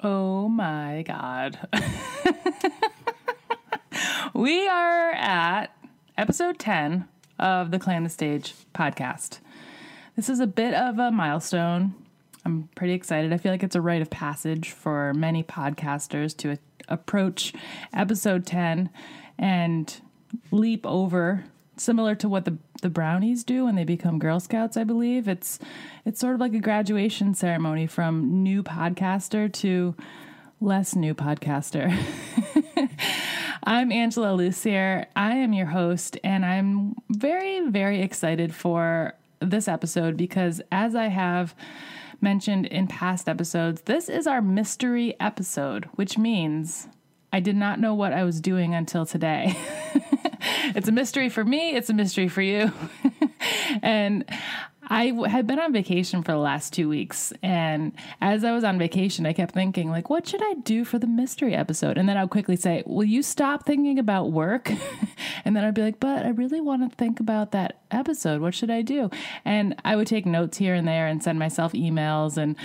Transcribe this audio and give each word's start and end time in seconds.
Oh 0.00 0.48
my 0.48 1.02
God. 1.02 1.58
we 4.32 4.68
are 4.68 5.10
at 5.10 5.66
episode 6.16 6.60
10 6.60 7.08
of 7.40 7.72
the 7.72 7.80
Claim 7.80 8.04
the 8.04 8.08
Stage 8.08 8.54
podcast. 8.72 9.40
This 10.14 10.28
is 10.28 10.38
a 10.38 10.46
bit 10.46 10.72
of 10.74 11.00
a 11.00 11.10
milestone. 11.10 11.94
I'm 12.44 12.68
pretty 12.76 12.92
excited. 12.92 13.32
I 13.32 13.38
feel 13.38 13.50
like 13.50 13.64
it's 13.64 13.74
a 13.74 13.80
rite 13.80 14.00
of 14.00 14.08
passage 14.08 14.70
for 14.70 15.12
many 15.14 15.42
podcasters 15.42 16.36
to 16.38 16.52
a- 16.52 16.58
approach 16.86 17.52
episode 17.92 18.46
10 18.46 18.90
and 19.36 20.00
leap 20.52 20.86
over 20.86 21.44
similar 21.80 22.14
to 22.16 22.28
what 22.28 22.44
the 22.44 22.58
the 22.82 22.90
brownies 22.90 23.42
do 23.42 23.64
when 23.64 23.74
they 23.74 23.84
become 23.84 24.18
girl 24.18 24.40
scouts 24.40 24.76
i 24.76 24.84
believe. 24.84 25.28
It's 25.28 25.58
it's 26.04 26.20
sort 26.20 26.34
of 26.34 26.40
like 26.40 26.54
a 26.54 26.60
graduation 26.60 27.34
ceremony 27.34 27.86
from 27.86 28.42
new 28.42 28.62
podcaster 28.62 29.52
to 29.54 29.94
less 30.60 30.96
new 30.96 31.14
podcaster. 31.14 31.96
I'm 33.64 33.92
Angela 33.92 34.28
Lussier. 34.28 35.06
I 35.14 35.34
am 35.36 35.52
your 35.52 35.66
host 35.66 36.18
and 36.24 36.44
i'm 36.44 36.94
very 37.10 37.68
very 37.68 38.02
excited 38.02 38.54
for 38.54 39.14
this 39.40 39.68
episode 39.68 40.16
because 40.16 40.60
as 40.72 40.94
i 40.94 41.06
have 41.06 41.54
mentioned 42.20 42.66
in 42.66 42.86
past 42.88 43.28
episodes 43.28 43.82
this 43.82 44.08
is 44.08 44.26
our 44.26 44.42
mystery 44.42 45.14
episode 45.20 45.84
which 45.94 46.18
means 46.18 46.88
i 47.32 47.38
did 47.38 47.56
not 47.56 47.78
know 47.78 47.94
what 47.94 48.12
i 48.12 48.24
was 48.24 48.40
doing 48.40 48.74
until 48.74 49.06
today 49.06 49.56
it's 50.74 50.88
a 50.88 50.92
mystery 50.92 51.28
for 51.28 51.44
me, 51.44 51.76
it's 51.76 51.90
a 51.90 51.94
mystery 51.94 52.28
for 52.28 52.42
you. 52.42 52.72
and 53.82 54.24
I 54.90 55.12
had 55.28 55.46
been 55.46 55.58
on 55.58 55.72
vacation 55.72 56.22
for 56.22 56.32
the 56.32 56.38
last 56.38 56.72
two 56.72 56.88
weeks. 56.88 57.32
And 57.42 57.92
as 58.22 58.42
I 58.42 58.52
was 58.52 58.64
on 58.64 58.78
vacation, 58.78 59.26
I 59.26 59.34
kept 59.34 59.54
thinking, 59.54 59.90
like, 59.90 60.08
what 60.08 60.26
should 60.26 60.42
I 60.42 60.54
do 60.54 60.84
for 60.84 60.98
the 60.98 61.06
mystery 61.06 61.54
episode? 61.54 61.98
And 61.98 62.08
then 62.08 62.16
I'll 62.16 62.28
quickly 62.28 62.56
say, 62.56 62.82
will 62.86 63.04
you 63.04 63.22
stop 63.22 63.66
thinking 63.66 63.98
about 63.98 64.32
work? 64.32 64.70
and 65.44 65.54
then 65.54 65.64
I'd 65.64 65.74
be 65.74 65.82
like, 65.82 66.00
but 66.00 66.24
I 66.24 66.30
really 66.30 66.60
want 66.60 66.90
to 66.90 66.96
think 66.96 67.20
about 67.20 67.52
that 67.52 67.80
episode. 67.90 68.40
What 68.40 68.54
should 68.54 68.70
I 68.70 68.80
do? 68.80 69.10
And 69.44 69.74
I 69.84 69.94
would 69.94 70.06
take 70.06 70.24
notes 70.24 70.56
here 70.56 70.74
and 70.74 70.88
there 70.88 71.06
and 71.06 71.22
send 71.22 71.38
myself 71.38 71.72
emails 71.72 72.38
and 72.38 72.56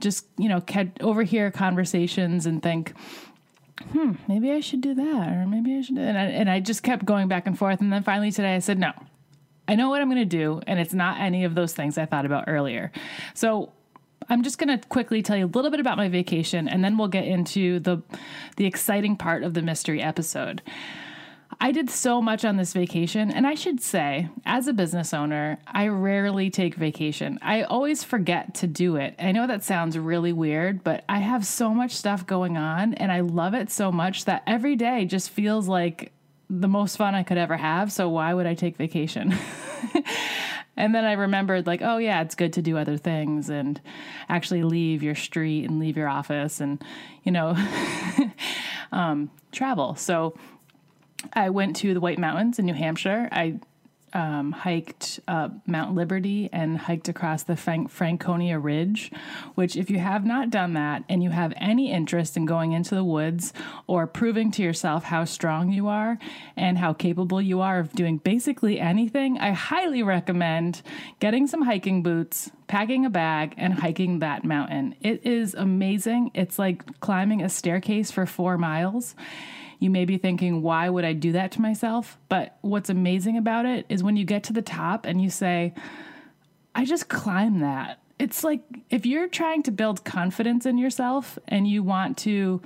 just, 0.00 0.26
you 0.38 0.48
know, 0.48 0.62
overhear 1.00 1.50
conversations 1.50 2.46
and 2.46 2.62
think, 2.62 2.94
hmm, 3.92 4.12
maybe 4.26 4.52
I 4.52 4.60
should 4.60 4.80
do 4.80 4.94
that, 4.94 5.28
or 5.28 5.46
maybe 5.46 5.76
I 5.76 5.82
should. 5.82 5.98
And 5.98 6.18
I, 6.18 6.24
and 6.24 6.50
I 6.50 6.60
just 6.60 6.82
kept 6.82 7.04
going 7.04 7.28
back 7.28 7.46
and 7.46 7.58
forth, 7.58 7.80
and 7.80 7.92
then 7.92 8.02
finally 8.02 8.30
today 8.30 8.54
I 8.54 8.58
said, 8.58 8.78
no, 8.78 8.92
I 9.66 9.74
know 9.74 9.90
what 9.90 10.00
I'm 10.00 10.08
going 10.08 10.18
to 10.18 10.24
do, 10.24 10.60
and 10.66 10.80
it's 10.80 10.94
not 10.94 11.20
any 11.20 11.44
of 11.44 11.54
those 11.54 11.74
things 11.74 11.98
I 11.98 12.06
thought 12.06 12.26
about 12.26 12.44
earlier. 12.46 12.90
So 13.34 13.72
I'm 14.28 14.42
just 14.42 14.58
going 14.58 14.78
to 14.78 14.88
quickly 14.88 15.22
tell 15.22 15.36
you 15.36 15.46
a 15.46 15.46
little 15.46 15.70
bit 15.70 15.80
about 15.80 15.96
my 15.96 16.08
vacation, 16.08 16.68
and 16.68 16.84
then 16.84 16.98
we'll 16.98 17.08
get 17.08 17.24
into 17.24 17.80
the 17.80 18.02
the 18.56 18.66
exciting 18.66 19.16
part 19.16 19.42
of 19.42 19.54
the 19.54 19.62
mystery 19.62 20.02
episode. 20.02 20.62
I 21.60 21.72
did 21.72 21.90
so 21.90 22.22
much 22.22 22.44
on 22.44 22.56
this 22.56 22.72
vacation, 22.72 23.32
and 23.32 23.44
I 23.44 23.54
should 23.54 23.80
say, 23.80 24.28
as 24.46 24.68
a 24.68 24.72
business 24.72 25.12
owner, 25.12 25.58
I 25.66 25.88
rarely 25.88 26.50
take 26.50 26.76
vacation. 26.76 27.36
I 27.42 27.64
always 27.64 28.04
forget 28.04 28.54
to 28.56 28.68
do 28.68 28.94
it. 28.94 29.16
I 29.18 29.32
know 29.32 29.48
that 29.48 29.64
sounds 29.64 29.98
really 29.98 30.32
weird, 30.32 30.84
but 30.84 31.04
I 31.08 31.18
have 31.18 31.44
so 31.44 31.74
much 31.74 31.96
stuff 31.96 32.24
going 32.24 32.56
on, 32.56 32.94
and 32.94 33.10
I 33.10 33.20
love 33.20 33.54
it 33.54 33.70
so 33.72 33.90
much 33.90 34.24
that 34.26 34.44
every 34.46 34.76
day 34.76 35.04
just 35.04 35.30
feels 35.30 35.66
like 35.66 36.12
the 36.48 36.68
most 36.68 36.96
fun 36.96 37.16
I 37.16 37.24
could 37.24 37.38
ever 37.38 37.56
have. 37.56 37.90
So, 37.90 38.08
why 38.08 38.32
would 38.32 38.46
I 38.46 38.54
take 38.54 38.76
vacation? 38.76 39.34
and 40.76 40.94
then 40.94 41.04
I 41.04 41.14
remembered, 41.14 41.66
like, 41.66 41.82
oh, 41.82 41.98
yeah, 41.98 42.22
it's 42.22 42.36
good 42.36 42.52
to 42.52 42.62
do 42.62 42.78
other 42.78 42.96
things 42.96 43.50
and 43.50 43.80
actually 44.28 44.62
leave 44.62 45.02
your 45.02 45.16
street 45.16 45.64
and 45.68 45.80
leave 45.80 45.96
your 45.96 46.08
office 46.08 46.60
and, 46.60 46.82
you 47.24 47.32
know, 47.32 47.56
um, 48.92 49.28
travel. 49.50 49.96
So, 49.96 50.34
I 51.32 51.50
went 51.50 51.76
to 51.76 51.94
the 51.94 52.00
White 52.00 52.18
Mountains 52.18 52.58
in 52.58 52.66
New 52.66 52.74
Hampshire. 52.74 53.28
I 53.32 53.58
um, 54.12 54.52
hiked 54.52 55.20
Mount 55.66 55.94
Liberty 55.94 56.48
and 56.52 56.78
hiked 56.78 57.08
across 57.08 57.42
the 57.42 57.56
Franconia 57.56 58.58
Ridge, 58.58 59.12
which, 59.54 59.76
if 59.76 59.90
you 59.90 59.98
have 59.98 60.24
not 60.24 60.50
done 60.50 60.74
that 60.74 61.04
and 61.08 61.22
you 61.22 61.30
have 61.30 61.52
any 61.56 61.92
interest 61.92 62.36
in 62.36 62.46
going 62.46 62.72
into 62.72 62.94
the 62.94 63.04
woods 63.04 63.52
or 63.86 64.06
proving 64.06 64.50
to 64.52 64.62
yourself 64.62 65.04
how 65.04 65.24
strong 65.24 65.70
you 65.70 65.88
are 65.88 66.18
and 66.56 66.78
how 66.78 66.92
capable 66.92 67.40
you 67.40 67.60
are 67.60 67.78
of 67.78 67.92
doing 67.92 68.18
basically 68.18 68.80
anything, 68.80 69.38
I 69.38 69.50
highly 69.50 70.02
recommend 70.02 70.82
getting 71.20 71.46
some 71.46 71.62
hiking 71.62 72.02
boots, 72.02 72.50
packing 72.66 73.04
a 73.04 73.10
bag, 73.10 73.54
and 73.56 73.74
hiking 73.74 74.20
that 74.20 74.44
mountain. 74.44 74.94
It 75.00 75.26
is 75.26 75.54
amazing. 75.54 76.30
It's 76.34 76.58
like 76.58 77.00
climbing 77.00 77.42
a 77.42 77.48
staircase 77.48 78.10
for 78.10 78.26
four 78.26 78.56
miles 78.56 79.14
you 79.78 79.90
may 79.90 80.04
be 80.04 80.18
thinking, 80.18 80.62
why 80.62 80.88
would 80.88 81.04
I 81.04 81.12
do 81.12 81.32
that 81.32 81.52
to 81.52 81.60
myself? 81.60 82.18
But 82.28 82.56
what's 82.62 82.90
amazing 82.90 83.36
about 83.36 83.64
it 83.64 83.86
is 83.88 84.02
when 84.02 84.16
you 84.16 84.24
get 84.24 84.42
to 84.44 84.52
the 84.52 84.62
top 84.62 85.06
and 85.06 85.22
you 85.22 85.30
say, 85.30 85.72
I 86.74 86.84
just 86.84 87.08
climbed 87.08 87.62
that. 87.62 88.00
It's 88.18 88.42
like 88.42 88.60
if 88.90 89.06
you're 89.06 89.28
trying 89.28 89.62
to 89.64 89.70
build 89.70 90.04
confidence 90.04 90.66
in 90.66 90.78
yourself 90.78 91.38
and 91.46 91.68
you 91.68 91.82
want 91.82 92.18
to 92.18 92.60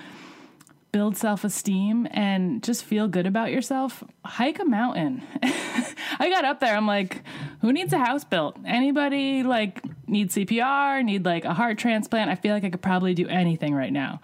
build 0.93 1.17
self 1.17 1.43
esteem 1.43 2.07
and 2.11 2.63
just 2.63 2.85
feel 2.85 3.09
good 3.09 3.27
about 3.27 3.51
yourself, 3.51 4.05
hike 4.25 4.59
a 4.59 4.65
mountain. 4.65 5.23
I 5.43 6.29
got 6.31 6.45
up 6.45 6.61
there, 6.61 6.77
I'm 6.77 6.87
like, 6.87 7.23
who 7.61 7.73
needs 7.73 7.93
a 7.93 7.99
house 7.99 8.25
built? 8.25 8.57
Anybody 8.65 9.43
like 9.43 9.83
need 10.07 10.31
CPR, 10.31 11.03
need 11.03 11.25
like 11.25 11.45
a 11.45 11.55
heart 11.55 11.79
transplant? 11.79 12.31
I 12.31 12.35
feel 12.35 12.55
like 12.55 12.65
I 12.65 12.71
could 12.71 12.83
probably 12.83 13.15
do 13.15 13.27
anything 13.29 13.75
right 13.75 13.93
now. 13.93 14.21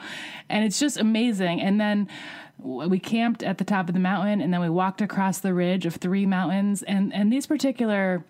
And 0.48 0.64
it's 0.64 0.78
just 0.78 0.98
amazing. 0.98 1.60
And 1.60 1.80
then 1.80 2.08
we 2.58 2.98
camped 2.98 3.42
at 3.42 3.58
the 3.58 3.64
top 3.64 3.88
of 3.88 3.94
the 3.94 4.00
mountain 4.00 4.40
and 4.40 4.52
then 4.52 4.60
we 4.60 4.68
walked 4.68 5.00
across 5.00 5.38
the 5.38 5.54
ridge 5.54 5.86
of 5.86 5.96
three 5.96 6.26
mountains. 6.26 6.82
And 6.82 7.14
and 7.14 7.32
these 7.32 7.46
particular 7.46 8.24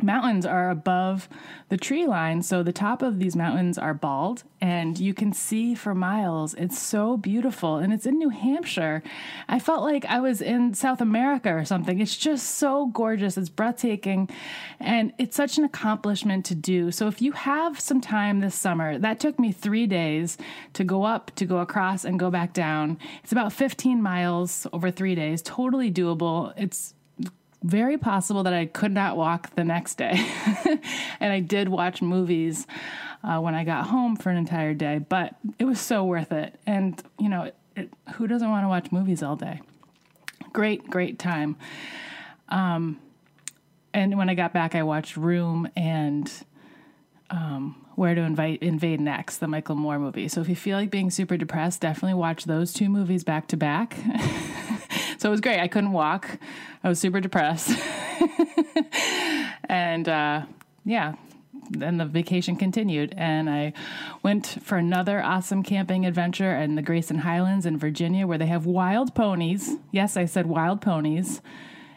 mountains 0.00 0.46
are 0.46 0.70
above 0.70 1.28
the 1.68 1.76
tree 1.76 2.06
line 2.06 2.42
so 2.42 2.62
the 2.62 2.72
top 2.72 3.02
of 3.02 3.18
these 3.18 3.36
mountains 3.36 3.76
are 3.76 3.94
bald 3.94 4.44
and 4.60 4.98
you 4.98 5.14
can 5.14 5.32
see 5.32 5.74
for 5.74 5.94
miles. 5.94 6.54
It's 6.54 6.78
so 6.78 7.16
beautiful 7.16 7.76
and 7.76 7.92
it's 7.92 8.06
in 8.06 8.18
New 8.18 8.30
Hampshire. 8.30 9.02
I 9.48 9.58
felt 9.58 9.82
like 9.82 10.04
I 10.06 10.20
was 10.20 10.40
in 10.40 10.74
South 10.74 11.00
America 11.00 11.54
or 11.54 11.64
something. 11.64 12.00
It's 12.00 12.16
just 12.16 12.56
so 12.56 12.86
gorgeous. 12.86 13.36
It's 13.36 13.48
breathtaking 13.48 14.28
and 14.80 15.12
it's 15.18 15.36
such 15.36 15.58
an 15.58 15.64
accomplishment 15.64 16.44
to 16.46 16.54
do. 16.54 16.90
So 16.90 17.06
if 17.08 17.20
you 17.20 17.32
have 17.32 17.78
some 17.78 18.00
time 18.00 18.40
this 18.40 18.54
summer 18.54 18.98
that 18.98 19.20
took 19.20 19.38
me 19.38 19.52
3 19.52 19.86
days 19.86 20.38
to 20.74 20.84
go 20.84 21.04
up 21.04 21.32
to 21.36 21.44
go 21.44 21.58
across 21.58 22.04
and 22.04 22.18
go 22.18 22.30
back 22.30 22.52
down. 22.52 22.98
It's 23.22 23.32
about 23.32 23.52
15 23.52 24.02
miles 24.02 24.66
over 24.72 24.90
3 24.90 25.14
days 25.14 25.42
totally 25.42 25.90
doable. 25.90 26.52
It's 26.56 26.94
very 27.62 27.98
possible 27.98 28.42
that 28.44 28.52
I 28.52 28.66
could 28.66 28.92
not 28.92 29.16
walk 29.16 29.54
the 29.54 29.64
next 29.64 29.96
day. 29.96 30.14
and 31.20 31.32
I 31.32 31.40
did 31.40 31.68
watch 31.68 32.00
movies 32.00 32.66
uh, 33.24 33.38
when 33.38 33.54
I 33.54 33.64
got 33.64 33.86
home 33.86 34.16
for 34.16 34.30
an 34.30 34.36
entire 34.36 34.74
day, 34.74 34.98
but 34.98 35.34
it 35.58 35.64
was 35.64 35.80
so 35.80 36.04
worth 36.04 36.32
it. 36.32 36.58
And, 36.66 37.02
you 37.18 37.28
know, 37.28 37.44
it, 37.44 37.56
it, 37.76 37.90
who 38.14 38.26
doesn't 38.26 38.48
want 38.48 38.64
to 38.64 38.68
watch 38.68 38.92
movies 38.92 39.22
all 39.22 39.36
day? 39.36 39.60
Great, 40.52 40.88
great 40.88 41.18
time. 41.18 41.56
Um, 42.48 43.00
and 43.92 44.16
when 44.16 44.30
I 44.30 44.34
got 44.34 44.52
back, 44.52 44.74
I 44.74 44.82
watched 44.82 45.16
Room 45.16 45.68
and 45.76 46.30
um, 47.30 47.84
Where 47.96 48.14
to 48.14 48.20
Invite, 48.20 48.62
Invade 48.62 49.00
Next, 49.00 49.38
the 49.38 49.48
Michael 49.48 49.74
Moore 49.74 49.98
movie. 49.98 50.28
So 50.28 50.40
if 50.40 50.48
you 50.48 50.56
feel 50.56 50.78
like 50.78 50.90
being 50.90 51.10
super 51.10 51.36
depressed, 51.36 51.80
definitely 51.80 52.14
watch 52.14 52.44
those 52.44 52.72
two 52.72 52.88
movies 52.88 53.24
back 53.24 53.48
to 53.48 53.56
back. 53.56 53.96
So 55.18 55.28
it 55.28 55.32
was 55.32 55.40
great. 55.40 55.60
I 55.60 55.68
couldn't 55.68 55.92
walk. 55.92 56.38
I 56.82 56.88
was 56.88 56.98
super 57.00 57.20
depressed. 57.20 57.76
and 59.68 60.08
uh, 60.08 60.42
yeah, 60.84 61.14
then 61.70 61.98
the 61.98 62.04
vacation 62.04 62.56
continued 62.56 63.14
and 63.16 63.50
I 63.50 63.72
went 64.22 64.46
for 64.62 64.78
another 64.78 65.22
awesome 65.22 65.62
camping 65.64 66.06
adventure 66.06 66.56
in 66.56 66.76
the 66.76 66.82
Grayson 66.82 67.18
Highlands 67.18 67.66
in 67.66 67.76
Virginia 67.76 68.26
where 68.26 68.38
they 68.38 68.46
have 68.46 68.64
wild 68.64 69.14
ponies. 69.14 69.74
Yes, 69.90 70.16
I 70.16 70.24
said 70.24 70.46
wild 70.46 70.80
ponies. 70.80 71.40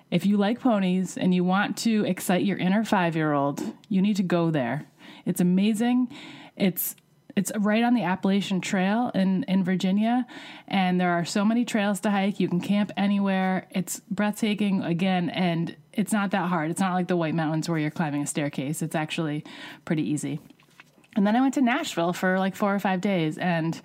If 0.09 0.25
you 0.25 0.35
like 0.35 0.59
ponies 0.59 1.15
and 1.15 1.33
you 1.33 1.43
want 1.43 1.77
to 1.77 2.03
excite 2.05 2.43
your 2.43 2.57
inner 2.57 2.83
5-year-old, 2.83 3.61
you 3.87 4.01
need 4.01 4.17
to 4.17 4.23
go 4.23 4.51
there. 4.51 4.87
It's 5.25 5.39
amazing. 5.39 6.09
It's 6.57 6.95
it's 7.35 7.51
right 7.57 7.83
on 7.83 7.93
the 7.93 8.03
Appalachian 8.03 8.61
Trail 8.61 9.11
in, 9.13 9.43
in 9.43 9.63
Virginia, 9.63 10.25
and 10.67 10.99
there 10.99 11.11
are 11.11 11.25
so 11.25 11.45
many 11.45 11.65
trails 11.65 11.99
to 12.01 12.11
hike. 12.11 12.39
You 12.39 12.49
can 12.49 12.61
camp 12.61 12.91
anywhere. 12.97 13.67
It's 13.71 14.01
breathtaking 14.09 14.83
again, 14.83 15.29
and 15.29 15.75
it's 15.93 16.13
not 16.13 16.31
that 16.31 16.49
hard. 16.49 16.71
It's 16.71 16.79
not 16.79 16.93
like 16.93 17.07
the 17.07 17.17
White 17.17 17.35
Mountains 17.35 17.69
where 17.69 17.79
you're 17.79 17.91
climbing 17.91 18.21
a 18.21 18.27
staircase. 18.27 18.81
It's 18.81 18.95
actually 18.95 19.43
pretty 19.85 20.09
easy. 20.09 20.39
And 21.15 21.27
then 21.27 21.35
I 21.35 21.41
went 21.41 21.55
to 21.55 21.61
Nashville 21.61 22.13
for 22.13 22.39
like 22.39 22.55
four 22.55 22.73
or 22.73 22.79
five 22.79 23.01
days. 23.01 23.37
And 23.37 23.79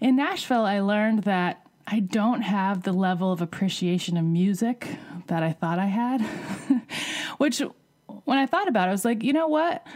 in 0.00 0.16
Nashville, 0.16 0.64
I 0.64 0.80
learned 0.80 1.24
that 1.24 1.66
I 1.86 2.00
don't 2.00 2.42
have 2.42 2.82
the 2.82 2.92
level 2.92 3.32
of 3.32 3.42
appreciation 3.42 4.16
of 4.16 4.24
music 4.24 4.88
that 5.26 5.42
I 5.42 5.52
thought 5.52 5.78
I 5.78 5.86
had. 5.86 6.22
Which, 7.38 7.60
when 8.24 8.38
I 8.38 8.46
thought 8.46 8.68
about 8.68 8.88
it, 8.88 8.90
I 8.90 8.92
was 8.92 9.04
like, 9.04 9.22
you 9.22 9.32
know 9.32 9.48
what? 9.48 9.86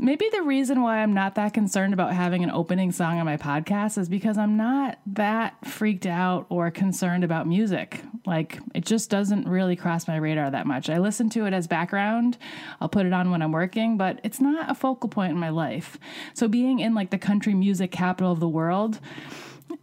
Maybe 0.00 0.28
the 0.30 0.42
reason 0.42 0.82
why 0.82 0.98
I'm 0.98 1.12
not 1.12 1.34
that 1.34 1.52
concerned 1.52 1.92
about 1.92 2.12
having 2.12 2.44
an 2.44 2.52
opening 2.52 2.92
song 2.92 3.18
on 3.18 3.26
my 3.26 3.36
podcast 3.36 3.98
is 3.98 4.08
because 4.08 4.38
I'm 4.38 4.56
not 4.56 5.00
that 5.06 5.56
freaked 5.66 6.06
out 6.06 6.46
or 6.50 6.70
concerned 6.70 7.24
about 7.24 7.48
music. 7.48 8.00
Like, 8.24 8.60
it 8.76 8.86
just 8.86 9.10
doesn't 9.10 9.48
really 9.48 9.74
cross 9.74 10.06
my 10.06 10.14
radar 10.14 10.52
that 10.52 10.68
much. 10.68 10.88
I 10.88 10.98
listen 10.98 11.28
to 11.30 11.46
it 11.46 11.52
as 11.52 11.66
background, 11.66 12.38
I'll 12.80 12.88
put 12.88 13.06
it 13.06 13.12
on 13.12 13.32
when 13.32 13.42
I'm 13.42 13.50
working, 13.50 13.96
but 13.96 14.20
it's 14.22 14.40
not 14.40 14.70
a 14.70 14.74
focal 14.74 15.08
point 15.08 15.32
in 15.32 15.38
my 15.38 15.48
life. 15.48 15.98
So, 16.32 16.46
being 16.46 16.78
in 16.78 16.94
like 16.94 17.10
the 17.10 17.18
country 17.18 17.52
music 17.52 17.90
capital 17.90 18.30
of 18.30 18.38
the 18.38 18.48
world, 18.48 19.00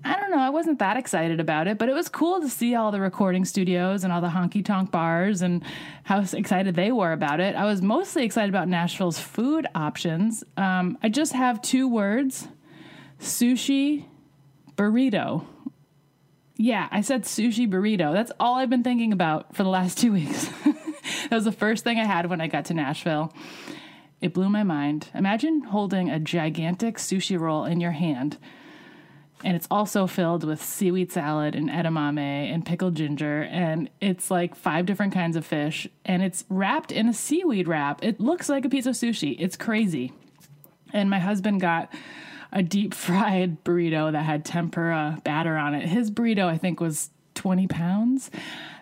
I 0.06 0.20
don't 0.20 0.30
know. 0.30 0.38
I 0.40 0.52
wasn't 0.52 0.78
that 0.80 0.98
excited 0.98 1.40
about 1.40 1.68
it, 1.68 1.80
but 1.80 1.90
it 1.90 1.94
was 1.94 2.10
cool 2.10 2.40
to 2.40 2.48
see 2.48 2.76
all 2.76 2.92
the 2.92 3.00
recording 3.00 3.44
studios 3.44 4.04
and 4.04 4.14
all 4.14 4.22
the 4.22 4.28
honky 4.28 4.64
tonk 4.64 4.92
bars 4.92 5.42
and 5.42 5.64
how 6.04 6.24
excited 6.32 6.76
they 6.76 6.92
were 6.92 7.12
about 7.12 7.40
it. 7.40 7.56
I 7.56 7.66
was 7.66 7.82
mostly 7.82 8.24
excited 8.24 8.50
about 8.50 8.68
Nashville's 8.68 9.18
food 9.18 9.66
options. 9.74 10.44
Um, 10.58 11.00
I 11.02 11.10
just 11.10 11.34
have 11.34 11.60
two 11.64 11.88
words 11.88 12.48
sushi 13.20 14.06
burrito. 14.76 15.44
Yeah, 16.56 16.88
I 16.92 17.02
said 17.02 17.24
sushi 17.24 17.68
burrito. 17.68 18.14
That's 18.14 18.32
all 18.40 18.58
I've 18.58 18.70
been 18.70 18.84
thinking 18.84 19.12
about 19.12 19.56
for 19.56 19.64
the 19.64 19.70
last 19.70 19.98
two 20.02 20.14
weeks. 20.14 20.48
that 20.66 21.32
was 21.32 21.46
the 21.46 21.52
first 21.52 21.84
thing 21.84 22.00
I 22.00 22.06
had 22.06 22.30
when 22.30 22.42
I 22.42 22.46
got 22.48 22.66
to 22.66 22.76
Nashville. 22.76 23.34
It 24.22 24.36
blew 24.36 24.50
my 24.50 24.62
mind. 24.62 25.10
Imagine 25.16 25.62
holding 25.62 26.12
a 26.12 26.20
gigantic 26.20 26.98
sushi 26.98 27.40
roll 27.40 27.66
in 27.66 27.80
your 27.80 27.92
hand 27.92 28.38
and 29.46 29.56
it's 29.56 29.68
also 29.70 30.08
filled 30.08 30.44
with 30.44 30.62
seaweed 30.62 31.12
salad 31.12 31.56
and 31.56 31.70
edamame 31.70 32.18
and 32.52 32.66
pickled 32.66 32.96
ginger 32.96 33.44
and 33.44 33.92
it's 34.02 34.32
like 34.32 34.56
five 34.56 34.88
different 34.88 35.14
kinds 35.14 35.38
of 35.38 35.46
fish 35.46 35.88
and 36.04 36.24
it's 36.24 36.44
wrapped 36.50 36.92
in 36.92 37.08
a 37.08 37.14
seaweed 37.14 37.68
wrap. 37.68 38.04
It 38.04 38.20
looks 38.20 38.50
like 38.50 38.66
a 38.66 38.70
piece 38.70 38.88
of 38.88 38.96
sushi. 38.96 39.36
It's 39.38 39.56
crazy. 39.56 40.12
And 40.94 41.12
my 41.12 41.20
husband 41.20 41.62
got 41.62 41.94
a 42.52 42.64
deep 42.64 42.94
fried 42.96 43.64
burrito 43.64 44.12
that 44.12 44.24
had 44.24 44.44
tempura 44.44 45.22
batter 45.24 45.56
on 45.56 45.76
it. 45.76 45.88
His 45.88 46.10
burrito 46.10 46.48
i 46.48 46.58
think 46.58 46.80
was 46.80 47.12
20 47.36 47.68
pounds. 47.68 48.32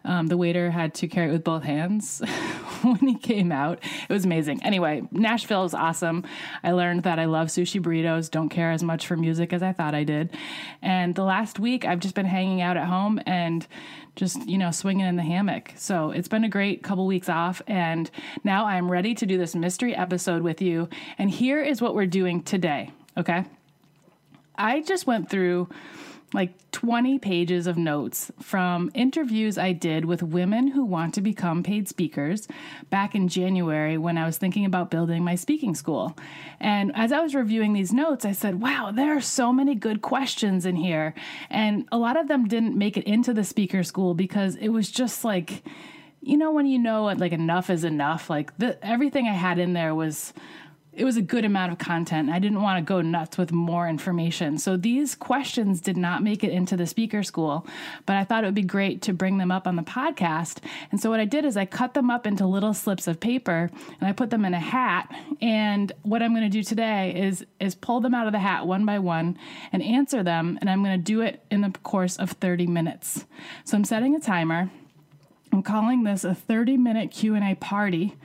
Um, 0.06 0.28
the 0.28 0.38
waiter 0.38 0.72
had 0.72 0.94
to 0.96 1.08
carry 1.10 1.28
it 1.28 1.34
with 1.34 1.44
both 1.44 1.64
hands 1.64 2.22
when 3.00 3.08
he 3.08 3.16
came 3.16 3.52
out. 3.52 3.80
It 4.10 4.14
was 4.14 4.26
amazing. 4.26 4.62
Anyway, 4.64 5.04
Nashville 5.12 5.66
is 5.66 5.74
awesome. 5.74 6.26
I 6.64 6.72
learned 6.72 7.04
that 7.04 7.20
I 7.20 7.26
love 7.26 7.48
sushi 7.48 7.82
burritos, 7.82 8.30
don't 8.30 8.50
care 8.50 8.72
as 8.72 8.84
much 8.84 9.08
for 9.08 9.16
music 9.16 9.54
as 9.54 9.64
I 9.64 9.72
thought 9.72 9.96
I 9.96 10.04
did. 10.04 10.36
And 10.82 11.16
the 11.16 11.24
last 11.24 11.60
week, 11.60 11.86
I've 11.86 12.00
just 12.00 12.16
been 12.16 12.26
hanging 12.26 12.62
out 12.62 12.78
at 12.78 12.88
home 12.88 13.22
and 13.26 13.66
just, 14.16 14.48
you 14.48 14.58
know, 14.58 14.72
swinging 14.72 15.06
in 15.06 15.16
the 15.16 15.24
hammock. 15.24 15.74
So 15.76 16.12
it's 16.12 16.28
been 16.28 16.44
a 16.44 16.50
great 16.50 16.84
couple 16.84 17.06
weeks 17.08 17.30
off. 17.30 17.62
And 17.68 18.12
now 18.44 18.66
I'm 18.66 18.92
ready 18.92 19.16
to 19.16 19.26
do 19.26 19.38
this 19.38 19.56
mystery 19.56 19.96
episode 19.96 20.42
with 20.44 20.62
you. 20.62 20.90
And 21.18 21.30
here 21.32 21.62
is 21.62 21.82
what 21.82 21.96
we're 21.96 22.06
doing 22.06 22.44
today. 22.44 22.92
Okay. 23.18 23.46
I 24.56 24.82
just 24.82 25.08
went 25.08 25.30
through 25.30 25.70
like 26.34 26.72
20 26.72 27.20
pages 27.20 27.68
of 27.68 27.78
notes 27.78 28.32
from 28.42 28.92
interviews 28.94 29.58
I 29.58 29.72
did 29.72 30.06
with 30.06 30.24
women 30.24 30.68
who 30.68 30.84
want 30.84 31.14
to 31.14 31.22
become 31.22 31.64
paid 31.64 31.88
speakers 31.88 32.48
back 32.90 33.16
in 33.16 33.28
January 33.28 33.98
when 33.98 34.18
I 34.18 34.26
was 34.26 34.38
thinking 34.38 34.66
about 34.66 34.90
building 34.90 35.24
my 35.24 35.36
speaking 35.36 35.76
school. 35.76 36.18
And 36.60 36.92
as 36.96 37.12
I 37.12 37.22
was 37.22 37.36
reviewing 37.36 37.74
these 37.74 37.94
notes, 37.94 38.26
I 38.26 38.32
said, 38.32 38.62
wow, 38.62 38.92
there 38.94 39.16
are 39.16 39.22
so 39.22 39.54
many 39.54 39.76
good 39.76 40.02
questions 40.02 40.66
in 40.66 40.76
here. 40.76 41.14
And 41.50 41.88
a 41.92 41.98
lot 41.98 42.18
of 42.18 42.28
them 42.28 42.48
didn't 42.48 42.78
make 42.78 42.98
it 42.98 43.06
into 43.06 43.34
the 43.34 43.44
speaker 43.44 43.84
school 43.84 44.14
because 44.14 44.56
it 44.56 44.70
was 44.70 44.90
just 44.90 45.24
like, 45.24 45.64
you 46.22 46.38
know, 46.38 46.52
when 46.52 46.66
you 46.66 46.80
know 46.80 47.04
like 47.04 47.34
enough 47.34 47.70
is 47.70 47.84
enough, 47.84 48.30
like 48.30 48.58
the, 48.58 48.84
everything 48.86 49.28
I 49.28 49.34
had 49.34 49.60
in 49.60 49.74
there 49.74 49.94
was 49.94 50.34
it 50.96 51.06
was 51.06 51.18
a 51.18 51.22
good 51.22 51.44
amount 51.44 51.72
of 51.72 51.80
content. 51.80 52.30
I 52.30 52.40
didn't 52.40 52.62
want 52.62 52.78
to 52.78 52.88
go 52.88 53.02
nuts 53.02 53.38
with 53.38 53.52
more 53.52 53.88
information. 53.88 54.58
So 54.60 54.78
these 54.78 55.16
questions 55.16 55.82
did 55.82 55.98
not 55.98 56.22
make 56.22 56.44
it 56.44 56.52
into 56.52 56.78
the 56.78 56.86
speaker 56.86 57.24
school, 57.24 57.66
but 58.06 58.16
I 58.16 58.24
thought 58.24 58.44
it 58.44 58.48
would 58.48 58.54
be 58.54 58.62
great 58.62 59.02
to 59.04 59.14
bring 59.14 59.40
them 59.40 59.52
up 59.52 59.68
on 59.68 59.76
the 59.76 59.82
podcast. 59.82 60.60
And 60.92 61.02
so 61.02 61.10
what 61.10 61.20
I 61.20 61.26
did 61.26 61.46
is 61.46 61.58
I 61.58 61.66
cut 61.66 61.96
them 61.96 62.12
up 62.12 62.28
into 62.28 62.46
little 62.46 62.74
slips 62.74 63.08
of 63.08 63.20
paper 63.20 63.72
and 64.00 64.08
I 64.08 64.12
put 64.12 64.30
them 64.30 64.46
in 64.46 64.54
a 64.54 64.60
hat. 64.60 65.10
And 65.42 65.92
what 66.04 66.22
I'm 66.22 66.34
going 66.34 66.44
to 66.44 66.50
do 66.50 66.64
today 66.64 67.14
is 67.16 67.46
is 67.60 67.76
pull 67.76 68.00
them 68.00 68.14
out 68.14 68.28
of 68.28 68.34
the 68.34 68.40
hat 68.40 68.68
one 68.68 68.86
by 68.86 69.00
one 69.00 69.38
and 69.72 69.82
answer 69.82 70.22
them 70.22 70.58
and 70.62 70.70
I'm 70.70 70.84
going 70.84 70.98
to 70.98 71.04
do 71.04 71.22
it 71.22 71.44
in 71.50 71.62
the 71.62 71.72
course 71.84 72.18
of 72.18 72.32
30 72.32 72.68
minutes. 72.68 73.26
So 73.64 73.78
I'm 73.78 73.84
setting 73.84 74.16
a 74.16 74.20
timer. 74.20 74.70
I'm 75.54 75.62
calling 75.62 76.04
this 76.04 76.24
a 76.24 76.34
30 76.34 76.78
minute 76.78 77.12
Q&A 77.12 77.56
party 77.56 78.16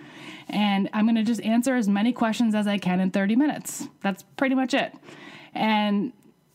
and 0.49 0.89
I'm 0.95 1.05
going 1.05 1.17
to 1.17 1.23
just 1.23 1.43
answer 1.43 1.77
as 1.77 1.89
many 1.89 2.13
questions 2.13 2.55
as 2.55 2.67
I 2.67 2.79
can 2.79 3.01
in 3.01 3.11
30 3.11 3.37
minutes. 3.37 3.87
That's 4.01 4.23
pretty 4.37 4.55
much 4.55 4.73
it. 4.73 4.95
And 5.53 6.13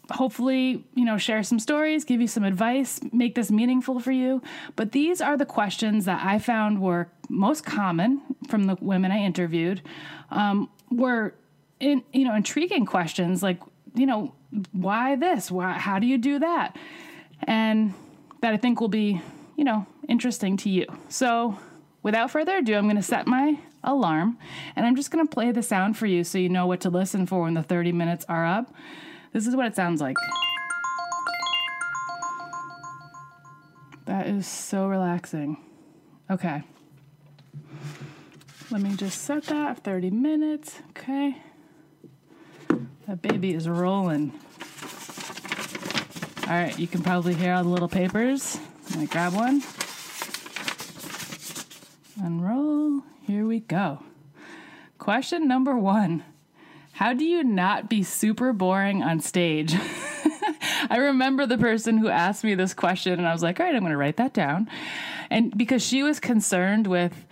hopefully, 0.09 0.83
you 0.95 1.05
know, 1.05 1.17
share 1.17 1.43
some 1.43 1.59
stories, 1.59 2.03
give 2.03 2.19
you 2.19 2.27
some 2.27 2.43
advice, 2.43 2.99
make 3.11 3.35
this 3.35 3.51
meaningful 3.51 3.99
for 3.99 4.11
you. 4.11 4.41
But 4.75 4.93
these 4.93 5.21
are 5.21 5.37
the 5.37 5.45
questions 5.45 6.05
that 6.05 6.25
I 6.25 6.39
found 6.39 6.81
were 6.81 7.07
most 7.29 7.63
common 7.65 8.21
from 8.49 8.63
the 8.63 8.75
women 8.81 9.11
I 9.11 9.19
interviewed. 9.19 9.81
Um, 10.31 10.69
were 10.89 11.35
in, 11.79 12.03
you 12.11 12.25
know, 12.25 12.35
intriguing 12.35 12.87
questions 12.87 13.43
like, 13.43 13.59
you 13.93 14.07
know, 14.07 14.33
why 14.71 15.15
this? 15.15 15.51
Why, 15.51 15.73
how 15.73 15.99
do 15.99 16.07
you 16.07 16.17
do 16.17 16.39
that? 16.39 16.75
And 17.43 17.93
that 18.41 18.53
I 18.53 18.57
think 18.57 18.81
will 18.81 18.87
be, 18.87 19.21
you 19.55 19.63
know, 19.63 19.85
interesting 20.07 20.57
to 20.57 20.69
you. 20.69 20.85
So, 21.09 21.57
without 22.01 22.31
further 22.31 22.57
ado, 22.57 22.75
I'm 22.75 22.85
going 22.85 22.95
to 22.95 23.01
set 23.01 23.27
my 23.27 23.57
alarm. 23.83 24.37
And 24.75 24.85
I'm 24.85 24.95
just 24.95 25.11
going 25.11 25.25
to 25.25 25.33
play 25.33 25.51
the 25.51 25.63
sound 25.63 25.97
for 25.97 26.05
you 26.05 26.23
so 26.23 26.37
you 26.37 26.49
know 26.49 26.67
what 26.67 26.81
to 26.81 26.89
listen 26.89 27.25
for 27.25 27.43
when 27.43 27.53
the 27.53 27.63
30 27.63 27.91
minutes 27.91 28.25
are 28.29 28.45
up. 28.45 28.73
This 29.31 29.47
is 29.47 29.55
what 29.55 29.65
it 29.65 29.75
sounds 29.75 30.01
like. 30.01 30.15
That 34.05 34.27
is 34.27 34.45
so 34.45 34.87
relaxing. 34.87 35.57
Okay. 36.29 36.63
Let 38.69 38.81
me 38.81 38.95
just 38.95 39.21
set 39.21 39.43
that 39.45 39.83
30 39.83 40.09
minutes. 40.11 40.79
Okay. 40.89 41.37
That 43.07 43.21
baby 43.21 43.53
is 43.53 43.67
rolling. 43.67 44.33
All 46.43 46.49
right, 46.49 46.77
you 46.77 46.87
can 46.87 47.01
probably 47.01 47.33
hear 47.33 47.53
all 47.53 47.63
the 47.63 47.69
little 47.69 47.87
papers. 47.87 48.57
Let 48.93 48.99
me 48.99 49.07
grab 49.07 49.33
one. 49.33 49.63
Unroll. 52.23 53.01
Here 53.23 53.47
we 53.47 53.61
go. 53.61 54.03
Question 54.99 55.47
number 55.47 55.75
one 55.75 56.23
How 56.91 57.13
do 57.13 57.25
you 57.25 57.43
not 57.43 57.89
be 57.89 58.03
super 58.03 58.53
boring 58.53 59.01
on 59.01 59.19
stage? 59.19 59.73
I 60.91 60.97
remember 60.97 61.47
the 61.47 61.57
person 61.57 61.97
who 61.97 62.07
asked 62.07 62.43
me 62.43 62.53
this 62.53 62.75
question, 62.75 63.13
and 63.13 63.27
I 63.27 63.33
was 63.33 63.41
like, 63.41 63.59
all 63.59 63.65
right, 63.65 63.75
I'm 63.75 63.83
to 63.83 63.97
write 63.97 64.17
that 64.17 64.31
down. 64.31 64.69
And 65.31 65.57
because 65.57 65.81
she 65.81 66.03
was 66.03 66.19
concerned 66.19 66.85
with 66.85 67.25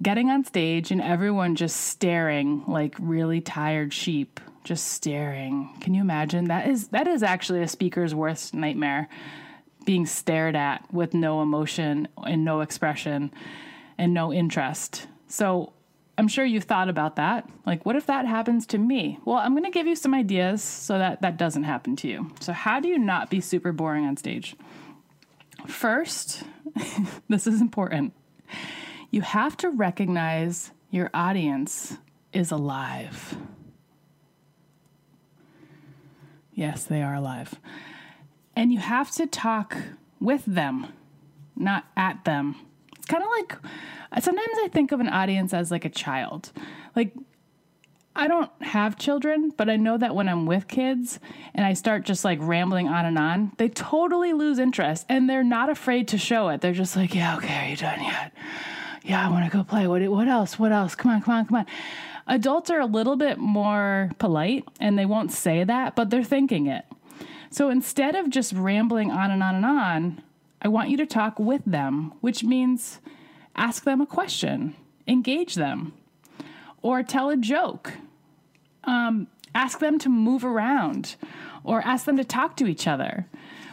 getting 0.00 0.30
on 0.30 0.42
stage 0.42 0.90
and 0.90 1.02
everyone 1.02 1.54
just 1.54 1.76
staring 1.76 2.64
like 2.66 2.94
really 2.98 3.42
tired 3.42 3.92
sheep, 3.92 4.40
just 4.64 4.88
staring. 4.88 5.68
Can 5.82 5.92
you 5.92 6.00
imagine? 6.00 6.46
That 6.46 6.66
is 6.66 6.88
that 6.88 7.06
is 7.06 7.22
actually 7.22 7.60
a 7.60 7.68
speaker's 7.68 8.14
worst 8.14 8.54
nightmare. 8.54 9.10
Being 9.88 10.04
stared 10.04 10.54
at 10.54 10.84
with 10.92 11.14
no 11.14 11.40
emotion 11.40 12.08
and 12.22 12.44
no 12.44 12.60
expression 12.60 13.32
and 13.96 14.12
no 14.12 14.34
interest. 14.34 15.06
So 15.28 15.72
I'm 16.18 16.28
sure 16.28 16.44
you've 16.44 16.64
thought 16.64 16.90
about 16.90 17.16
that. 17.16 17.48
Like, 17.64 17.86
what 17.86 17.96
if 17.96 18.04
that 18.04 18.26
happens 18.26 18.66
to 18.66 18.76
me? 18.76 19.18
Well, 19.24 19.38
I'm 19.38 19.52
going 19.52 19.64
to 19.64 19.70
give 19.70 19.86
you 19.86 19.96
some 19.96 20.12
ideas 20.12 20.62
so 20.62 20.98
that 20.98 21.22
that 21.22 21.38
doesn't 21.38 21.62
happen 21.62 21.96
to 21.96 22.06
you. 22.06 22.30
So, 22.38 22.52
how 22.52 22.80
do 22.80 22.88
you 22.88 22.98
not 22.98 23.30
be 23.30 23.40
super 23.40 23.72
boring 23.72 24.04
on 24.04 24.18
stage? 24.18 24.56
First, 25.66 26.42
this 27.30 27.46
is 27.46 27.62
important. 27.62 28.12
You 29.10 29.22
have 29.22 29.56
to 29.56 29.70
recognize 29.70 30.70
your 30.90 31.08
audience 31.14 31.96
is 32.34 32.50
alive. 32.50 33.38
Yes, 36.52 36.84
they 36.84 37.00
are 37.00 37.14
alive. 37.14 37.54
And 38.58 38.72
you 38.72 38.80
have 38.80 39.12
to 39.12 39.26
talk 39.28 39.76
with 40.18 40.44
them, 40.44 40.88
not 41.54 41.84
at 41.96 42.24
them 42.24 42.56
It's 42.96 43.06
kind 43.06 43.22
of 43.22 43.28
like 43.30 43.56
sometimes 44.20 44.56
I 44.64 44.68
think 44.68 44.90
of 44.90 44.98
an 44.98 45.08
audience 45.08 45.54
as 45.54 45.70
like 45.70 45.84
a 45.84 45.88
child. 45.88 46.50
Like 46.96 47.12
I 48.16 48.26
don't 48.26 48.50
have 48.60 48.98
children, 48.98 49.52
but 49.56 49.70
I 49.70 49.76
know 49.76 49.96
that 49.96 50.16
when 50.16 50.28
I'm 50.28 50.44
with 50.44 50.66
kids 50.66 51.20
and 51.54 51.64
I 51.64 51.74
start 51.74 52.04
just 52.04 52.24
like 52.24 52.40
rambling 52.42 52.88
on 52.88 53.06
and 53.06 53.16
on, 53.16 53.52
they 53.58 53.68
totally 53.68 54.32
lose 54.32 54.58
interest 54.58 55.06
and 55.08 55.30
they're 55.30 55.44
not 55.44 55.70
afraid 55.70 56.08
to 56.08 56.18
show 56.18 56.48
it. 56.48 56.60
They're 56.60 56.72
just 56.72 56.96
like, 56.96 57.14
"Yeah, 57.14 57.36
okay, 57.36 57.66
are 57.66 57.70
you 57.70 57.76
done 57.76 58.02
yet? 58.02 58.32
Yeah, 59.04 59.24
I 59.24 59.30
want 59.30 59.44
to 59.44 59.56
go 59.56 59.62
play. 59.62 59.86
What 59.86 60.02
what 60.08 60.26
else? 60.26 60.58
What 60.58 60.72
else? 60.72 60.96
Come 60.96 61.12
on, 61.12 61.22
come 61.22 61.34
on, 61.34 61.46
come 61.46 61.56
on." 61.58 61.66
Adults 62.26 62.70
are 62.70 62.80
a 62.80 62.86
little 62.86 63.14
bit 63.14 63.38
more 63.38 64.10
polite 64.18 64.64
and 64.80 64.98
they 64.98 65.06
won't 65.06 65.30
say 65.30 65.62
that, 65.62 65.94
but 65.94 66.10
they're 66.10 66.24
thinking 66.24 66.66
it. 66.66 66.84
So 67.50 67.70
instead 67.70 68.14
of 68.14 68.30
just 68.30 68.52
rambling 68.52 69.10
on 69.10 69.30
and 69.30 69.42
on 69.42 69.54
and 69.56 69.64
on, 69.64 70.22
I 70.62 70.68
want 70.68 70.90
you 70.90 70.96
to 70.98 71.06
talk 71.06 71.38
with 71.38 71.62
them, 71.64 72.12
which 72.20 72.44
means 72.44 73.00
ask 73.56 73.84
them 73.84 74.00
a 74.00 74.06
question, 74.06 74.74
engage 75.06 75.54
them, 75.54 75.92
or 76.82 77.02
tell 77.02 77.30
a 77.30 77.36
joke. 77.36 77.92
um, 78.84 79.26
ask 79.54 79.78
them 79.80 79.98
to 79.98 80.08
move 80.08 80.44
around 80.44 81.16
or 81.64 81.80
ask 81.82 82.06
them 82.06 82.16
to 82.16 82.24
talk 82.24 82.56
to 82.56 82.66
each 82.66 82.86
other. 82.86 83.26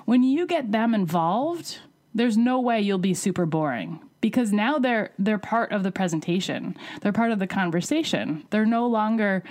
When 0.05 0.23
you 0.23 0.45
get 0.47 0.71
them 0.71 0.93
involved, 0.93 1.79
there's 2.13 2.37
no 2.37 2.59
way 2.59 2.81
you'll 2.81 2.97
be 2.97 3.13
super 3.13 3.45
boring 3.45 3.99
because 4.21 4.51
now 4.51 4.79
they're 4.79 5.11
they're 5.19 5.37
part 5.37 5.71
of 5.71 5.83
the 5.83 5.91
presentation. 5.91 6.77
They're 7.01 7.11
part 7.11 7.31
of 7.31 7.39
the 7.39 7.47
conversation. 7.47 8.45
They're 8.49 8.65
no 8.65 8.87
longer 8.87 9.43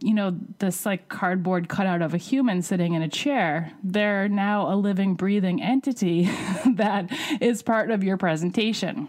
you 0.00 0.14
know 0.14 0.36
this 0.58 0.86
like 0.86 1.08
cardboard 1.08 1.68
cutout 1.68 2.02
of 2.02 2.14
a 2.14 2.18
human 2.18 2.62
sitting 2.62 2.94
in 2.94 3.02
a 3.02 3.08
chair. 3.08 3.72
They're 3.82 4.28
now 4.28 4.72
a 4.72 4.76
living 4.76 5.14
breathing 5.14 5.62
entity 5.62 6.24
that 6.74 7.10
is 7.40 7.62
part 7.62 7.90
of 7.90 8.02
your 8.02 8.16
presentation. 8.16 9.08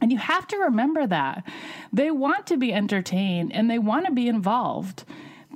And 0.00 0.10
you 0.10 0.18
have 0.18 0.46
to 0.48 0.56
remember 0.58 1.06
that. 1.06 1.44
They 1.92 2.10
want 2.10 2.46
to 2.48 2.56
be 2.56 2.72
entertained 2.72 3.52
and 3.52 3.70
they 3.70 3.78
want 3.78 4.06
to 4.06 4.12
be 4.12 4.28
involved. 4.28 5.04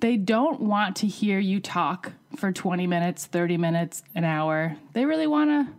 They 0.00 0.16
don't 0.16 0.60
want 0.60 0.96
to 0.96 1.06
hear 1.06 1.38
you 1.38 1.60
talk 1.60 2.12
for 2.36 2.52
20 2.52 2.86
minutes, 2.86 3.26
30 3.26 3.56
minutes, 3.58 4.02
an 4.14 4.24
hour. 4.24 4.76
They 4.92 5.04
really 5.04 5.26
want 5.26 5.50
to 5.50 5.72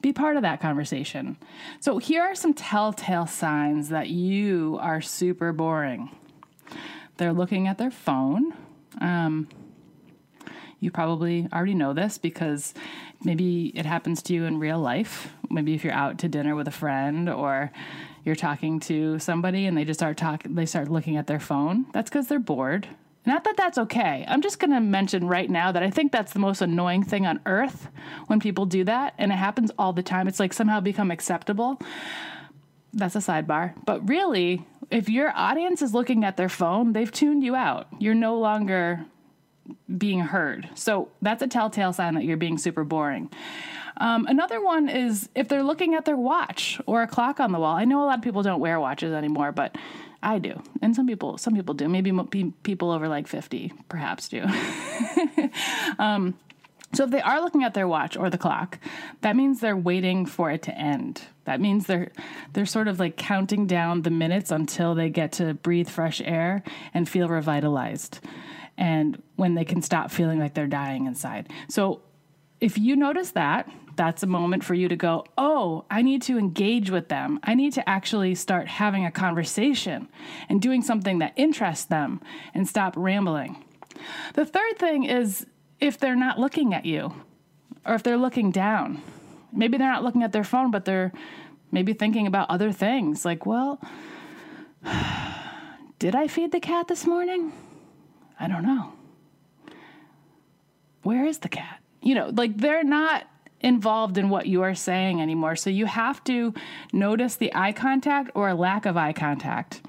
be 0.00 0.12
part 0.12 0.36
of 0.36 0.42
that 0.42 0.60
conversation. 0.60 1.36
So, 1.78 1.98
here 1.98 2.22
are 2.22 2.34
some 2.34 2.54
telltale 2.54 3.26
signs 3.26 3.90
that 3.90 4.08
you 4.08 4.78
are 4.80 5.02
super 5.02 5.52
boring. 5.52 6.10
They're 7.20 7.34
looking 7.34 7.68
at 7.68 7.76
their 7.76 7.90
phone. 7.90 8.54
Um, 8.98 9.46
you 10.78 10.90
probably 10.90 11.46
already 11.52 11.74
know 11.74 11.92
this 11.92 12.16
because 12.16 12.72
maybe 13.22 13.66
it 13.76 13.84
happens 13.84 14.22
to 14.22 14.32
you 14.32 14.46
in 14.46 14.58
real 14.58 14.78
life. 14.78 15.30
Maybe 15.50 15.74
if 15.74 15.84
you're 15.84 15.92
out 15.92 16.16
to 16.20 16.28
dinner 16.28 16.56
with 16.56 16.66
a 16.66 16.70
friend 16.70 17.28
or 17.28 17.72
you're 18.24 18.36
talking 18.36 18.80
to 18.80 19.18
somebody 19.18 19.66
and 19.66 19.76
they 19.76 19.84
just 19.84 20.00
start 20.00 20.16
talking, 20.16 20.54
they 20.54 20.64
start 20.64 20.88
looking 20.88 21.18
at 21.18 21.26
their 21.26 21.38
phone. 21.38 21.84
That's 21.92 22.08
because 22.08 22.28
they're 22.28 22.38
bored. 22.38 22.88
Not 23.26 23.44
that 23.44 23.58
that's 23.58 23.76
okay. 23.76 24.24
I'm 24.26 24.40
just 24.40 24.58
going 24.58 24.70
to 24.70 24.80
mention 24.80 25.28
right 25.28 25.50
now 25.50 25.72
that 25.72 25.82
I 25.82 25.90
think 25.90 26.12
that's 26.12 26.32
the 26.32 26.38
most 26.38 26.62
annoying 26.62 27.02
thing 27.02 27.26
on 27.26 27.38
earth 27.44 27.90
when 28.28 28.40
people 28.40 28.64
do 28.64 28.82
that. 28.84 29.12
And 29.18 29.30
it 29.30 29.36
happens 29.36 29.70
all 29.78 29.92
the 29.92 30.02
time. 30.02 30.26
It's 30.26 30.40
like 30.40 30.54
somehow 30.54 30.80
become 30.80 31.10
acceptable. 31.10 31.78
That's 32.92 33.14
a 33.14 33.20
sidebar. 33.20 33.74
But 33.84 34.08
really, 34.08 34.66
if 34.90 35.08
your 35.08 35.32
audience 35.34 35.82
is 35.82 35.94
looking 35.94 36.24
at 36.24 36.36
their 36.36 36.48
phone, 36.48 36.92
they've 36.92 37.10
tuned 37.10 37.44
you 37.44 37.54
out. 37.54 37.88
You're 37.98 38.14
no 38.14 38.38
longer 38.38 39.04
being 39.96 40.20
heard. 40.20 40.68
So 40.74 41.10
that's 41.22 41.42
a 41.42 41.46
telltale 41.46 41.92
sign 41.92 42.14
that 42.14 42.24
you're 42.24 42.36
being 42.36 42.58
super 42.58 42.84
boring. 42.84 43.30
Um, 43.96 44.26
another 44.26 44.62
one 44.62 44.88
is 44.88 45.28
if 45.34 45.48
they're 45.48 45.62
looking 45.62 45.94
at 45.94 46.06
their 46.06 46.16
watch 46.16 46.80
or 46.86 47.02
a 47.02 47.06
clock 47.06 47.38
on 47.38 47.52
the 47.52 47.58
wall. 47.58 47.76
I 47.76 47.84
know 47.84 48.02
a 48.02 48.06
lot 48.06 48.18
of 48.18 48.24
people 48.24 48.42
don't 48.42 48.60
wear 48.60 48.80
watches 48.80 49.12
anymore, 49.12 49.52
but 49.52 49.76
I 50.22 50.38
do, 50.38 50.62
and 50.82 50.94
some 50.94 51.06
people 51.06 51.38
some 51.38 51.54
people 51.54 51.74
do. 51.74 51.88
Maybe 51.88 52.12
people 52.62 52.90
over 52.90 53.08
like 53.08 53.26
fifty 53.26 53.72
perhaps 53.88 54.28
do. 54.28 54.44
um, 55.98 56.34
so 56.92 57.04
if 57.04 57.10
they 57.10 57.20
are 57.20 57.40
looking 57.40 57.62
at 57.62 57.74
their 57.74 57.86
watch 57.86 58.16
or 58.16 58.30
the 58.30 58.38
clock, 58.38 58.78
that 59.20 59.36
means 59.36 59.60
they're 59.60 59.76
waiting 59.76 60.26
for 60.26 60.50
it 60.50 60.62
to 60.62 60.76
end. 60.76 61.22
That 61.44 61.60
means 61.60 61.86
they're 61.86 62.10
they're 62.52 62.66
sort 62.66 62.88
of 62.88 62.98
like 62.98 63.16
counting 63.16 63.66
down 63.66 64.02
the 64.02 64.10
minutes 64.10 64.50
until 64.50 64.94
they 64.94 65.08
get 65.08 65.32
to 65.32 65.54
breathe 65.54 65.88
fresh 65.88 66.20
air 66.20 66.62
and 66.92 67.08
feel 67.08 67.28
revitalized. 67.28 68.20
And 68.76 69.22
when 69.36 69.54
they 69.54 69.64
can 69.64 69.82
stop 69.82 70.10
feeling 70.10 70.38
like 70.38 70.54
they're 70.54 70.66
dying 70.66 71.06
inside. 71.06 71.50
So 71.68 72.02
if 72.60 72.76
you 72.76 72.96
notice 72.96 73.32
that, 73.32 73.70
that's 73.96 74.22
a 74.22 74.26
moment 74.26 74.64
for 74.64 74.74
you 74.74 74.88
to 74.88 74.96
go, 74.96 75.24
oh, 75.36 75.84
I 75.90 76.02
need 76.02 76.22
to 76.22 76.38
engage 76.38 76.90
with 76.90 77.08
them. 77.08 77.38
I 77.42 77.54
need 77.54 77.74
to 77.74 77.88
actually 77.88 78.34
start 78.34 78.66
having 78.66 79.04
a 79.04 79.10
conversation 79.10 80.08
and 80.48 80.62
doing 80.62 80.82
something 80.82 81.18
that 81.18 81.34
interests 81.36 81.84
them 81.84 82.20
and 82.54 82.66
stop 82.66 82.94
rambling. 82.96 83.62
The 84.34 84.46
third 84.46 84.78
thing 84.78 85.04
is 85.04 85.46
if 85.80 85.98
they're 85.98 86.16
not 86.16 86.38
looking 86.38 86.74
at 86.74 86.84
you 86.84 87.14
or 87.86 87.94
if 87.94 88.02
they're 88.02 88.16
looking 88.16 88.50
down. 88.50 89.02
Maybe 89.52 89.78
they're 89.78 89.90
not 89.90 90.04
looking 90.04 90.22
at 90.22 90.32
their 90.32 90.44
phone, 90.44 90.70
but 90.70 90.84
they're 90.84 91.12
maybe 91.72 91.92
thinking 91.92 92.26
about 92.26 92.50
other 92.50 92.72
things 92.72 93.24
like, 93.24 93.46
well, 93.46 93.80
did 95.98 96.14
I 96.14 96.28
feed 96.28 96.52
the 96.52 96.60
cat 96.60 96.88
this 96.88 97.06
morning? 97.06 97.52
I 98.38 98.48
don't 98.48 98.62
know. 98.62 98.92
Where 101.02 101.24
is 101.26 101.38
the 101.38 101.48
cat? 101.48 101.80
You 102.02 102.14
know, 102.14 102.30
like 102.32 102.56
they're 102.56 102.84
not 102.84 103.24
involved 103.60 104.16
in 104.16 104.30
what 104.30 104.46
you 104.46 104.62
are 104.62 104.74
saying 104.74 105.20
anymore. 105.20 105.56
So 105.56 105.70
you 105.70 105.86
have 105.86 106.22
to 106.24 106.54
notice 106.92 107.36
the 107.36 107.54
eye 107.54 107.72
contact 107.72 108.30
or 108.34 108.52
lack 108.54 108.86
of 108.86 108.96
eye 108.96 109.12
contact. 109.12 109.82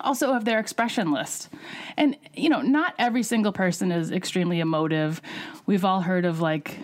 Also, 0.00 0.32
of 0.32 0.44
their 0.44 0.58
expression 0.58 1.12
list. 1.12 1.48
And, 1.96 2.16
you 2.34 2.48
know, 2.48 2.62
not 2.62 2.94
every 2.98 3.22
single 3.22 3.52
person 3.52 3.92
is 3.92 4.10
extremely 4.10 4.60
emotive. 4.60 5.20
We've 5.66 5.84
all 5.84 6.00
heard 6.00 6.24
of, 6.24 6.40
like, 6.40 6.78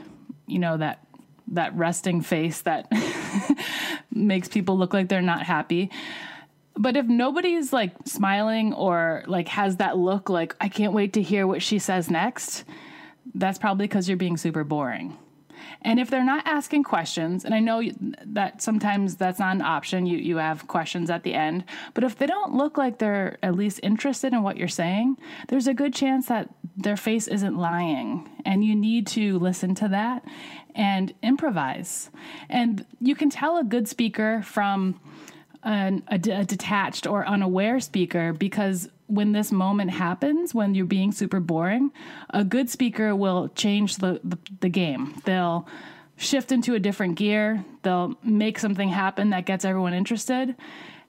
you 0.47 0.59
know, 0.59 0.77
that 0.77 1.05
that 1.53 1.75
resting 1.75 2.21
face 2.21 2.61
that 2.62 2.91
makes 4.11 4.49
people 4.49 4.77
look 4.77 4.93
like 4.93 5.09
they're 5.09 5.23
not 5.23 5.43
happy. 5.43 5.91
But 6.77 6.97
if 6.97 7.07
nobody's 7.07 7.73
like 7.73 7.93
smiling 8.05 8.73
or 8.73 9.25
like 9.27 9.49
has 9.49 9.77
that 9.77 9.99
look 9.99 10.29
like 10.29 10.55
I 10.61 10.69
can't 10.69 10.93
wait 10.93 11.15
to 11.15 11.23
hear 11.23 11.47
what 11.47 11.62
she 11.62 11.79
says 11.79 12.11
next, 12.11 12.65
that's 13.35 13.59
probably 13.59 13.87
because 13.87 14.09
you're 14.09 14.17
being 14.17 14.37
super 14.37 14.65
boring. 14.65 15.17
And 15.83 15.99
if 16.00 16.11
they're 16.11 16.25
not 16.25 16.47
asking 16.47 16.85
questions, 16.85 17.45
and 17.45 17.55
I 17.55 17.61
know 17.61 17.83
that 18.25 18.62
sometimes 18.62 19.17
that's 19.17 19.38
not 19.38 19.57
an 19.57 19.62
option, 19.62 20.07
you, 20.07 20.19
you 20.19 20.37
have 20.37 20.67
questions 20.69 21.11
at 21.11 21.23
the 21.23 21.35
end, 21.35 21.65
but 21.95 22.05
if 22.05 22.17
they 22.17 22.27
don't 22.27 22.55
look 22.55 22.77
like 22.77 22.99
they're 22.99 23.38
at 23.43 23.55
least 23.55 23.81
interested 23.83 24.33
in 24.33 24.43
what 24.43 24.57
you're 24.57 24.69
saying, 24.69 25.17
there's 25.49 25.67
a 25.67 25.75
good 25.75 25.95
chance 25.95 26.27
that 26.27 26.49
their 26.77 26.97
face 26.97 27.27
isn't 27.27 27.57
lying. 27.57 28.29
And 28.45 28.65
you 28.65 28.75
need 28.75 29.07
to 29.09 29.38
listen 29.38 29.75
to 29.77 29.88
that 29.88 30.25
and 30.75 31.12
improvise. 31.23 32.11
And 32.49 32.87
you 33.00 33.15
can 33.15 33.31
tell 33.31 33.59
a 33.59 33.65
good 33.65 33.88
speaker 33.88 34.43
from 34.43 35.00
an, 35.62 36.05
detached 36.09 37.07
or 37.07 37.27
unaware 37.27 37.81
speaker 37.81 38.33
because 38.33 38.88
when 39.09 39.33
this 39.33 39.50
moment 39.50 39.91
happens, 39.91 40.55
when 40.55 40.75
you're 40.75 40.87
being 40.87 41.12
super 41.12 41.41
boring, 41.41 41.91
a 42.31 42.45
good 42.45 42.71
speaker 42.71 43.17
will 43.17 43.49
change 43.49 43.97
the, 43.97 44.21
the, 44.23 44.38
the, 44.61 44.69
game. 44.69 45.21
They'll 45.25 45.67
shift 46.17 46.53
into 46.53 46.75
a 46.75 46.79
different 46.79 47.17
gear, 47.17 47.65
they'll 47.83 48.17
make 48.23 48.59
something 48.59 48.88
happen 48.88 49.31
that 49.31 49.47
gets 49.47 49.65
everyone 49.65 49.95
interested. 49.95 50.55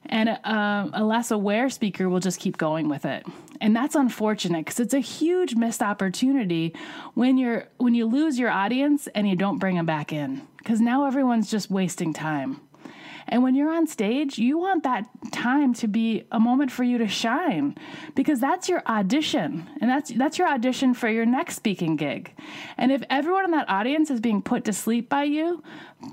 And 0.06 0.30
a, 0.30 0.90
a 0.94 1.04
less 1.04 1.30
aware 1.30 1.68
speaker 1.68 2.08
will 2.08 2.20
just 2.20 2.40
keep 2.40 2.56
going 2.56 2.88
with 2.88 3.04
it. 3.04 3.26
And 3.60 3.76
that's 3.76 3.94
unfortunate 3.94 4.64
because 4.64 4.80
it's 4.80 4.94
a 4.94 5.00
huge 5.00 5.54
missed 5.54 5.82
opportunity 5.82 6.74
when 7.12 7.36
you're 7.36 7.68
when 7.76 7.94
you 7.94 8.06
lose 8.06 8.38
your 8.38 8.48
audience 8.48 9.08
and 9.14 9.28
you 9.28 9.36
don't 9.36 9.58
bring 9.58 9.76
them 9.76 9.84
back 9.84 10.10
in 10.10 10.40
because 10.56 10.80
now 10.80 11.04
everyone's 11.04 11.50
just 11.50 11.70
wasting 11.70 12.14
time. 12.14 12.62
And 13.30 13.44
when 13.44 13.54
you're 13.54 13.72
on 13.72 13.86
stage, 13.86 14.38
you 14.38 14.58
want 14.58 14.82
that 14.82 15.06
time 15.30 15.72
to 15.74 15.86
be 15.86 16.24
a 16.32 16.40
moment 16.40 16.72
for 16.72 16.82
you 16.82 16.98
to 16.98 17.06
shine 17.06 17.78
because 18.16 18.40
that's 18.40 18.68
your 18.68 18.82
audition. 18.86 19.70
And 19.80 19.88
that's 19.88 20.10
that's 20.10 20.36
your 20.36 20.48
audition 20.48 20.94
for 20.94 21.08
your 21.08 21.24
next 21.24 21.54
speaking 21.54 21.94
gig. 21.94 22.34
And 22.76 22.90
if 22.90 23.02
everyone 23.08 23.44
in 23.44 23.50
that 23.52 23.70
audience 23.70 24.10
is 24.10 24.20
being 24.20 24.42
put 24.42 24.64
to 24.64 24.72
sleep 24.72 25.08
by 25.08 25.24
you, 25.24 25.62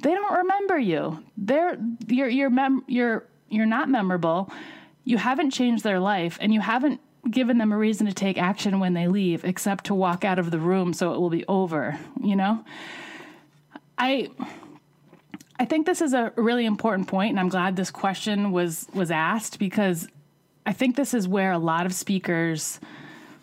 they 0.04 0.12
don't 0.12 0.38
remember 0.38 0.78
you. 0.78 1.24
They're 1.36 1.78
you're 2.08 2.30
you're 2.30 2.52
mem- 2.52 2.86
you're 2.88 3.26
you're 3.50 3.66
not 3.66 3.90
memorable. 3.90 4.52
You 5.04 5.18
haven't 5.18 5.52
changed 5.52 5.84
their 5.84 6.00
life 6.00 6.38
and 6.40 6.54
you 6.54 6.62
haven't 6.62 7.02
given 7.32 7.58
them 7.58 7.72
a 7.72 7.78
reason 7.78 8.06
to 8.06 8.14
take 8.14 8.38
action 8.38 8.80
when 8.80 8.94
they 8.94 9.08
leave 9.08 9.44
except 9.44 9.86
to 9.86 9.96
walk 9.96 10.24
out 10.24 10.38
of 10.38 10.52
the 10.52 10.60
room 10.60 10.94
so 10.94 11.14
it 11.14 11.20
will 11.20 11.30
be 11.30 11.46
over, 11.48 11.98
you 12.22 12.36
know? 12.36 12.64
I 13.98 14.30
I 15.60 15.66
think 15.66 15.86
this 15.86 16.02
is 16.02 16.14
a 16.14 16.32
really 16.36 16.66
important 16.66 17.08
point, 17.08 17.32
and 17.32 17.40
I'm 17.40 17.50
glad 17.50 17.76
this 17.76 17.90
question 17.90 18.52
was 18.52 18.88
was 18.94 19.10
asked 19.10 19.58
because 19.58 20.08
I 20.66 20.74
think 20.74 20.96
this 20.96 21.14
is 21.14 21.28
where 21.28 21.52
a 21.52 21.58
lot 21.58 21.86
of 21.86 21.94
speakers 21.94 22.80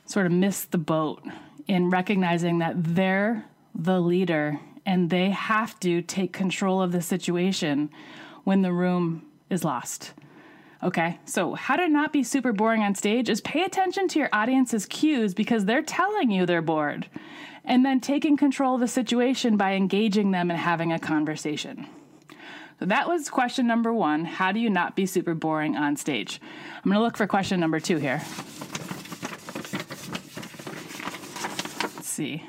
sort 0.06 0.26
of 0.26 0.32
miss 0.32 0.64
the 0.64 0.78
boat 0.78 1.22
in 1.66 1.90
recognizing 1.90 2.58
that 2.58 2.74
they're 2.76 3.44
the 3.74 4.00
leader 4.00 4.60
and 4.86 5.10
they 5.10 5.30
have 5.30 5.80
to 5.80 6.02
take 6.02 6.32
control 6.32 6.82
of 6.82 6.92
the 6.92 7.00
situation 7.00 7.90
when 8.44 8.62
the 8.62 8.72
room 8.72 9.26
is 9.48 9.64
lost. 9.64 10.12
Okay, 10.82 11.18
so 11.24 11.54
how 11.54 11.76
to 11.76 11.88
not 11.88 12.12
be 12.12 12.22
super 12.22 12.52
boring 12.52 12.82
on 12.82 12.94
stage 12.94 13.30
is 13.30 13.40
pay 13.40 13.64
attention 13.64 14.06
to 14.08 14.18
your 14.18 14.28
audience's 14.32 14.84
cues 14.84 15.32
because 15.32 15.64
they're 15.64 15.82
telling 15.82 16.30
you 16.30 16.44
they're 16.44 16.60
bored, 16.60 17.08
and 17.64 17.84
then 17.84 18.00
taking 18.00 18.36
control 18.36 18.74
of 18.74 18.80
the 18.82 18.86
situation 18.86 19.56
by 19.56 19.72
engaging 19.72 20.30
them 20.30 20.50
and 20.50 20.60
having 20.60 20.92
a 20.92 20.98
conversation. 20.98 21.86
So 22.80 22.86
that 22.86 23.08
was 23.08 23.30
question 23.30 23.66
number 23.66 23.92
one. 23.92 24.24
How 24.24 24.52
do 24.52 24.60
you 24.60 24.68
not 24.68 24.96
be 24.96 25.06
super 25.06 25.34
boring 25.34 25.76
on 25.76 25.96
stage? 25.96 26.40
I'm 26.76 26.90
going 26.90 26.94
to 26.94 27.02
look 27.02 27.16
for 27.16 27.26
question 27.26 27.60
number 27.60 27.80
two 27.80 27.96
here. 27.98 28.22
Let's 31.82 32.08
see. 32.08 32.44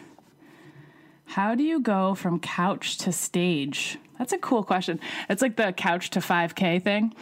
How 1.25 1.53
do 1.53 1.63
you 1.63 1.79
go 1.79 2.15
from 2.15 2.39
couch 2.39 2.97
to 2.99 3.11
stage? 3.11 3.97
That's 4.17 4.33
a 4.33 4.37
cool 4.37 4.63
question. 4.63 4.99
It's 5.29 5.41
like 5.41 5.57
the 5.57 5.73
couch 5.73 6.09
to 6.11 6.19
5K 6.19 6.81
thing. 6.81 7.13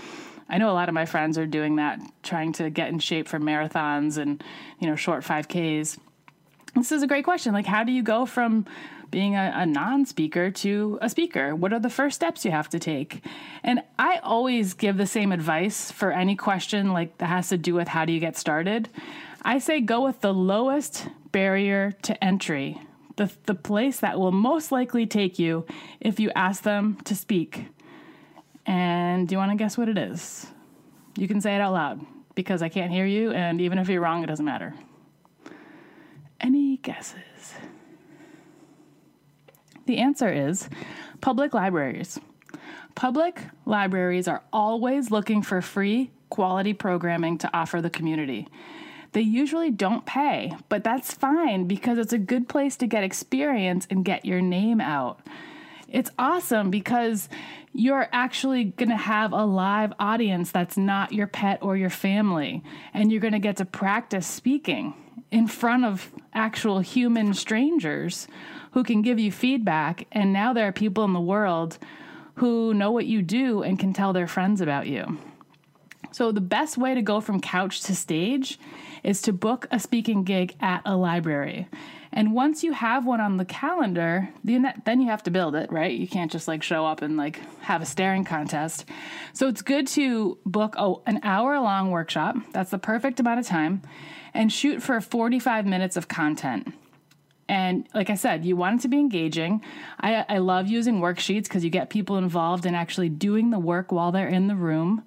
I 0.47 0.57
know 0.57 0.69
a 0.69 0.73
lot 0.73 0.87
of 0.87 0.93
my 0.93 1.05
friends 1.05 1.37
are 1.37 1.47
doing 1.47 1.77
that, 1.77 1.99
trying 2.21 2.53
to 2.53 2.69
get 2.69 2.89
in 2.89 2.99
shape 2.99 3.27
for 3.27 3.39
marathons 3.39 4.17
and, 4.17 4.43
you 4.79 4.87
know, 4.87 4.95
short 4.95 5.23
5Ks. 5.23 5.97
This 6.75 6.91
is 6.91 7.01
a 7.03 7.07
great 7.07 7.23
question. 7.23 7.53
Like, 7.53 7.65
how 7.65 7.83
do 7.83 7.91
you 7.91 8.03
go 8.03 8.25
from 8.25 8.65
being 9.13 9.35
a, 9.35 9.53
a 9.55 9.65
non 9.67 10.07
speaker 10.07 10.49
to 10.49 10.97
a 10.99 11.07
speaker? 11.07 11.55
What 11.55 11.71
are 11.71 11.79
the 11.79 11.89
first 11.89 12.15
steps 12.15 12.43
you 12.43 12.49
have 12.49 12.67
to 12.69 12.79
take? 12.79 13.23
And 13.63 13.83
I 13.99 14.19
always 14.23 14.73
give 14.73 14.97
the 14.97 15.05
same 15.05 15.31
advice 15.31 15.91
for 15.91 16.11
any 16.11 16.35
question 16.35 16.93
like 16.93 17.19
that 17.19 17.27
has 17.27 17.49
to 17.49 17.57
do 17.57 17.75
with 17.75 17.87
how 17.87 18.05
do 18.05 18.11
you 18.11 18.19
get 18.19 18.35
started. 18.35 18.89
I 19.43 19.59
say 19.59 19.81
go 19.81 20.03
with 20.03 20.21
the 20.21 20.33
lowest 20.33 21.07
barrier 21.31 21.91
to 22.01 22.23
entry, 22.23 22.81
the, 23.17 23.31
the 23.45 23.53
place 23.53 23.99
that 23.99 24.19
will 24.19 24.31
most 24.31 24.71
likely 24.71 25.05
take 25.05 25.37
you 25.37 25.67
if 25.99 26.19
you 26.19 26.31
ask 26.35 26.63
them 26.63 26.97
to 27.03 27.13
speak. 27.13 27.67
And 28.65 29.27
do 29.27 29.35
you 29.35 29.37
want 29.37 29.51
to 29.51 29.57
guess 29.57 29.77
what 29.77 29.89
it 29.89 29.97
is? 29.97 30.47
You 31.19 31.27
can 31.27 31.39
say 31.39 31.53
it 31.53 31.61
out 31.61 31.73
loud 31.73 32.03
because 32.33 32.63
I 32.63 32.69
can't 32.69 32.91
hear 32.91 33.05
you, 33.05 33.31
and 33.31 33.61
even 33.61 33.77
if 33.77 33.89
you're 33.89 34.01
wrong, 34.01 34.23
it 34.23 34.27
doesn't 34.27 34.43
matter. 34.43 34.73
Any 36.41 36.77
guesses? 36.77 37.53
The 39.85 39.97
answer 39.97 40.31
is 40.31 40.69
public 41.21 41.53
libraries. 41.53 42.19
Public 42.95 43.41
libraries 43.65 44.27
are 44.27 44.43
always 44.53 45.11
looking 45.11 45.41
for 45.41 45.61
free, 45.61 46.11
quality 46.29 46.73
programming 46.73 47.37
to 47.39 47.49
offer 47.53 47.81
the 47.81 47.89
community. 47.89 48.47
They 49.11 49.21
usually 49.21 49.71
don't 49.71 50.05
pay, 50.05 50.53
but 50.69 50.83
that's 50.83 51.13
fine 51.13 51.67
because 51.67 51.97
it's 51.97 52.13
a 52.13 52.17
good 52.17 52.47
place 52.49 52.75
to 52.77 52.87
get 52.87 53.03
experience 53.03 53.87
and 53.89 54.05
get 54.05 54.25
your 54.25 54.41
name 54.41 54.81
out. 54.81 55.19
It's 55.87 56.09
awesome 56.17 56.71
because 56.71 57.29
you're 57.73 58.07
actually 58.11 58.63
going 58.63 58.89
to 58.89 58.97
have 58.97 59.31
a 59.31 59.45
live 59.45 59.93
audience 59.99 60.51
that's 60.51 60.77
not 60.77 61.11
your 61.13 61.27
pet 61.27 61.59
or 61.61 61.77
your 61.77 61.91
family, 61.91 62.63
and 62.93 63.11
you're 63.11 63.21
going 63.21 63.33
to 63.33 63.39
get 63.39 63.57
to 63.57 63.65
practice 63.65 64.25
speaking 64.25 64.95
in 65.31 65.47
front 65.47 65.85
of 65.85 66.11
actual 66.33 66.79
human 66.79 67.33
strangers 67.33 68.27
who 68.71 68.83
can 68.83 69.01
give 69.01 69.19
you 69.19 69.31
feedback. 69.31 70.07
And 70.11 70.33
now 70.33 70.53
there 70.53 70.67
are 70.67 70.71
people 70.71 71.03
in 71.03 71.13
the 71.13 71.19
world 71.19 71.77
who 72.35 72.73
know 72.73 72.91
what 72.91 73.05
you 73.05 73.21
do 73.21 73.61
and 73.63 73.79
can 73.79 73.93
tell 73.93 74.13
their 74.13 74.27
friends 74.27 74.61
about 74.61 74.87
you. 74.87 75.17
So, 76.11 76.31
the 76.31 76.41
best 76.41 76.77
way 76.77 76.93
to 76.93 77.01
go 77.01 77.21
from 77.21 77.41
couch 77.41 77.81
to 77.83 77.95
stage 77.95 78.59
is 79.03 79.21
to 79.23 79.33
book 79.33 79.67
a 79.71 79.79
speaking 79.79 80.23
gig 80.23 80.55
at 80.59 80.83
a 80.85 80.95
library. 80.95 81.67
And 82.15 82.31
once 82.33 82.63
you 82.63 82.73
have 82.73 83.05
one 83.07 83.19
on 83.19 83.37
the 83.37 83.45
calendar, 83.45 84.29
then 84.43 85.01
you 85.01 85.07
have 85.07 85.23
to 85.23 85.31
build 85.31 85.55
it, 85.55 85.71
right? 85.71 85.91
You 85.91 86.07
can't 86.07 86.31
just 86.31 86.47
like 86.47 86.61
show 86.61 86.85
up 86.85 87.01
and 87.01 87.17
like 87.17 87.41
have 87.61 87.81
a 87.81 87.85
staring 87.85 88.23
contest. 88.23 88.85
So 89.33 89.47
it's 89.47 89.63
good 89.63 89.87
to 89.87 90.37
book 90.45 90.75
oh, 90.77 91.01
an 91.07 91.19
hour 91.23 91.59
long 91.59 91.89
workshop. 91.89 92.35
That's 92.51 92.69
the 92.69 92.77
perfect 92.77 93.19
amount 93.19 93.39
of 93.39 93.47
time 93.47 93.81
and 94.33 94.53
shoot 94.53 94.83
for 94.83 95.01
45 95.01 95.65
minutes 95.65 95.97
of 95.97 96.07
content. 96.07 96.73
And 97.49 97.87
like 97.93 98.09
I 98.09 98.15
said, 98.15 98.45
you 98.45 98.55
want 98.55 98.79
it 98.79 98.81
to 98.83 98.87
be 98.87 98.99
engaging. 98.99 99.63
I, 99.99 100.23
I 100.29 100.37
love 100.37 100.67
using 100.67 101.01
worksheets 101.01 101.43
because 101.43 101.63
you 101.63 101.69
get 101.69 101.89
people 101.89 102.17
involved 102.17 102.65
in 102.65 102.75
actually 102.75 103.09
doing 103.09 103.49
the 103.49 103.59
work 103.59 103.91
while 103.91 104.11
they're 104.11 104.27
in 104.27 104.47
the 104.47 104.55
room 104.55 105.03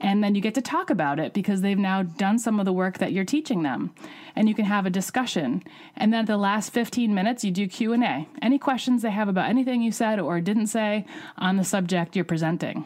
and 0.00 0.22
then 0.22 0.34
you 0.34 0.40
get 0.40 0.54
to 0.54 0.62
talk 0.62 0.90
about 0.90 1.18
it 1.18 1.32
because 1.32 1.60
they've 1.60 1.78
now 1.78 2.02
done 2.02 2.38
some 2.38 2.60
of 2.60 2.66
the 2.66 2.72
work 2.72 2.98
that 2.98 3.12
you're 3.12 3.24
teaching 3.24 3.62
them. 3.62 3.92
And 4.36 4.48
you 4.48 4.54
can 4.54 4.64
have 4.64 4.86
a 4.86 4.90
discussion. 4.90 5.62
And 5.96 6.12
then 6.12 6.26
the 6.26 6.36
last 6.36 6.72
15 6.72 7.12
minutes 7.14 7.44
you 7.44 7.50
do 7.50 7.66
q&a 7.66 8.26
any 8.40 8.58
questions 8.58 9.02
they 9.02 9.10
have 9.10 9.28
about 9.28 9.48
anything 9.48 9.82
you 9.82 9.90
said 9.90 10.20
or 10.20 10.40
didn't 10.40 10.68
say 10.68 11.04
on 11.36 11.56
the 11.56 11.64
subject 11.64 12.14
you're 12.14 12.24
presenting. 12.24 12.84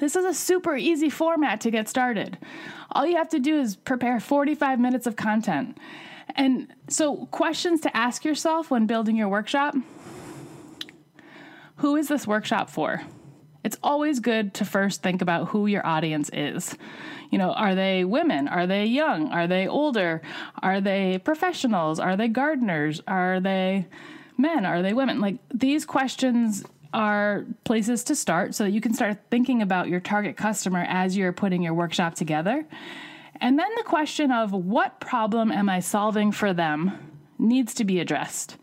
This 0.00 0.16
is 0.16 0.24
a 0.24 0.34
super 0.34 0.76
easy 0.76 1.10
format 1.10 1.60
to 1.60 1.70
get 1.70 1.88
started. 1.88 2.38
All 2.90 3.06
you 3.06 3.16
have 3.16 3.28
to 3.28 3.38
do 3.38 3.60
is 3.60 3.76
prepare 3.76 4.18
45 4.18 4.80
minutes 4.80 5.06
of 5.06 5.16
content. 5.16 5.78
And 6.34 6.72
so 6.88 7.26
questions 7.26 7.80
to 7.82 7.96
ask 7.96 8.24
yourself 8.24 8.70
when 8.70 8.86
building 8.86 9.16
your 9.16 9.28
workshop. 9.28 9.74
Who 11.76 11.96
is 11.96 12.08
this 12.08 12.26
workshop 12.26 12.70
for 12.70 13.02
it's 13.64 13.78
always 13.82 14.20
good 14.20 14.54
to 14.54 14.64
first 14.64 15.02
think 15.02 15.22
about 15.22 15.48
who 15.48 15.66
your 15.66 15.86
audience 15.86 16.30
is. 16.32 16.76
You 17.30 17.38
know, 17.38 17.52
are 17.52 17.74
they 17.74 18.04
women? 18.04 18.48
Are 18.48 18.66
they 18.66 18.86
young? 18.86 19.28
Are 19.28 19.46
they 19.46 19.68
older? 19.68 20.20
Are 20.62 20.80
they 20.80 21.18
professionals? 21.18 22.00
Are 22.00 22.16
they 22.16 22.28
gardeners? 22.28 23.00
Are 23.06 23.40
they 23.40 23.86
men? 24.36 24.66
Are 24.66 24.82
they 24.82 24.92
women? 24.92 25.20
Like 25.20 25.38
these 25.52 25.84
questions 25.84 26.64
are 26.92 27.46
places 27.64 28.04
to 28.04 28.14
start 28.14 28.54
so 28.54 28.64
that 28.64 28.70
you 28.70 28.80
can 28.80 28.92
start 28.92 29.18
thinking 29.30 29.62
about 29.62 29.88
your 29.88 30.00
target 30.00 30.36
customer 30.36 30.84
as 30.88 31.16
you're 31.16 31.32
putting 31.32 31.62
your 31.62 31.74
workshop 31.74 32.14
together. 32.14 32.66
And 33.40 33.58
then 33.58 33.74
the 33.76 33.82
question 33.82 34.30
of 34.30 34.52
what 34.52 35.00
problem 35.00 35.50
am 35.50 35.68
I 35.68 35.80
solving 35.80 36.32
for 36.32 36.52
them 36.52 36.92
needs 37.38 37.74
to 37.74 37.84
be 37.84 37.98
addressed. 37.98 38.56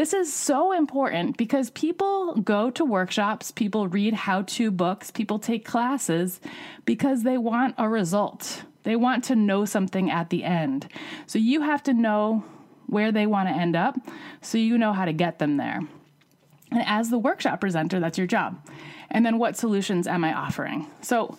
This 0.00 0.14
is 0.14 0.32
so 0.32 0.72
important 0.72 1.36
because 1.36 1.68
people 1.68 2.34
go 2.36 2.70
to 2.70 2.86
workshops, 2.86 3.50
people 3.50 3.86
read 3.86 4.14
how 4.14 4.40
to 4.56 4.70
books, 4.70 5.10
people 5.10 5.38
take 5.38 5.62
classes 5.66 6.40
because 6.86 7.22
they 7.22 7.36
want 7.36 7.74
a 7.76 7.86
result. 7.86 8.62
They 8.84 8.96
want 8.96 9.24
to 9.24 9.36
know 9.36 9.66
something 9.66 10.10
at 10.10 10.30
the 10.30 10.42
end. 10.42 10.88
So 11.26 11.38
you 11.38 11.60
have 11.60 11.82
to 11.82 11.92
know 11.92 12.42
where 12.86 13.12
they 13.12 13.26
want 13.26 13.50
to 13.50 13.54
end 13.54 13.76
up 13.76 13.94
so 14.40 14.56
you 14.56 14.78
know 14.78 14.94
how 14.94 15.04
to 15.04 15.12
get 15.12 15.38
them 15.38 15.58
there. 15.58 15.82
And 16.70 16.82
as 16.86 17.10
the 17.10 17.18
workshop 17.18 17.60
presenter, 17.60 18.00
that's 18.00 18.16
your 18.16 18.26
job. 18.26 18.58
And 19.10 19.26
then 19.26 19.36
what 19.36 19.58
solutions 19.58 20.06
am 20.06 20.24
I 20.24 20.32
offering? 20.32 20.86
So 21.02 21.36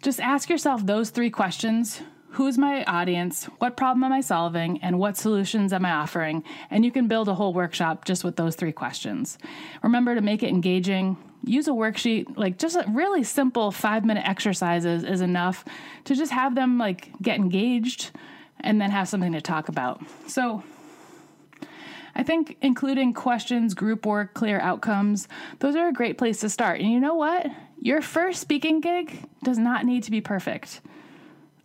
just 0.00 0.20
ask 0.20 0.48
yourself 0.48 0.86
those 0.86 1.10
three 1.10 1.30
questions 1.30 2.02
who's 2.38 2.56
my 2.56 2.84
audience, 2.84 3.46
what 3.58 3.76
problem 3.76 4.04
am 4.04 4.12
I 4.12 4.20
solving, 4.20 4.78
and 4.80 5.00
what 5.00 5.16
solutions 5.16 5.72
am 5.72 5.84
I 5.84 5.90
offering? 5.90 6.44
And 6.70 6.84
you 6.84 6.92
can 6.92 7.08
build 7.08 7.26
a 7.28 7.34
whole 7.34 7.52
workshop 7.52 8.04
just 8.04 8.22
with 8.22 8.36
those 8.36 8.54
three 8.54 8.70
questions. 8.70 9.38
Remember 9.82 10.14
to 10.14 10.20
make 10.20 10.44
it 10.44 10.48
engaging. 10.48 11.16
Use 11.42 11.66
a 11.66 11.72
worksheet, 11.72 12.36
like 12.36 12.56
just 12.56 12.78
really 12.90 13.24
simple 13.24 13.72
five 13.72 14.04
minute 14.04 14.24
exercises 14.24 15.02
is 15.02 15.20
enough 15.20 15.64
to 16.04 16.14
just 16.14 16.30
have 16.30 16.54
them 16.54 16.78
like 16.78 17.10
get 17.20 17.38
engaged 17.38 18.12
and 18.60 18.80
then 18.80 18.92
have 18.92 19.08
something 19.08 19.32
to 19.32 19.40
talk 19.40 19.68
about. 19.68 20.00
So, 20.28 20.62
I 22.14 22.22
think 22.22 22.56
including 22.62 23.14
questions, 23.14 23.74
group 23.74 24.06
work, 24.06 24.34
clear 24.34 24.60
outcomes, 24.60 25.26
those 25.58 25.74
are 25.74 25.88
a 25.88 25.92
great 25.92 26.18
place 26.18 26.38
to 26.40 26.48
start. 26.48 26.78
And 26.78 26.88
you 26.88 27.00
know 27.00 27.16
what? 27.16 27.48
Your 27.80 28.00
first 28.00 28.40
speaking 28.40 28.80
gig 28.80 29.24
does 29.42 29.58
not 29.58 29.84
need 29.84 30.04
to 30.04 30.12
be 30.12 30.20
perfect. 30.20 30.82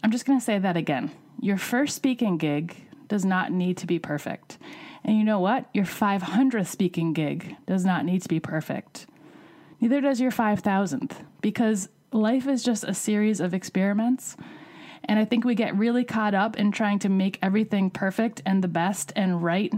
I'm 0.03 0.11
just 0.11 0.25
going 0.25 0.37
to 0.37 0.43
say 0.43 0.59
that 0.59 0.75
again. 0.75 1.11
Your 1.39 1.57
first 1.57 1.95
speaking 1.95 2.37
gig 2.37 2.75
does 3.07 3.23
not 3.23 3.51
need 3.51 3.77
to 3.77 3.87
be 3.87 3.99
perfect. 3.99 4.57
And 5.03 5.17
you 5.17 5.23
know 5.23 5.39
what? 5.39 5.69
Your 5.73 5.85
500th 5.85 6.67
speaking 6.67 7.13
gig 7.13 7.55
does 7.65 7.85
not 7.85 8.05
need 8.05 8.21
to 8.21 8.29
be 8.29 8.39
perfect. 8.39 9.07
Neither 9.79 10.01
does 10.01 10.21
your 10.21 10.31
5,000th, 10.31 11.11
because 11.41 11.89
life 12.11 12.47
is 12.47 12.63
just 12.63 12.83
a 12.83 12.93
series 12.93 13.39
of 13.39 13.53
experiments. 13.53 14.37
And 15.05 15.19
I 15.19 15.25
think 15.25 15.43
we 15.43 15.55
get 15.55 15.75
really 15.75 16.03
caught 16.03 16.33
up 16.33 16.57
in 16.57 16.71
trying 16.71 16.99
to 16.99 17.09
make 17.09 17.39
everything 17.41 17.89
perfect 17.89 18.41
and 18.45 18.63
the 18.63 18.69
best 18.69 19.11
and 19.15 19.43
right 19.43 19.73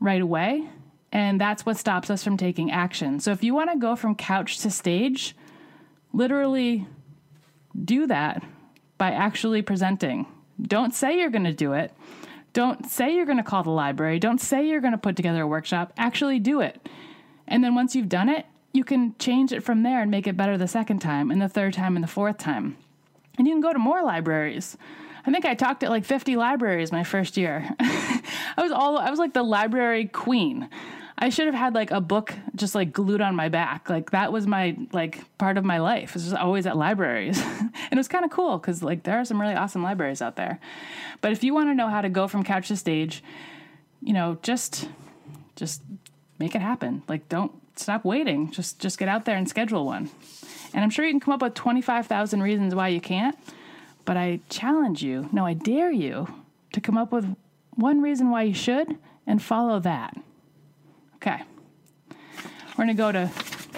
right 0.00 0.20
away. 0.20 0.68
And 1.10 1.40
that's 1.40 1.66
what 1.66 1.76
stops 1.76 2.10
us 2.10 2.22
from 2.22 2.36
taking 2.36 2.70
action. 2.70 3.18
So 3.18 3.32
if 3.32 3.42
you 3.42 3.54
want 3.54 3.72
to 3.72 3.78
go 3.78 3.96
from 3.96 4.14
couch 4.14 4.58
to 4.60 4.70
stage, 4.70 5.34
literally 6.12 6.86
do 7.84 8.06
that 8.06 8.44
by 8.98 9.12
actually 9.12 9.62
presenting. 9.62 10.26
Don't 10.60 10.94
say 10.94 11.18
you're 11.18 11.30
going 11.30 11.44
to 11.44 11.52
do 11.52 11.72
it. 11.72 11.92
Don't 12.52 12.90
say 12.90 13.14
you're 13.14 13.26
going 13.26 13.38
to 13.38 13.44
call 13.44 13.62
the 13.62 13.70
library. 13.70 14.18
Don't 14.18 14.40
say 14.40 14.66
you're 14.66 14.80
going 14.80 14.92
to 14.92 14.98
put 14.98 15.16
together 15.16 15.42
a 15.42 15.46
workshop. 15.46 15.92
Actually 15.96 16.40
do 16.40 16.60
it. 16.60 16.88
And 17.46 17.62
then 17.62 17.74
once 17.74 17.94
you've 17.94 18.08
done 18.08 18.28
it, 18.28 18.46
you 18.72 18.84
can 18.84 19.14
change 19.18 19.52
it 19.52 19.62
from 19.62 19.82
there 19.82 20.02
and 20.02 20.10
make 20.10 20.26
it 20.26 20.36
better 20.36 20.58
the 20.58 20.68
second 20.68 20.98
time, 20.98 21.30
and 21.30 21.40
the 21.40 21.48
third 21.48 21.74
time, 21.74 21.96
and 21.96 22.02
the 22.02 22.08
fourth 22.08 22.38
time. 22.38 22.76
And 23.38 23.46
you 23.46 23.54
can 23.54 23.60
go 23.60 23.72
to 23.72 23.78
more 23.78 24.02
libraries. 24.02 24.76
I 25.24 25.30
think 25.30 25.44
I 25.44 25.54
talked 25.54 25.82
at 25.82 25.90
like 25.90 26.04
50 26.04 26.36
libraries 26.36 26.92
my 26.92 27.04
first 27.04 27.36
year. 27.36 27.68
I 27.80 28.22
was 28.58 28.72
all 28.72 28.98
I 28.98 29.10
was 29.10 29.18
like 29.18 29.34
the 29.34 29.42
library 29.42 30.06
queen. 30.06 30.68
I 31.20 31.30
should 31.30 31.46
have 31.46 31.54
had 31.54 31.74
like 31.74 31.90
a 31.90 32.00
book 32.00 32.32
just 32.54 32.76
like 32.76 32.92
glued 32.92 33.20
on 33.20 33.34
my 33.34 33.48
back. 33.48 33.90
Like 33.90 34.12
that 34.12 34.32
was 34.32 34.46
my 34.46 34.76
like 34.92 35.20
part 35.36 35.58
of 35.58 35.64
my 35.64 35.78
life. 35.78 36.10
It 36.10 36.14
was 36.14 36.24
just 36.24 36.36
always 36.36 36.64
at 36.64 36.76
libraries. 36.76 37.40
and 37.42 37.72
it 37.90 37.96
was 37.96 38.06
kind 38.06 38.24
of 38.24 38.30
cool 38.30 38.56
because 38.58 38.84
like 38.84 39.02
there 39.02 39.18
are 39.18 39.24
some 39.24 39.40
really 39.40 39.54
awesome 39.54 39.82
libraries 39.82 40.22
out 40.22 40.36
there. 40.36 40.60
But 41.20 41.32
if 41.32 41.42
you 41.42 41.52
want 41.54 41.70
to 41.70 41.74
know 41.74 41.88
how 41.88 42.02
to 42.02 42.08
go 42.08 42.28
from 42.28 42.44
couch 42.44 42.68
to 42.68 42.76
stage, 42.76 43.24
you 44.00 44.12
know, 44.12 44.38
just 44.42 44.88
just 45.56 45.82
make 46.38 46.54
it 46.54 46.62
happen. 46.62 47.02
Like 47.08 47.28
don't 47.28 47.50
stop 47.74 48.04
waiting. 48.04 48.52
Just 48.52 48.78
just 48.78 48.96
get 48.96 49.08
out 49.08 49.24
there 49.24 49.36
and 49.36 49.48
schedule 49.48 49.86
one. 49.86 50.10
And 50.72 50.84
I'm 50.84 50.90
sure 50.90 51.04
you 51.04 51.10
can 51.10 51.20
come 51.20 51.34
up 51.34 51.42
with 51.42 51.54
25,000 51.54 52.42
reasons 52.42 52.74
why 52.74 52.88
you 52.88 53.00
can't, 53.00 53.36
but 54.04 54.16
I 54.16 54.40
challenge 54.50 55.02
you, 55.02 55.28
no, 55.32 55.46
I 55.46 55.54
dare 55.54 55.90
you 55.90 56.28
to 56.72 56.80
come 56.80 56.96
up 56.98 57.10
with 57.10 57.34
one 57.70 58.02
reason 58.02 58.30
why 58.30 58.42
you 58.42 58.54
should 58.54 58.98
and 59.26 59.42
follow 59.42 59.80
that. 59.80 60.16
Okay. 61.22 61.42
We're 62.10 62.84
going 62.84 62.88
to 62.88 62.94
go 62.94 63.10
to 63.10 63.30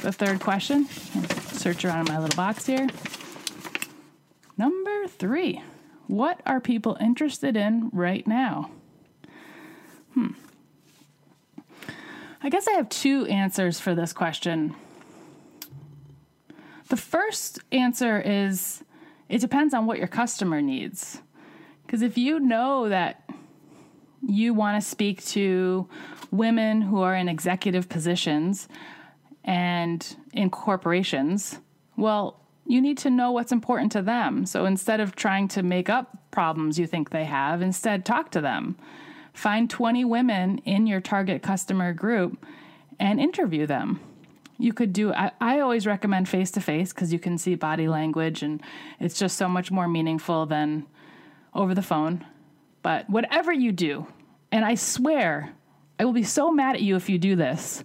the 0.02 0.12
third 0.12 0.40
question. 0.40 0.86
Search 0.86 1.84
around 1.84 2.06
in 2.06 2.14
my 2.14 2.20
little 2.20 2.36
box 2.36 2.66
here. 2.66 2.86
Number 4.58 5.06
three 5.06 5.62
What 6.06 6.40
are 6.44 6.60
people 6.60 6.98
interested 7.00 7.56
in 7.56 7.88
right 7.92 8.26
now? 8.26 8.70
Hmm. 10.12 10.32
I 12.42 12.50
guess 12.50 12.68
I 12.68 12.72
have 12.72 12.88
two 12.88 13.24
answers 13.26 13.80
for 13.80 13.94
this 13.94 14.12
question. 14.12 14.74
The 16.88 16.96
first 16.96 17.60
answer 17.72 18.20
is 18.20 18.82
it 19.28 19.40
depends 19.40 19.72
on 19.72 19.86
what 19.86 19.98
your 19.98 20.08
customer 20.08 20.60
needs. 20.60 21.22
Because 21.86 22.02
if 22.02 22.18
you 22.18 22.38
know 22.38 22.88
that 22.88 23.19
you 24.26 24.54
want 24.54 24.82
to 24.82 24.88
speak 24.88 25.24
to 25.26 25.88
women 26.30 26.82
who 26.82 27.00
are 27.00 27.14
in 27.14 27.28
executive 27.28 27.88
positions 27.88 28.68
and 29.44 30.16
in 30.32 30.50
corporations, 30.50 31.58
well, 31.96 32.40
you 32.66 32.80
need 32.80 32.98
to 32.98 33.10
know 33.10 33.32
what's 33.32 33.52
important 33.52 33.90
to 33.92 34.02
them. 34.02 34.46
So 34.46 34.64
instead 34.64 35.00
of 35.00 35.16
trying 35.16 35.48
to 35.48 35.62
make 35.62 35.88
up 35.88 36.16
problems 36.30 36.78
you 36.78 36.86
think 36.86 37.10
they 37.10 37.24
have, 37.24 37.62
instead 37.62 38.04
talk 38.04 38.30
to 38.32 38.40
them. 38.40 38.76
Find 39.32 39.68
20 39.68 40.04
women 40.04 40.58
in 40.58 40.86
your 40.86 41.00
target 41.00 41.42
customer 41.42 41.92
group 41.92 42.44
and 42.98 43.18
interview 43.18 43.66
them. 43.66 44.00
You 44.58 44.72
could 44.72 44.92
do, 44.92 45.12
I, 45.12 45.32
I 45.40 45.60
always 45.60 45.86
recommend 45.86 46.28
face 46.28 46.50
to 46.52 46.60
face 46.60 46.92
because 46.92 47.12
you 47.12 47.18
can 47.18 47.38
see 47.38 47.54
body 47.54 47.88
language 47.88 48.42
and 48.42 48.62
it's 49.00 49.18
just 49.18 49.36
so 49.36 49.48
much 49.48 49.70
more 49.70 49.88
meaningful 49.88 50.46
than 50.46 50.86
over 51.54 51.74
the 51.74 51.82
phone. 51.82 52.24
But 52.82 53.08
whatever 53.10 53.52
you 53.52 53.72
do, 53.72 54.06
and 54.52 54.64
I 54.64 54.74
swear, 54.74 55.52
I 55.98 56.04
will 56.04 56.12
be 56.12 56.22
so 56.22 56.50
mad 56.50 56.76
at 56.76 56.82
you 56.82 56.96
if 56.96 57.08
you 57.08 57.18
do 57.18 57.36
this. 57.36 57.84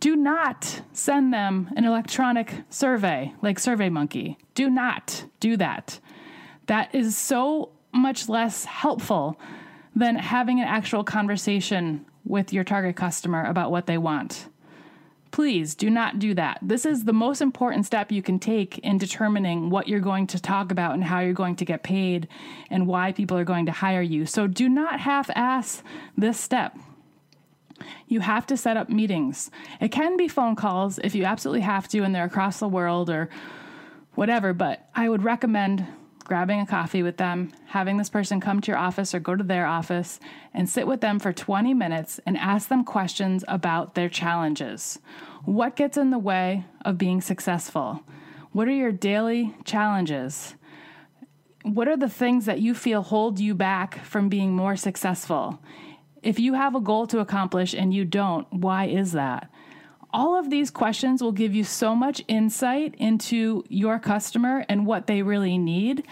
Do 0.00 0.16
not 0.16 0.82
send 0.92 1.32
them 1.32 1.70
an 1.76 1.84
electronic 1.84 2.52
survey 2.68 3.32
like 3.42 3.58
SurveyMonkey. 3.58 4.36
Do 4.54 4.68
not 4.68 5.24
do 5.40 5.56
that. 5.56 6.00
That 6.66 6.94
is 6.94 7.16
so 7.16 7.70
much 7.92 8.28
less 8.28 8.64
helpful 8.64 9.38
than 9.94 10.16
having 10.16 10.60
an 10.60 10.66
actual 10.66 11.04
conversation 11.04 12.04
with 12.24 12.52
your 12.52 12.64
target 12.64 12.96
customer 12.96 13.44
about 13.44 13.70
what 13.70 13.86
they 13.86 13.98
want. 13.98 14.48
Please 15.34 15.74
do 15.74 15.90
not 15.90 16.20
do 16.20 16.32
that. 16.34 16.60
This 16.62 16.86
is 16.86 17.02
the 17.02 17.12
most 17.12 17.40
important 17.40 17.84
step 17.84 18.12
you 18.12 18.22
can 18.22 18.38
take 18.38 18.78
in 18.78 18.98
determining 18.98 19.68
what 19.68 19.88
you're 19.88 19.98
going 19.98 20.28
to 20.28 20.40
talk 20.40 20.70
about 20.70 20.94
and 20.94 21.02
how 21.02 21.18
you're 21.18 21.32
going 21.32 21.56
to 21.56 21.64
get 21.64 21.82
paid 21.82 22.28
and 22.70 22.86
why 22.86 23.10
people 23.10 23.36
are 23.36 23.42
going 23.42 23.66
to 23.66 23.72
hire 23.72 24.00
you. 24.00 24.26
So 24.26 24.46
do 24.46 24.68
not 24.68 25.00
half 25.00 25.28
ass 25.34 25.82
this 26.16 26.38
step. 26.38 26.78
You 28.06 28.20
have 28.20 28.46
to 28.46 28.56
set 28.56 28.76
up 28.76 28.88
meetings. 28.88 29.50
It 29.80 29.88
can 29.88 30.16
be 30.16 30.28
phone 30.28 30.54
calls 30.54 31.00
if 31.02 31.16
you 31.16 31.24
absolutely 31.24 31.62
have 31.62 31.88
to 31.88 32.04
and 32.04 32.14
they're 32.14 32.26
across 32.26 32.60
the 32.60 32.68
world 32.68 33.10
or 33.10 33.28
whatever, 34.14 34.52
but 34.52 34.88
I 34.94 35.08
would 35.08 35.24
recommend 35.24 35.84
grabbing 36.24 36.60
a 36.60 36.66
coffee 36.66 37.02
with 37.02 37.18
them, 37.18 37.52
having 37.66 37.98
this 37.98 38.08
person 38.08 38.40
come 38.40 38.60
to 38.60 38.70
your 38.70 38.78
office 38.78 39.14
or 39.14 39.20
go 39.20 39.36
to 39.36 39.44
their 39.44 39.66
office 39.66 40.18
and 40.52 40.68
sit 40.68 40.86
with 40.86 41.00
them 41.00 41.18
for 41.18 41.32
20 41.32 41.74
minutes 41.74 42.18
and 42.26 42.36
ask 42.38 42.68
them 42.68 42.82
questions 42.82 43.44
about 43.46 43.94
their 43.94 44.08
challenges. 44.08 44.98
What 45.44 45.76
gets 45.76 45.96
in 45.96 46.10
the 46.10 46.18
way 46.18 46.64
of 46.84 46.98
being 46.98 47.20
successful? 47.20 48.02
What 48.52 48.68
are 48.68 48.72
your 48.72 48.92
daily 48.92 49.54
challenges? 49.64 50.54
What 51.62 51.88
are 51.88 51.96
the 51.96 52.08
things 52.08 52.46
that 52.46 52.60
you 52.60 52.74
feel 52.74 53.02
hold 53.02 53.38
you 53.38 53.54
back 53.54 54.04
from 54.04 54.28
being 54.28 54.54
more 54.54 54.76
successful? 54.76 55.60
If 56.22 56.38
you 56.38 56.54
have 56.54 56.74
a 56.74 56.80
goal 56.80 57.06
to 57.08 57.20
accomplish 57.20 57.74
and 57.74 57.92
you 57.92 58.04
don't, 58.06 58.50
why 58.50 58.86
is 58.86 59.12
that? 59.12 59.50
All 60.14 60.38
of 60.38 60.48
these 60.48 60.70
questions 60.70 61.20
will 61.20 61.32
give 61.32 61.54
you 61.54 61.64
so 61.64 61.94
much 61.94 62.22
insight 62.28 62.94
into 62.98 63.64
your 63.68 63.98
customer 63.98 64.64
and 64.68 64.86
what 64.86 65.08
they 65.08 65.22
really 65.22 65.58
need 65.58 66.06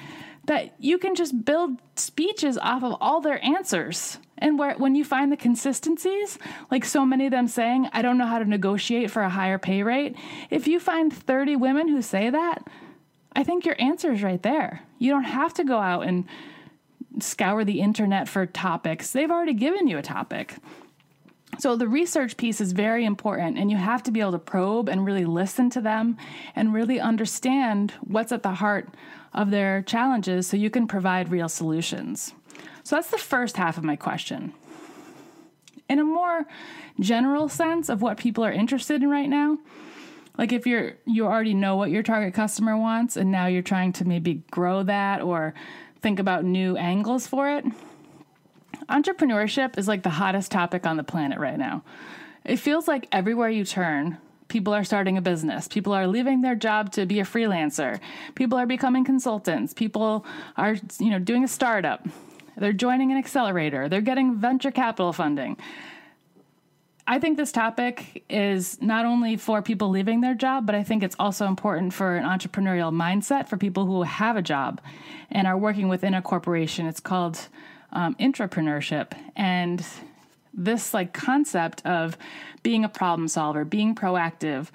that 0.46 0.74
you 0.80 0.98
can 0.98 1.14
just 1.14 1.44
build 1.44 1.80
speeches 1.94 2.58
off 2.58 2.82
of 2.82 2.96
all 3.00 3.20
their 3.20 3.42
answers. 3.44 4.18
And 4.38 4.58
where, 4.58 4.74
when 4.74 4.96
you 4.96 5.04
find 5.04 5.30
the 5.30 5.36
consistencies, 5.36 6.36
like 6.68 6.84
so 6.84 7.06
many 7.06 7.26
of 7.26 7.30
them 7.30 7.46
saying, 7.46 7.88
I 7.92 8.02
don't 8.02 8.18
know 8.18 8.26
how 8.26 8.40
to 8.40 8.44
negotiate 8.44 9.08
for 9.08 9.22
a 9.22 9.28
higher 9.28 9.56
pay 9.56 9.84
rate, 9.84 10.16
if 10.50 10.66
you 10.66 10.80
find 10.80 11.12
30 11.12 11.54
women 11.54 11.86
who 11.86 12.02
say 12.02 12.28
that, 12.28 12.66
I 13.36 13.44
think 13.44 13.64
your 13.64 13.80
answer 13.80 14.12
is 14.12 14.24
right 14.24 14.42
there. 14.42 14.82
You 14.98 15.12
don't 15.12 15.22
have 15.22 15.54
to 15.54 15.64
go 15.64 15.78
out 15.78 16.08
and 16.08 16.24
scour 17.20 17.64
the 17.64 17.80
internet 17.80 18.28
for 18.28 18.46
topics, 18.46 19.12
they've 19.12 19.30
already 19.30 19.54
given 19.54 19.86
you 19.86 19.96
a 19.96 20.02
topic. 20.02 20.56
So, 21.58 21.76
the 21.76 21.86
research 21.86 22.36
piece 22.36 22.60
is 22.60 22.72
very 22.72 23.04
important, 23.04 23.58
and 23.58 23.70
you 23.70 23.76
have 23.76 24.02
to 24.04 24.10
be 24.10 24.20
able 24.20 24.32
to 24.32 24.38
probe 24.38 24.88
and 24.88 25.04
really 25.04 25.26
listen 25.26 25.68
to 25.70 25.80
them 25.80 26.16
and 26.56 26.72
really 26.72 26.98
understand 26.98 27.92
what's 28.00 28.32
at 28.32 28.42
the 28.42 28.54
heart 28.54 28.88
of 29.34 29.50
their 29.50 29.82
challenges 29.82 30.46
so 30.46 30.56
you 30.56 30.70
can 30.70 30.88
provide 30.88 31.30
real 31.30 31.48
solutions. 31.48 32.34
So, 32.84 32.96
that's 32.96 33.10
the 33.10 33.18
first 33.18 33.58
half 33.58 33.76
of 33.76 33.84
my 33.84 33.96
question. 33.96 34.54
In 35.88 35.98
a 35.98 36.04
more 36.04 36.46
general 36.98 37.48
sense 37.48 37.90
of 37.90 38.00
what 38.00 38.16
people 38.16 38.44
are 38.44 38.52
interested 38.52 39.02
in 39.02 39.10
right 39.10 39.28
now, 39.28 39.58
like 40.38 40.52
if 40.52 40.66
you're 40.66 40.94
you 41.04 41.26
already 41.26 41.54
know 41.54 41.76
what 41.76 41.90
your 41.90 42.02
target 42.02 42.32
customer 42.32 42.76
wants 42.76 43.16
and 43.16 43.30
now 43.30 43.46
you're 43.46 43.62
trying 43.62 43.92
to 43.94 44.06
maybe 44.06 44.42
grow 44.50 44.82
that 44.84 45.20
or 45.20 45.52
think 46.00 46.18
about 46.18 46.44
new 46.44 46.76
angles 46.76 47.26
for 47.26 47.50
it, 47.50 47.64
Entrepreneurship 48.88 49.78
is 49.78 49.88
like 49.88 50.02
the 50.02 50.10
hottest 50.10 50.50
topic 50.50 50.86
on 50.86 50.96
the 50.96 51.04
planet 51.04 51.38
right 51.38 51.58
now. 51.58 51.82
It 52.44 52.56
feels 52.56 52.88
like 52.88 53.08
everywhere 53.12 53.48
you 53.48 53.64
turn, 53.64 54.18
people 54.48 54.74
are 54.74 54.84
starting 54.84 55.16
a 55.16 55.22
business. 55.22 55.68
People 55.68 55.92
are 55.92 56.06
leaving 56.06 56.42
their 56.42 56.54
job 56.54 56.92
to 56.92 57.06
be 57.06 57.20
a 57.20 57.24
freelancer. 57.24 58.00
People 58.34 58.58
are 58.58 58.66
becoming 58.66 59.04
consultants. 59.04 59.72
People 59.72 60.26
are, 60.56 60.76
you 60.98 61.10
know, 61.10 61.18
doing 61.18 61.44
a 61.44 61.48
startup. 61.48 62.06
They're 62.56 62.72
joining 62.72 63.10
an 63.12 63.18
accelerator. 63.18 63.88
They're 63.88 64.00
getting 64.00 64.36
venture 64.36 64.70
capital 64.70 65.12
funding. 65.12 65.56
I 67.06 67.18
think 67.18 67.36
this 67.36 67.50
topic 67.50 68.24
is 68.28 68.80
not 68.80 69.06
only 69.06 69.36
for 69.36 69.60
people 69.60 69.88
leaving 69.88 70.20
their 70.20 70.34
job, 70.34 70.66
but 70.66 70.74
I 70.74 70.84
think 70.84 71.02
it's 71.02 71.16
also 71.18 71.46
important 71.46 71.92
for 71.92 72.16
an 72.16 72.24
entrepreneurial 72.24 72.92
mindset 72.92 73.48
for 73.48 73.56
people 73.56 73.86
who 73.86 74.02
have 74.02 74.36
a 74.36 74.42
job 74.42 74.80
and 75.30 75.46
are 75.46 75.58
working 75.58 75.88
within 75.88 76.14
a 76.14 76.22
corporation. 76.22 76.86
It's 76.86 77.00
called 77.00 77.48
um, 77.92 78.14
intrapreneurship 78.16 79.12
and 79.36 79.84
this 80.54 80.92
like 80.92 81.12
concept 81.12 81.84
of 81.86 82.16
being 82.62 82.84
a 82.84 82.88
problem 82.88 83.28
solver, 83.28 83.64
being 83.64 83.94
proactive, 83.94 84.68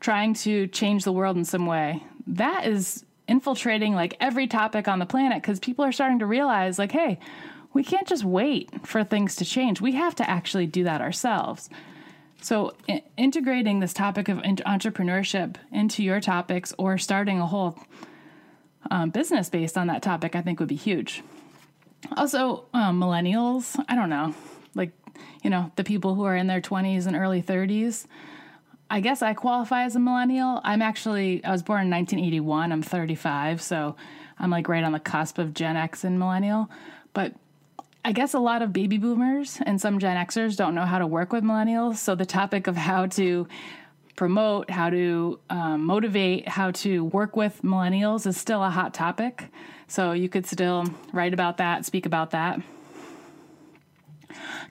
trying 0.00 0.34
to 0.34 0.66
change 0.68 1.04
the 1.04 1.12
world 1.12 1.36
in 1.36 1.44
some 1.44 1.66
way. 1.66 2.02
That 2.26 2.66
is 2.66 3.04
infiltrating 3.28 3.94
like 3.94 4.16
every 4.20 4.46
topic 4.46 4.88
on 4.88 4.98
the 4.98 5.06
planet 5.06 5.40
because 5.42 5.60
people 5.60 5.84
are 5.84 5.92
starting 5.92 6.18
to 6.18 6.26
realize 6.26 6.78
like, 6.78 6.92
hey, 6.92 7.18
we 7.72 7.84
can't 7.84 8.08
just 8.08 8.24
wait 8.24 8.86
for 8.86 9.04
things 9.04 9.36
to 9.36 9.44
change. 9.44 9.80
We 9.80 9.92
have 9.92 10.16
to 10.16 10.28
actually 10.28 10.66
do 10.66 10.84
that 10.84 11.00
ourselves. 11.00 11.70
So, 12.42 12.74
I- 12.88 13.04
integrating 13.16 13.80
this 13.80 13.92
topic 13.92 14.28
of 14.28 14.38
entrepreneurship 14.38 15.56
into 15.70 16.02
your 16.02 16.20
topics 16.20 16.72
or 16.78 16.98
starting 16.98 17.38
a 17.38 17.46
whole 17.46 17.78
um, 18.90 19.10
business 19.10 19.50
based 19.50 19.76
on 19.76 19.86
that 19.88 20.02
topic, 20.02 20.34
I 20.34 20.40
think 20.40 20.58
would 20.58 20.68
be 20.68 20.74
huge. 20.74 21.22
Also, 22.16 22.64
um, 22.72 23.00
millennials, 23.00 23.82
I 23.88 23.94
don't 23.94 24.10
know, 24.10 24.34
like, 24.74 24.90
you 25.42 25.50
know, 25.50 25.70
the 25.76 25.84
people 25.84 26.14
who 26.14 26.24
are 26.24 26.36
in 26.36 26.46
their 26.46 26.60
20s 26.60 27.06
and 27.06 27.16
early 27.16 27.42
30s. 27.42 28.06
I 28.88 29.00
guess 29.00 29.22
I 29.22 29.34
qualify 29.34 29.84
as 29.84 29.94
a 29.94 30.00
millennial. 30.00 30.60
I'm 30.64 30.82
actually, 30.82 31.44
I 31.44 31.52
was 31.52 31.62
born 31.62 31.82
in 31.82 31.90
1981. 31.90 32.72
I'm 32.72 32.82
35, 32.82 33.62
so 33.62 33.94
I'm 34.38 34.50
like 34.50 34.68
right 34.68 34.82
on 34.82 34.92
the 34.92 34.98
cusp 34.98 35.38
of 35.38 35.54
Gen 35.54 35.76
X 35.76 36.02
and 36.02 36.18
millennial. 36.18 36.68
But 37.12 37.34
I 38.04 38.12
guess 38.12 38.34
a 38.34 38.38
lot 38.38 38.62
of 38.62 38.72
baby 38.72 38.98
boomers 38.98 39.58
and 39.64 39.80
some 39.80 39.98
Gen 39.98 40.16
Xers 40.26 40.56
don't 40.56 40.74
know 40.74 40.86
how 40.86 40.98
to 40.98 41.06
work 41.06 41.32
with 41.32 41.44
millennials. 41.44 41.96
So 41.96 42.14
the 42.14 42.26
topic 42.26 42.66
of 42.66 42.76
how 42.76 43.06
to 43.06 43.46
promote, 44.20 44.68
how 44.68 44.90
to 44.90 45.40
um, 45.48 45.82
motivate, 45.86 46.46
how 46.46 46.70
to 46.70 47.02
work 47.04 47.36
with 47.36 47.62
millennials 47.62 48.26
is 48.26 48.36
still 48.36 48.62
a 48.62 48.68
hot 48.68 48.92
topic. 48.92 49.48
So 49.88 50.12
you 50.12 50.28
could 50.28 50.44
still 50.44 50.84
write 51.10 51.32
about 51.32 51.56
that, 51.56 51.86
speak 51.86 52.04
about 52.04 52.32
that. 52.32 52.60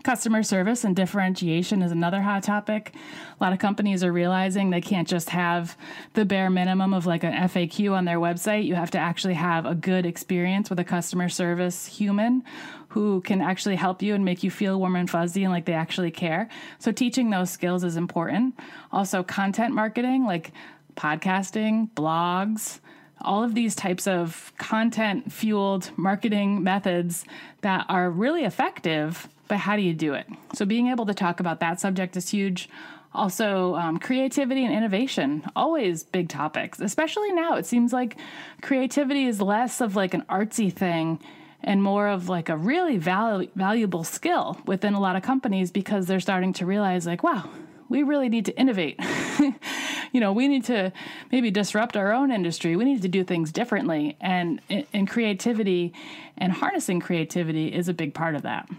Customer 0.03 0.43
service 0.43 0.83
and 0.83 0.95
differentiation 0.95 1.81
is 1.81 1.91
another 1.91 2.21
hot 2.21 2.43
topic. 2.43 2.93
A 3.39 3.43
lot 3.43 3.53
of 3.53 3.59
companies 3.59 4.03
are 4.03 4.11
realizing 4.11 4.69
they 4.69 4.81
can't 4.81 5.07
just 5.07 5.29
have 5.29 5.77
the 6.13 6.25
bare 6.25 6.49
minimum 6.49 6.93
of 6.93 7.05
like 7.05 7.23
an 7.23 7.33
FAQ 7.33 7.93
on 7.93 8.05
their 8.05 8.19
website. 8.19 8.65
You 8.65 8.75
have 8.75 8.91
to 8.91 8.97
actually 8.97 9.35
have 9.35 9.65
a 9.65 9.75
good 9.75 10.05
experience 10.05 10.69
with 10.69 10.79
a 10.79 10.83
customer 10.83 11.29
service 11.29 11.85
human 11.85 12.43
who 12.89 13.21
can 13.21 13.41
actually 13.41 13.75
help 13.75 14.01
you 14.01 14.15
and 14.15 14.25
make 14.25 14.43
you 14.43 14.49
feel 14.49 14.79
warm 14.79 14.95
and 14.95 15.09
fuzzy 15.09 15.43
and 15.43 15.53
like 15.53 15.65
they 15.65 15.73
actually 15.73 16.11
care. 16.11 16.49
So, 16.79 16.91
teaching 16.91 17.29
those 17.29 17.49
skills 17.51 17.83
is 17.83 17.97
important. 17.97 18.57
Also, 18.91 19.23
content 19.23 19.73
marketing 19.73 20.25
like 20.25 20.51
podcasting, 20.95 21.89
blogs, 21.93 22.79
all 23.21 23.43
of 23.43 23.55
these 23.55 23.75
types 23.75 24.07
of 24.07 24.51
content 24.57 25.31
fueled 25.31 25.91
marketing 25.97 26.63
methods 26.63 27.25
that 27.61 27.85
are 27.89 28.09
really 28.09 28.43
effective, 28.43 29.27
but 29.47 29.57
how 29.57 29.75
do 29.75 29.81
you 29.81 29.93
do 29.93 30.13
it? 30.13 30.27
So, 30.53 30.65
being 30.65 30.87
able 30.87 31.05
to 31.05 31.13
talk 31.13 31.39
about 31.39 31.59
that 31.59 31.79
subject 31.79 32.15
is 32.15 32.29
huge. 32.29 32.69
Also, 33.13 33.73
um, 33.75 33.97
creativity 33.97 34.63
and 34.63 34.73
innovation, 34.73 35.43
always 35.55 36.03
big 36.03 36.29
topics, 36.29 36.79
especially 36.79 37.31
now. 37.31 37.55
It 37.55 37.65
seems 37.65 37.91
like 37.91 38.17
creativity 38.61 39.25
is 39.25 39.41
less 39.41 39.81
of 39.81 39.95
like 39.95 40.13
an 40.13 40.23
artsy 40.29 40.71
thing 40.71 41.19
and 41.61 41.81
more 41.81 42.07
of 42.07 42.29
like 42.29 42.49
a 42.49 42.55
really 42.55 42.97
val- 42.97 43.45
valuable 43.55 44.03
skill 44.03 44.59
within 44.65 44.93
a 44.93 44.99
lot 44.99 45.15
of 45.15 45.23
companies 45.23 45.71
because 45.71 46.05
they're 46.05 46.19
starting 46.19 46.53
to 46.53 46.65
realize, 46.65 47.07
like, 47.07 47.23
wow, 47.23 47.49
we 47.89 48.03
really 48.03 48.29
need 48.29 48.45
to 48.45 48.57
innovate. 48.57 48.99
you 50.11 50.19
know, 50.19 50.31
we 50.31 50.47
need 50.47 50.63
to 50.65 50.93
maybe 51.31 51.51
disrupt 51.51 51.97
our 51.97 52.13
own 52.13 52.31
industry. 52.31 52.75
We 52.75 52.85
need 52.85 53.01
to 53.01 53.07
do 53.07 53.23
things 53.23 53.51
differently. 53.51 54.15
And, 54.21 54.61
and 54.93 55.09
creativity 55.09 55.93
and 56.37 56.53
harnessing 56.53 56.99
creativity 56.99 57.73
is 57.73 57.89
a 57.89 57.93
big 57.93 58.13
part 58.13 58.35
of 58.35 58.43
that. 58.43 58.69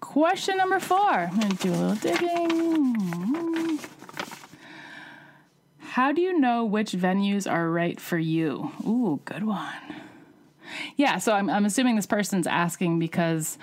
Question 0.00 0.58
number 0.58 0.78
four. 0.78 0.98
I'm 0.98 1.38
going 1.38 1.56
to 1.56 1.62
do 1.62 1.72
a 1.72 1.76
little 1.76 1.94
digging. 1.94 3.78
How 5.78 6.12
do 6.12 6.20
you 6.20 6.38
know 6.38 6.64
which 6.64 6.92
venues 6.92 7.50
are 7.50 7.70
right 7.70 7.98
for 7.98 8.18
you? 8.18 8.70
Ooh, 8.86 9.20
good 9.24 9.44
one. 9.44 10.02
Yeah, 10.96 11.18
so 11.18 11.32
I'm, 11.32 11.48
I'm 11.48 11.64
assuming 11.64 11.96
this 11.96 12.06
person's 12.06 12.46
asking 12.46 12.98
because 12.98 13.56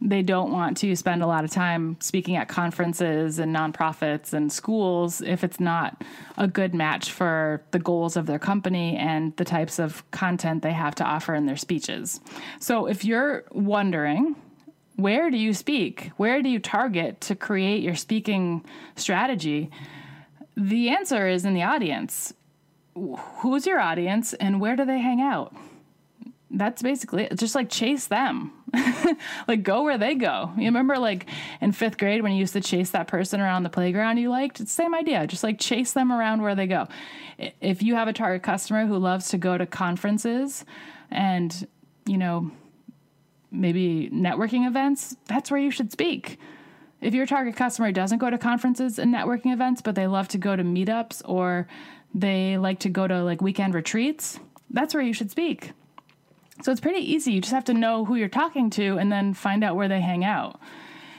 they 0.00 0.22
don't 0.22 0.52
want 0.52 0.76
to 0.78 0.94
spend 0.96 1.22
a 1.22 1.26
lot 1.26 1.44
of 1.44 1.50
time 1.50 1.96
speaking 2.00 2.36
at 2.36 2.48
conferences 2.48 3.38
and 3.38 3.54
nonprofits 3.54 4.32
and 4.32 4.52
schools 4.52 5.22
if 5.22 5.42
it's 5.42 5.60
not 5.60 6.02
a 6.36 6.46
good 6.46 6.74
match 6.74 7.10
for 7.10 7.62
the 7.70 7.78
goals 7.78 8.16
of 8.16 8.26
their 8.26 8.38
company 8.38 8.96
and 8.96 9.34
the 9.36 9.44
types 9.44 9.78
of 9.78 10.08
content 10.10 10.62
they 10.62 10.72
have 10.72 10.94
to 10.96 11.04
offer 11.04 11.34
in 11.34 11.46
their 11.46 11.56
speeches. 11.56 12.20
So 12.60 12.86
if 12.86 13.04
you're 13.04 13.44
wondering, 13.52 14.36
where 14.96 15.30
do 15.30 15.36
you 15.36 15.54
speak? 15.54 16.10
Where 16.16 16.42
do 16.42 16.48
you 16.48 16.58
target 16.58 17.20
to 17.22 17.34
create 17.34 17.82
your 17.82 17.96
speaking 17.96 18.64
strategy? 18.96 19.70
The 20.56 20.90
answer 20.90 21.28
is 21.28 21.44
in 21.44 21.54
the 21.54 21.62
audience. 21.62 22.34
Who's 22.94 23.66
your 23.66 23.80
audience 23.80 24.34
and 24.34 24.60
where 24.60 24.76
do 24.76 24.84
they 24.84 24.98
hang 24.98 25.20
out? 25.20 25.54
That's 26.50 26.82
basically 26.82 27.24
it. 27.24 27.38
Just 27.38 27.54
like 27.56 27.68
chase 27.68 28.06
them. 28.06 28.52
like 29.48 29.62
go 29.62 29.82
where 29.82 29.98
they 29.98 30.14
go. 30.14 30.52
You 30.56 30.64
remember 30.64 30.98
like 30.98 31.26
in 31.60 31.72
fifth 31.72 31.98
grade 31.98 32.22
when 32.22 32.32
you 32.32 32.38
used 32.38 32.54
to 32.54 32.60
chase 32.60 32.90
that 32.90 33.08
person 33.08 33.40
around 33.40 33.62
the 33.62 33.70
playground 33.70 34.18
you 34.18 34.30
liked? 34.30 34.60
It's 34.60 34.74
the 34.74 34.82
same 34.82 34.94
idea. 34.94 35.26
Just 35.26 35.44
like 35.44 35.58
chase 35.58 35.92
them 35.92 36.12
around 36.12 36.42
where 36.42 36.54
they 36.54 36.66
go. 36.66 36.88
If 37.60 37.82
you 37.82 37.94
have 37.94 38.08
a 38.08 38.12
target 38.12 38.42
customer 38.42 38.86
who 38.86 38.98
loves 38.98 39.28
to 39.30 39.38
go 39.38 39.58
to 39.58 39.66
conferences 39.66 40.64
and, 41.10 41.66
you 42.06 42.18
know, 42.18 42.50
maybe 43.50 44.10
networking 44.12 44.66
events, 44.66 45.16
that's 45.26 45.50
where 45.50 45.60
you 45.60 45.70
should 45.70 45.92
speak. 45.92 46.38
If 47.00 47.12
your 47.12 47.26
target 47.26 47.56
customer 47.56 47.92
doesn't 47.92 48.18
go 48.18 48.30
to 48.30 48.38
conferences 48.38 48.98
and 48.98 49.14
networking 49.14 49.52
events, 49.52 49.82
but 49.82 49.94
they 49.94 50.06
love 50.06 50.28
to 50.28 50.38
go 50.38 50.56
to 50.56 50.62
meetups 50.62 51.22
or 51.24 51.68
they 52.14 52.56
like 52.56 52.78
to 52.80 52.88
go 52.88 53.06
to 53.06 53.22
like 53.22 53.42
weekend 53.42 53.74
retreats, 53.74 54.38
that's 54.70 54.94
where 54.94 55.02
you 55.02 55.12
should 55.12 55.30
speak. 55.30 55.72
So 56.62 56.70
it's 56.70 56.80
pretty 56.80 57.00
easy. 57.00 57.32
You 57.32 57.40
just 57.40 57.52
have 57.52 57.64
to 57.64 57.74
know 57.74 58.04
who 58.04 58.14
you're 58.14 58.28
talking 58.28 58.70
to 58.70 58.98
and 58.98 59.10
then 59.10 59.34
find 59.34 59.64
out 59.64 59.76
where 59.76 59.88
they 59.88 60.00
hang 60.00 60.24
out. 60.24 60.60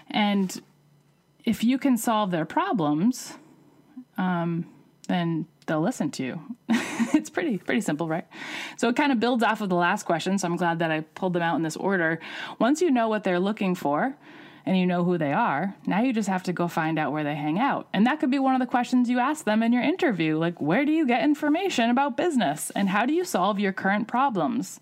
And 0.09 0.61
if 1.43 1.63
you 1.63 1.77
can 1.77 1.97
solve 1.97 2.31
their 2.31 2.45
problems, 2.45 3.33
um, 4.17 4.65
then 5.07 5.45
they'll 5.67 5.81
listen 5.81 6.09
to 6.11 6.23
you. 6.23 6.41
it's 6.69 7.29
pretty 7.29 7.57
pretty 7.57 7.81
simple, 7.81 8.07
right? 8.07 8.25
So 8.77 8.89
it 8.89 8.95
kind 8.95 9.11
of 9.11 9.19
builds 9.19 9.43
off 9.43 9.61
of 9.61 9.69
the 9.69 9.75
last 9.75 10.03
question. 10.03 10.37
So 10.37 10.47
I'm 10.47 10.55
glad 10.55 10.79
that 10.79 10.91
I 10.91 11.01
pulled 11.01 11.33
them 11.33 11.41
out 11.41 11.55
in 11.55 11.63
this 11.63 11.75
order. 11.75 12.19
Once 12.59 12.81
you 12.81 12.91
know 12.91 13.07
what 13.07 13.23
they're 13.23 13.39
looking 13.39 13.75
for, 13.75 14.15
and 14.65 14.77
you 14.77 14.85
know 14.85 15.03
who 15.03 15.17
they 15.17 15.31
are, 15.31 15.75
now 15.85 16.01
you 16.01 16.11
just 16.11 16.27
have 16.27 16.43
to 16.43 16.53
go 16.53 16.67
find 16.67 16.97
out 16.97 17.11
where 17.11 17.23
they 17.23 17.35
hang 17.35 17.59
out. 17.59 17.87
And 17.93 18.05
that 18.07 18.19
could 18.19 18.31
be 18.31 18.39
one 18.39 18.55
of 18.55 18.59
the 18.59 18.65
questions 18.65 19.09
you 19.09 19.19
ask 19.19 19.45
them 19.45 19.61
in 19.61 19.71
your 19.71 19.83
interview 19.83 20.37
like, 20.37 20.59
where 20.59 20.85
do 20.85 20.91
you 20.91 21.05
get 21.05 21.23
information 21.23 21.89
about 21.89 22.17
business? 22.17 22.71
And 22.71 22.89
how 22.89 23.05
do 23.05 23.13
you 23.13 23.23
solve 23.23 23.59
your 23.59 23.73
current 23.73 24.07
problems? 24.07 24.79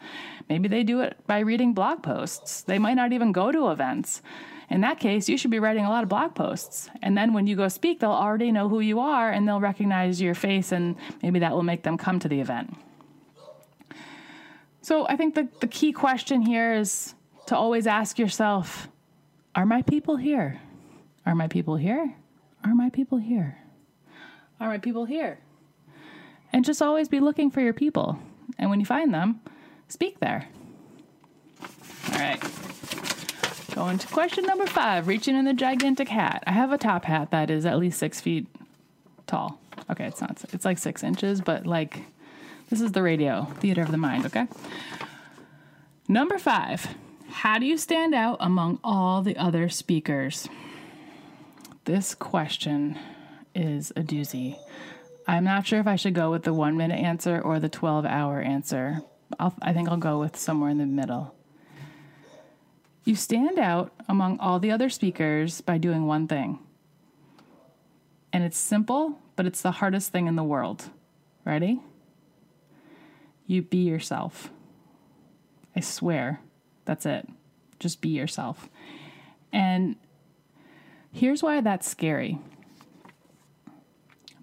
Maybe 0.47 0.67
they 0.67 0.83
do 0.83 1.01
it 1.01 1.17
by 1.27 1.39
reading 1.39 1.73
blog 1.73 2.01
posts. 2.01 2.61
They 2.61 2.79
might 2.79 2.93
not 2.93 3.11
even 3.11 3.31
go 3.31 3.51
to 3.51 3.69
events. 3.69 4.21
In 4.69 4.81
that 4.81 4.99
case, 4.99 5.27
you 5.27 5.37
should 5.37 5.51
be 5.51 5.59
writing 5.59 5.85
a 5.85 5.89
lot 5.89 6.03
of 6.03 6.09
blog 6.09 6.33
posts. 6.33 6.89
And 7.01 7.17
then 7.17 7.33
when 7.33 7.45
you 7.45 7.55
go 7.55 7.67
speak, 7.67 7.99
they'll 7.99 8.11
already 8.11 8.51
know 8.51 8.69
who 8.69 8.79
you 8.79 8.99
are 8.99 9.29
and 9.29 9.47
they'll 9.47 9.59
recognize 9.59 10.21
your 10.21 10.33
face, 10.33 10.71
and 10.71 10.95
maybe 11.21 11.39
that 11.39 11.51
will 11.51 11.63
make 11.63 11.83
them 11.83 11.97
come 11.97 12.19
to 12.19 12.29
the 12.29 12.39
event. 12.39 12.75
So 14.81 15.07
I 15.07 15.15
think 15.15 15.35
the, 15.35 15.47
the 15.59 15.67
key 15.67 15.91
question 15.91 16.41
here 16.41 16.73
is 16.73 17.13
to 17.47 17.55
always 17.55 17.85
ask 17.85 18.17
yourself 18.17 18.87
Are 19.55 19.65
my 19.65 19.83
people 19.83 20.15
here? 20.15 20.59
Are 21.25 21.35
my 21.35 21.47
people 21.47 21.75
here? 21.75 22.15
Are 22.63 22.73
my 22.73 22.89
people 22.89 23.19
here? 23.19 23.57
Are 24.59 24.67
my 24.67 24.77
people 24.77 25.05
here? 25.05 25.39
And 26.51 26.65
just 26.65 26.81
always 26.81 27.07
be 27.07 27.19
looking 27.19 27.51
for 27.51 27.61
your 27.61 27.73
people. 27.73 28.19
And 28.57 28.69
when 28.69 28.79
you 28.79 28.85
find 28.85 29.13
them, 29.13 29.41
speak 29.87 30.19
there. 30.19 30.47
All 31.61 32.19
right. 32.19 32.41
Going 33.75 33.97
to 33.97 34.07
question 34.07 34.45
number 34.45 34.67
five 34.67 35.07
reaching 35.07 35.35
in 35.35 35.45
the 35.45 35.53
gigantic 35.53 36.07
hat. 36.07 36.43
I 36.45 36.51
have 36.51 36.71
a 36.71 36.77
top 36.77 37.05
hat 37.05 37.31
that 37.31 37.49
is 37.49 37.65
at 37.65 37.79
least 37.79 37.99
six 37.99 38.21
feet 38.21 38.47
tall. 39.27 39.59
Okay, 39.89 40.05
it's 40.05 40.21
not, 40.21 40.43
it's 40.53 40.65
like 40.65 40.77
six 40.77 41.03
inches, 41.03 41.41
but 41.41 41.65
like 41.65 42.01
this 42.69 42.81
is 42.81 42.91
the 42.91 43.03
radio, 43.03 43.45
theater 43.59 43.81
of 43.81 43.91
the 43.91 43.97
mind, 43.97 44.25
okay? 44.25 44.47
Number 46.07 46.37
five, 46.37 46.87
how 47.33 47.57
do 47.57 47.65
you 47.65 47.77
stand 47.77 48.13
out 48.13 48.37
among 48.39 48.79
all 48.83 49.23
the 49.23 49.35
other 49.37 49.67
speakers? 49.67 50.47
This 51.85 52.13
question 52.13 52.97
is 53.55 53.91
a 53.95 54.01
doozy. 54.01 54.57
I'm 55.27 55.43
not 55.43 55.65
sure 55.65 55.79
if 55.79 55.87
I 55.87 55.95
should 55.95 56.13
go 56.13 56.29
with 56.29 56.43
the 56.43 56.53
one 56.53 56.77
minute 56.77 56.99
answer 56.99 57.41
or 57.41 57.59
the 57.59 57.69
12 57.69 58.05
hour 58.05 58.39
answer. 58.39 59.01
I'll, 59.39 59.55
I 59.63 59.73
think 59.73 59.89
I'll 59.89 59.97
go 59.97 60.19
with 60.19 60.37
somewhere 60.37 60.69
in 60.69 60.77
the 60.77 60.85
middle. 60.85 61.33
You 63.03 63.15
stand 63.15 63.57
out 63.57 63.91
among 64.07 64.39
all 64.39 64.59
the 64.59 64.71
other 64.71 64.89
speakers 64.89 65.59
by 65.59 65.79
doing 65.79 66.05
one 66.05 66.27
thing. 66.27 66.59
And 68.31 68.43
it's 68.43 68.57
simple, 68.57 69.19
but 69.35 69.47
it's 69.47 69.61
the 69.61 69.71
hardest 69.71 70.11
thing 70.11 70.27
in 70.27 70.35
the 70.35 70.43
world. 70.43 70.85
Ready? 71.45 71.81
You 73.47 73.63
be 73.63 73.79
yourself. 73.79 74.51
I 75.75 75.79
swear. 75.79 76.39
That's 76.85 77.05
it. 77.05 77.27
Just 77.79 78.01
be 78.01 78.09
yourself. 78.09 78.69
And 79.51 79.95
here's 81.11 81.43
why 81.43 81.61
that's 81.61 81.89
scary 81.89 82.39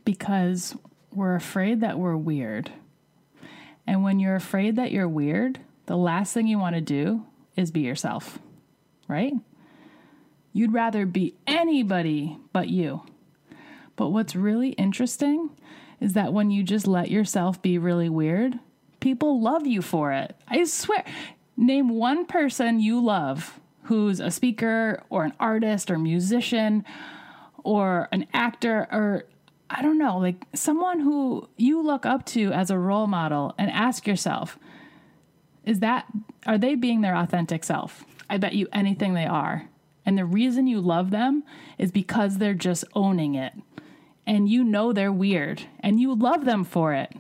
because 0.05 0.77
we're 1.15 1.35
afraid 1.35 1.81
that 1.81 1.99
we're 1.99 2.17
weird. 2.17 2.71
And 3.87 4.03
when 4.03 4.21
you're 4.21 4.37
afraid 4.37 4.77
that 4.77 4.93
you're 4.93 5.09
weird, 5.09 5.61
the 5.87 5.97
last 5.97 6.33
thing 6.33 6.47
you 6.47 6.59
want 6.59 6.77
to 6.77 6.81
do 6.81 7.27
is 7.57 7.71
be 7.71 7.81
yourself 7.81 8.39
right? 9.11 9.35
You'd 10.53 10.73
rather 10.73 11.05
be 11.05 11.35
anybody 11.47 12.39
but 12.53 12.69
you. 12.69 13.03
But 13.97 14.11
what's 14.11 14.37
really 14.37 14.71
interesting 14.71 15.51
is 16.01 16.15
that 16.15 16.33
when 16.33 16.51
you 16.51 16.63
just 16.63 16.87
let 16.87 17.11
yourself 17.11 17.61
be 17.61 17.77
really 17.77 18.09
weird, 18.09 18.59
people 19.01 19.43
love 19.43 19.67
you 19.67 19.83
for 19.83 20.13
it. 20.13 20.35
I 20.49 20.65
swear. 20.65 21.05
Name 21.61 21.91
one 21.91 22.25
person 22.25 22.81
you 22.81 23.05
love 23.05 23.61
who's 23.83 24.19
a 24.19 24.31
speaker 24.31 25.03
or 25.11 25.25
an 25.25 25.35
artist 25.39 25.91
or 25.91 25.99
musician 25.99 26.87
or 27.63 28.09
an 28.13 28.27
actor 28.33 28.89
or 28.91 29.25
I 29.69 29.83
don't 29.83 29.99
know, 29.99 30.17
like 30.17 30.47
someone 30.55 31.01
who 31.01 31.51
you 31.59 31.83
look 31.83 32.07
up 32.07 32.25
to 32.27 32.51
as 32.53 32.71
a 32.71 32.79
role 32.79 33.07
model 33.07 33.55
and 33.59 33.71
ask 33.71 34.07
yourself, 34.07 34.59
is 35.67 35.81
that 35.81 36.07
are 36.47 36.57
they 36.57 36.77
being 36.77 37.03
their 37.03 37.15
authentic 37.15 37.63
self? 37.63 38.07
I 38.31 38.39
bet 38.39 38.55
you 38.55 38.67
anything 38.73 39.13
they 39.13 39.27
are. 39.27 39.69
And 40.07 40.17
the 40.17 40.25
reason 40.25 40.67
you 40.67 40.81
love 40.81 41.11
them 41.11 41.45
is 41.77 41.93
because 41.93 42.39
they're 42.39 42.55
just 42.55 42.87
owning 42.95 43.35
it. 43.35 43.53
And 44.27 44.49
you 44.49 44.65
know 44.65 44.95
they're 44.95 45.13
weird 45.13 45.65
and 45.81 46.01
you 46.01 46.15
love 46.15 46.47
them 46.47 46.65
for 46.65 46.95
it. 46.95 47.13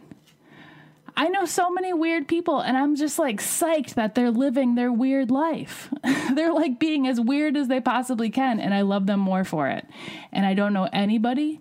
I 1.20 1.28
know 1.28 1.44
so 1.44 1.68
many 1.68 1.92
weird 1.92 2.28
people, 2.28 2.60
and 2.60 2.78
I'm 2.78 2.96
just 2.96 3.18
like 3.18 3.42
psyched 3.42 3.92
that 3.92 4.14
they're 4.14 4.30
living 4.30 4.74
their 4.74 4.90
weird 4.90 5.30
life. 5.30 5.92
they're 6.32 6.54
like 6.54 6.78
being 6.80 7.06
as 7.06 7.20
weird 7.20 7.58
as 7.58 7.68
they 7.68 7.78
possibly 7.78 8.30
can, 8.30 8.58
and 8.58 8.72
I 8.72 8.80
love 8.80 9.04
them 9.04 9.20
more 9.20 9.44
for 9.44 9.68
it. 9.68 9.86
And 10.32 10.46
I 10.46 10.54
don't 10.54 10.72
know 10.72 10.88
anybody 10.94 11.60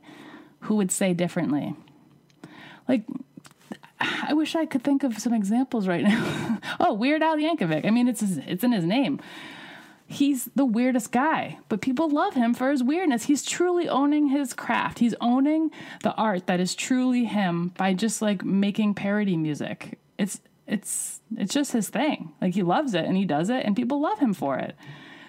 who 0.62 0.78
would 0.78 0.94
say 0.94 1.14
differently. 1.14 1.76
Like, 2.88 3.04
I 4.00 4.32
wish 4.32 4.56
I 4.56 4.66
could 4.66 4.82
think 4.82 5.04
of 5.04 5.20
some 5.20 5.34
examples 5.34 5.90
right 5.90 6.06
now. 6.06 6.60
oh, 6.80 6.94
Weird 6.94 7.22
Al 7.22 7.36
Yankovic. 7.36 7.86
I 7.86 7.90
mean, 7.90 8.08
it's 8.08 8.22
it's 8.22 8.64
in 8.64 8.72
his 8.72 8.86
name. 8.86 9.20
He's 10.12 10.46
the 10.56 10.66
weirdest 10.66 11.12
guy, 11.12 11.60
but 11.70 11.82
people 11.82 12.10
love 12.10 12.34
him 12.34 12.56
for 12.56 12.72
his 12.72 12.82
weirdness. 12.82 13.26
He's 13.26 13.46
truly 13.46 13.88
owning 13.88 14.30
his 14.30 14.56
craft. 14.56 14.98
He's 14.98 15.14
owning 15.22 15.70
the 16.02 16.16
art 16.16 16.48
that 16.48 16.60
is 16.60 16.74
truly 16.74 17.26
him 17.26 17.74
by 17.78 17.94
just 17.94 18.20
like 18.20 18.44
making 18.44 18.96
parody 18.96 19.38
music. 19.38 20.00
It's 20.18 20.42
it's 20.66 21.22
it's 21.38 21.54
just 21.54 21.74
his 21.74 21.90
thing. 21.90 22.34
Like 22.42 22.56
he 22.56 22.64
loves 22.64 22.96
it 22.96 23.06
and 23.06 23.16
he 23.16 23.24
does 23.24 23.52
it 23.52 23.64
and 23.64 23.76
people 23.76 24.02
love 24.02 24.18
him 24.18 24.34
for 24.34 24.58
it. 24.58 24.76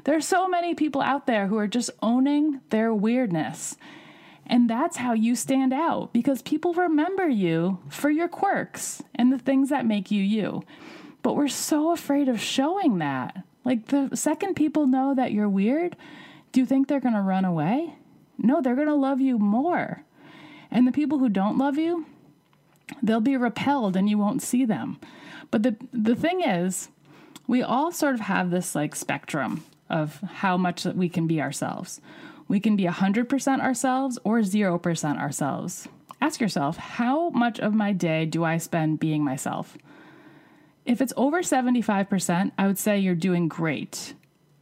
There 0.05 0.16
are 0.16 0.23
so 0.23 0.49
many 0.49 0.75
people 0.75 1.03
out 1.03 1.27
there 1.27 1.49
who 1.49 1.59
are 1.59 1.69
just 1.69 1.90
owning 2.01 2.62
their 2.71 2.95
weirdness. 2.95 3.77
And 4.47 4.71
that's 4.71 4.97
how 4.97 5.12
you 5.12 5.37
stand 5.37 5.75
out 5.75 6.14
because 6.14 6.40
people 6.40 6.73
remember 6.73 7.29
you 7.29 7.81
for 7.90 8.09
your 8.09 8.29
quirks 8.29 9.03
and 9.14 9.31
the 9.31 9.38
things 9.38 9.69
that 9.69 9.85
make 9.85 10.11
you 10.11 10.23
you. 10.23 10.62
But 11.23 11.37
we're 11.37 11.49
so 11.49 11.93
afraid 11.93 12.31
of 12.31 12.40
showing 12.40 12.97
that. 12.97 13.45
Like 13.64 13.88
the 13.88 14.11
second 14.14 14.55
people 14.55 14.87
know 14.87 15.14
that 15.14 15.33
you're 15.33 15.49
weird, 15.49 15.96
do 16.53 16.61
you 16.61 16.66
think 16.66 16.88
they're 16.88 17.01
going 17.01 17.14
to 17.14 17.20
run 17.20 17.44
away? 17.44 17.94
No, 18.38 18.61
they're 18.61 18.75
going 18.75 18.88
to 18.88 18.94
love 18.94 19.20
you 19.20 19.38
more. 19.38 20.03
And 20.70 20.87
the 20.87 20.92
people 20.92 21.18
who 21.18 21.29
don't 21.29 21.59
love 21.59 21.77
you, 21.77 22.07
they'll 23.03 23.20
be 23.20 23.37
repelled 23.37 23.96
and 23.96 24.09
you 24.09 24.18
won't 24.18 24.42
see 24.42 24.64
them. 24.64 24.99
But 25.51 25.62
the 25.62 25.77
the 25.92 26.14
thing 26.14 26.42
is, 26.42 26.88
we 27.46 27.62
all 27.62 27.92
sort 27.92 28.14
of 28.14 28.20
have 28.20 28.51
this 28.51 28.75
like 28.75 28.94
spectrum 28.94 29.64
of 29.88 30.20
how 30.20 30.57
much 30.57 30.85
that 30.85 30.96
we 30.96 31.09
can 31.09 31.27
be 31.27 31.42
ourselves. 31.42 32.01
We 32.46 32.61
can 32.61 32.77
be 32.77 32.85
100% 32.85 33.61
ourselves 33.61 34.18
or 34.25 34.38
0% 34.38 35.18
ourselves. 35.18 35.88
Ask 36.20 36.40
yourself, 36.40 36.77
how 36.77 37.31
much 37.31 37.59
of 37.59 37.75
my 37.75 37.92
day 37.92 38.27
do 38.27 38.44
I 38.44 38.59
spend 38.59 39.01
being 39.01 39.25
myself? 39.25 39.77
If 40.85 41.01
it's 41.01 41.12
over 41.16 41.43
75%, 41.43 42.53
I 42.59 42.66
would 42.66 42.79
say 42.79 42.99
you're 42.99 43.14
doing 43.14 43.49
great. 43.49 44.14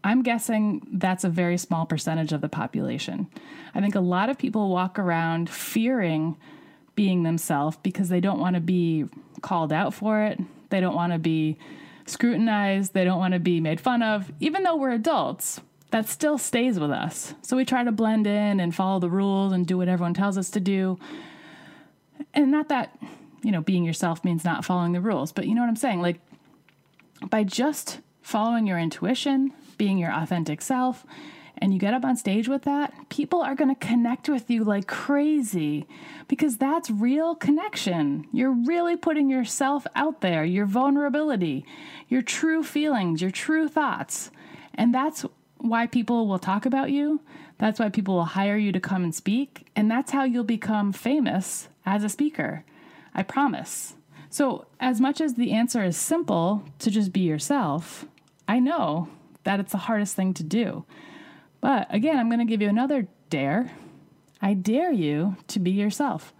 I'm 0.05 0.23
guessing 0.23 0.87
that's 0.93 1.25
a 1.25 1.29
very 1.29 1.59
small 1.59 1.87
percentage 1.87 2.33
of 2.33 2.41
the 2.41 2.49
population. 2.49 3.29
I 3.75 3.81
think 3.81 3.95
a 3.95 4.01
lot 4.01 4.31
of 4.31 4.39
people 4.39 4.69
walk 4.69 4.99
around 4.99 5.51
fearing 5.51 6.37
being 6.95 7.23
themselves 7.23 7.77
because 7.83 8.09
they 8.09 8.21
don't 8.21 8.41
want 8.41 8.55
to 8.55 8.61
be 8.61 9.07
called 9.41 9.73
out 9.73 9.95
for 9.95 10.23
it. 10.25 10.41
They 10.71 10.81
don't 10.81 10.95
want 10.95 11.13
to 11.13 11.19
be 11.19 11.59
scrutinized. 12.07 12.95
They 12.95 13.05
don't 13.05 13.19
want 13.19 13.35
to 13.35 13.41
be 13.41 13.61
made 13.61 13.81
fun 13.81 14.03
of. 14.03 14.33
Even 14.41 14.63
though 14.63 14.77
we're 14.77 14.93
adults, 14.93 15.61
that 15.91 16.09
still 16.09 16.39
stays 16.39 16.79
with 16.79 16.91
us. 16.91 17.35
So 17.43 17.57
we 17.57 17.65
try 17.65 17.85
to 17.85 17.93
blend 17.93 18.27
in 18.27 18.61
and 18.61 18.75
follow 18.75 18.99
the 18.99 19.11
rules 19.11 19.53
and 19.53 19.67
do 19.67 19.79
what 19.79 19.89
everyone 19.89 20.15
tells 20.15 20.37
us 20.37 20.51
to 20.51 20.61
do. 20.61 20.99
And 22.35 22.51
not 22.51 22.69
that, 22.69 22.97
you 23.43 23.53
know, 23.53 23.61
being 23.61 23.85
yourself 23.85 24.25
means 24.25 24.45
not 24.45 24.65
following 24.65 24.93
the 24.93 25.01
rules, 25.01 25.33
but 25.33 25.47
you 25.47 25.55
know 25.55 25.61
what 25.61 25.69
I'm 25.69 25.77
saying? 25.77 26.01
Like, 26.01 26.21
by 27.31 27.45
just 27.45 28.01
following 28.23 28.67
your 28.67 28.79
intuition, 28.79 29.53
being 29.77 29.99
your 29.99 30.13
authentic 30.13 30.61
self, 30.61 31.05
and 31.61 31.73
you 31.73 31.81
get 31.81 31.95
up 31.95 32.05
on 32.05 32.17
stage 32.17 32.49
with 32.49 32.63
that, 32.63 32.93
people 33.09 33.41
are 33.41 33.55
going 33.55 33.75
to 33.75 33.87
connect 33.87 34.29
with 34.29 34.49
you 34.51 34.63
like 34.63 34.87
crazy 34.87 35.87
because 36.29 36.57
that's 36.57 36.91
real 36.91 37.35
connection. 37.35 38.27
You're 38.33 38.53
really 38.53 38.97
putting 38.97 39.29
yourself 39.29 39.87
out 39.97 40.21
there, 40.21 40.45
your 40.45 40.67
vulnerability, 40.67 41.65
your 42.09 42.23
true 42.23 42.63
feelings, 42.63 43.21
your 43.21 43.33
true 43.33 43.69
thoughts. 43.69 44.31
And 44.75 44.95
that's 44.95 45.25
why 45.57 45.89
people 45.89 46.29
will 46.29 46.39
talk 46.39 46.65
about 46.65 46.91
you. 46.91 47.21
That's 47.59 47.81
why 47.81 47.89
people 47.89 48.15
will 48.15 48.25
hire 48.25 48.57
you 48.57 48.71
to 48.71 48.81
come 48.81 49.03
and 49.03 49.15
speak. 49.15 49.67
And 49.75 49.91
that's 49.91 50.13
how 50.13 50.23
you'll 50.23 50.45
become 50.45 50.93
famous 50.93 51.69
as 51.85 52.05
a 52.05 52.09
speaker. 52.09 52.65
I 53.19 53.25
promise. 53.25 53.95
So, 54.31 54.69
as 54.79 55.01
much 55.01 55.21
as 55.21 55.35
the 55.35 55.51
answer 55.51 55.83
is 55.83 55.97
simple 55.97 56.63
to 56.79 56.89
just 56.89 57.13
be 57.13 57.21
yourself, 57.21 58.07
I 58.47 58.61
know 58.61 59.09
that 59.43 59.59
it's 59.59 59.73
the 59.73 59.79
hardest 59.79 60.15
thing 60.15 60.35
to 60.35 60.45
do. 60.45 60.85
But 61.61 61.93
again, 61.93 62.17
I'm 62.17 62.29
going 62.29 62.39
to 62.39 62.45
give 62.45 62.63
you 62.63 62.69
another 62.69 63.09
dare. 63.29 63.73
I 64.41 64.55
dare 64.55 64.93
you 64.93 65.37
to 65.49 65.59
be 65.59 65.73
yourself. 65.73 66.33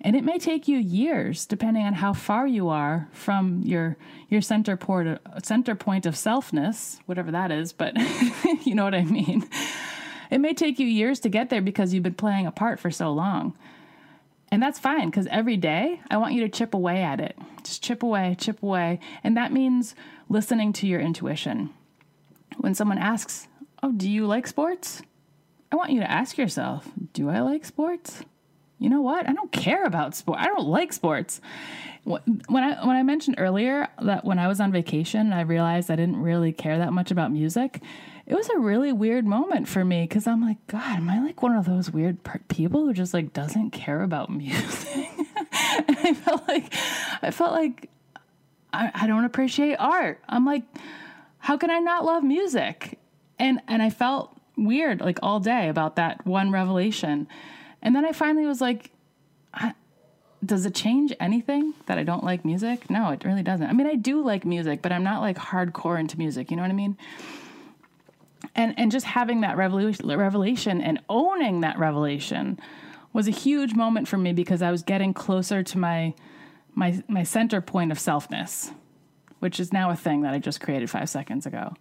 And 0.00 0.16
it 0.16 0.24
may 0.24 0.38
take 0.38 0.68
you 0.68 0.78
years, 0.78 1.44
depending 1.44 1.84
on 1.84 1.92
how 1.92 2.14
far 2.14 2.46
you 2.46 2.70
are 2.70 3.08
from 3.12 3.60
your 3.62 3.98
your 4.30 4.40
center 4.40 4.74
port 4.78 5.20
center 5.42 5.74
point 5.74 6.06
of 6.06 6.14
selfness, 6.14 6.98
whatever 7.04 7.30
that 7.32 7.50
is. 7.50 7.74
But 7.74 7.92
you 8.64 8.74
know 8.74 8.84
what 8.84 8.94
I 8.94 9.04
mean. 9.04 9.46
It 10.30 10.38
may 10.38 10.54
take 10.54 10.78
you 10.78 10.86
years 10.86 11.20
to 11.20 11.28
get 11.28 11.50
there 11.50 11.60
because 11.60 11.92
you've 11.92 12.02
been 12.02 12.14
playing 12.14 12.46
a 12.46 12.52
part 12.52 12.80
for 12.80 12.90
so 12.90 13.12
long. 13.12 13.54
And 14.50 14.62
that's 14.62 14.78
fine 14.78 15.10
because 15.10 15.26
every 15.26 15.56
day 15.56 16.00
I 16.10 16.18
want 16.18 16.34
you 16.34 16.40
to 16.42 16.48
chip 16.48 16.72
away 16.74 17.02
at 17.02 17.20
it. 17.20 17.36
Just 17.64 17.82
chip 17.82 18.02
away, 18.02 18.36
chip 18.38 18.62
away. 18.62 19.00
And 19.24 19.36
that 19.36 19.52
means 19.52 19.94
listening 20.28 20.72
to 20.74 20.86
your 20.86 21.00
intuition. 21.00 21.70
When 22.58 22.74
someone 22.74 22.98
asks, 22.98 23.48
Oh, 23.82 23.92
do 23.92 24.08
you 24.08 24.26
like 24.26 24.46
sports? 24.46 25.02
I 25.70 25.76
want 25.76 25.90
you 25.90 26.00
to 26.00 26.10
ask 26.10 26.38
yourself, 26.38 26.88
Do 27.12 27.28
I 27.28 27.40
like 27.40 27.64
sports? 27.64 28.22
you 28.78 28.90
know 28.90 29.00
what? 29.00 29.28
I 29.28 29.32
don't 29.32 29.50
care 29.52 29.84
about 29.84 30.14
sport. 30.14 30.38
I 30.38 30.46
don't 30.46 30.68
like 30.68 30.92
sports. 30.92 31.40
When 32.04 32.62
I 32.62 32.86
when 32.86 32.94
I 32.94 33.02
mentioned 33.02 33.36
earlier 33.38 33.88
that 34.00 34.24
when 34.24 34.38
I 34.38 34.48
was 34.48 34.60
on 34.60 34.70
vacation, 34.70 35.32
I 35.32 35.40
realized 35.40 35.90
I 35.90 35.96
didn't 35.96 36.18
really 36.22 36.52
care 36.52 36.78
that 36.78 36.92
much 36.92 37.10
about 37.10 37.32
music. 37.32 37.82
It 38.26 38.34
was 38.34 38.48
a 38.48 38.58
really 38.58 38.92
weird 38.92 39.24
moment 39.24 39.68
for 39.68 39.84
me 39.84 40.02
because 40.02 40.26
I'm 40.26 40.42
like, 40.42 40.64
God, 40.66 40.96
am 40.96 41.08
I 41.08 41.20
like 41.22 41.42
one 41.42 41.54
of 41.54 41.64
those 41.64 41.90
weird 41.90 42.18
people 42.48 42.84
who 42.84 42.92
just 42.92 43.14
like 43.14 43.32
doesn't 43.32 43.70
care 43.70 44.02
about 44.02 44.30
music? 44.30 45.08
and 45.88 45.98
I 45.98 46.14
felt 46.14 46.48
like 46.48 46.74
I 47.22 47.30
felt 47.30 47.52
like 47.52 47.88
I, 48.72 48.90
I 48.94 49.06
don't 49.06 49.24
appreciate 49.24 49.76
art. 49.76 50.20
I'm 50.28 50.44
like, 50.44 50.64
how 51.38 51.56
can 51.56 51.70
I 51.70 51.78
not 51.78 52.04
love 52.04 52.24
music? 52.24 52.98
And 53.38 53.60
and 53.68 53.80
I 53.80 53.90
felt 53.90 54.36
weird 54.56 55.00
like 55.00 55.18
all 55.22 55.38
day 55.38 55.68
about 55.68 55.96
that 55.96 56.26
one 56.26 56.50
revelation. 56.50 57.28
And 57.80 57.94
then 57.94 58.04
I 58.04 58.12
finally 58.12 58.46
was 58.46 58.60
like, 58.60 58.90
does 60.44 60.66
it 60.66 60.74
change 60.74 61.12
anything 61.18 61.74
that 61.86 61.98
I 61.98 62.02
don't 62.02 62.24
like 62.24 62.44
music? 62.44 62.90
No, 62.90 63.10
it 63.10 63.24
really 63.24 63.42
doesn't. 63.42 63.66
I 63.66 63.72
mean, 63.72 63.86
I 63.86 63.94
do 63.94 64.22
like 64.22 64.44
music, 64.44 64.82
but 64.82 64.92
I'm 64.92 65.02
not 65.02 65.20
like 65.20 65.36
hardcore 65.36 65.98
into 65.98 66.18
music. 66.18 66.50
You 66.50 66.56
know 66.56 66.62
what 66.62 66.70
I 66.70 66.74
mean? 66.74 66.96
And 68.54 68.78
and 68.78 68.92
just 68.92 69.06
having 69.06 69.40
that 69.40 69.56
revelation, 69.56 70.80
and 70.80 71.00
owning 71.08 71.60
that 71.60 71.78
revelation 71.78 72.58
was 73.12 73.26
a 73.26 73.32
huge 73.32 73.74
moment 73.74 74.08
for 74.08 74.18
me 74.18 74.32
because 74.32 74.62
I 74.62 74.70
was 74.70 74.82
getting 74.82 75.14
closer 75.14 75.62
to 75.62 75.78
my 75.78 76.14
my 76.74 77.02
my 77.08 77.22
center 77.22 77.60
point 77.60 77.92
of 77.92 77.98
selfness, 77.98 78.72
which 79.40 79.58
is 79.58 79.72
now 79.72 79.90
a 79.90 79.96
thing 79.96 80.22
that 80.22 80.34
I 80.34 80.38
just 80.38 80.60
created 80.60 80.90
five 80.90 81.08
seconds 81.08 81.46
ago. 81.46 81.74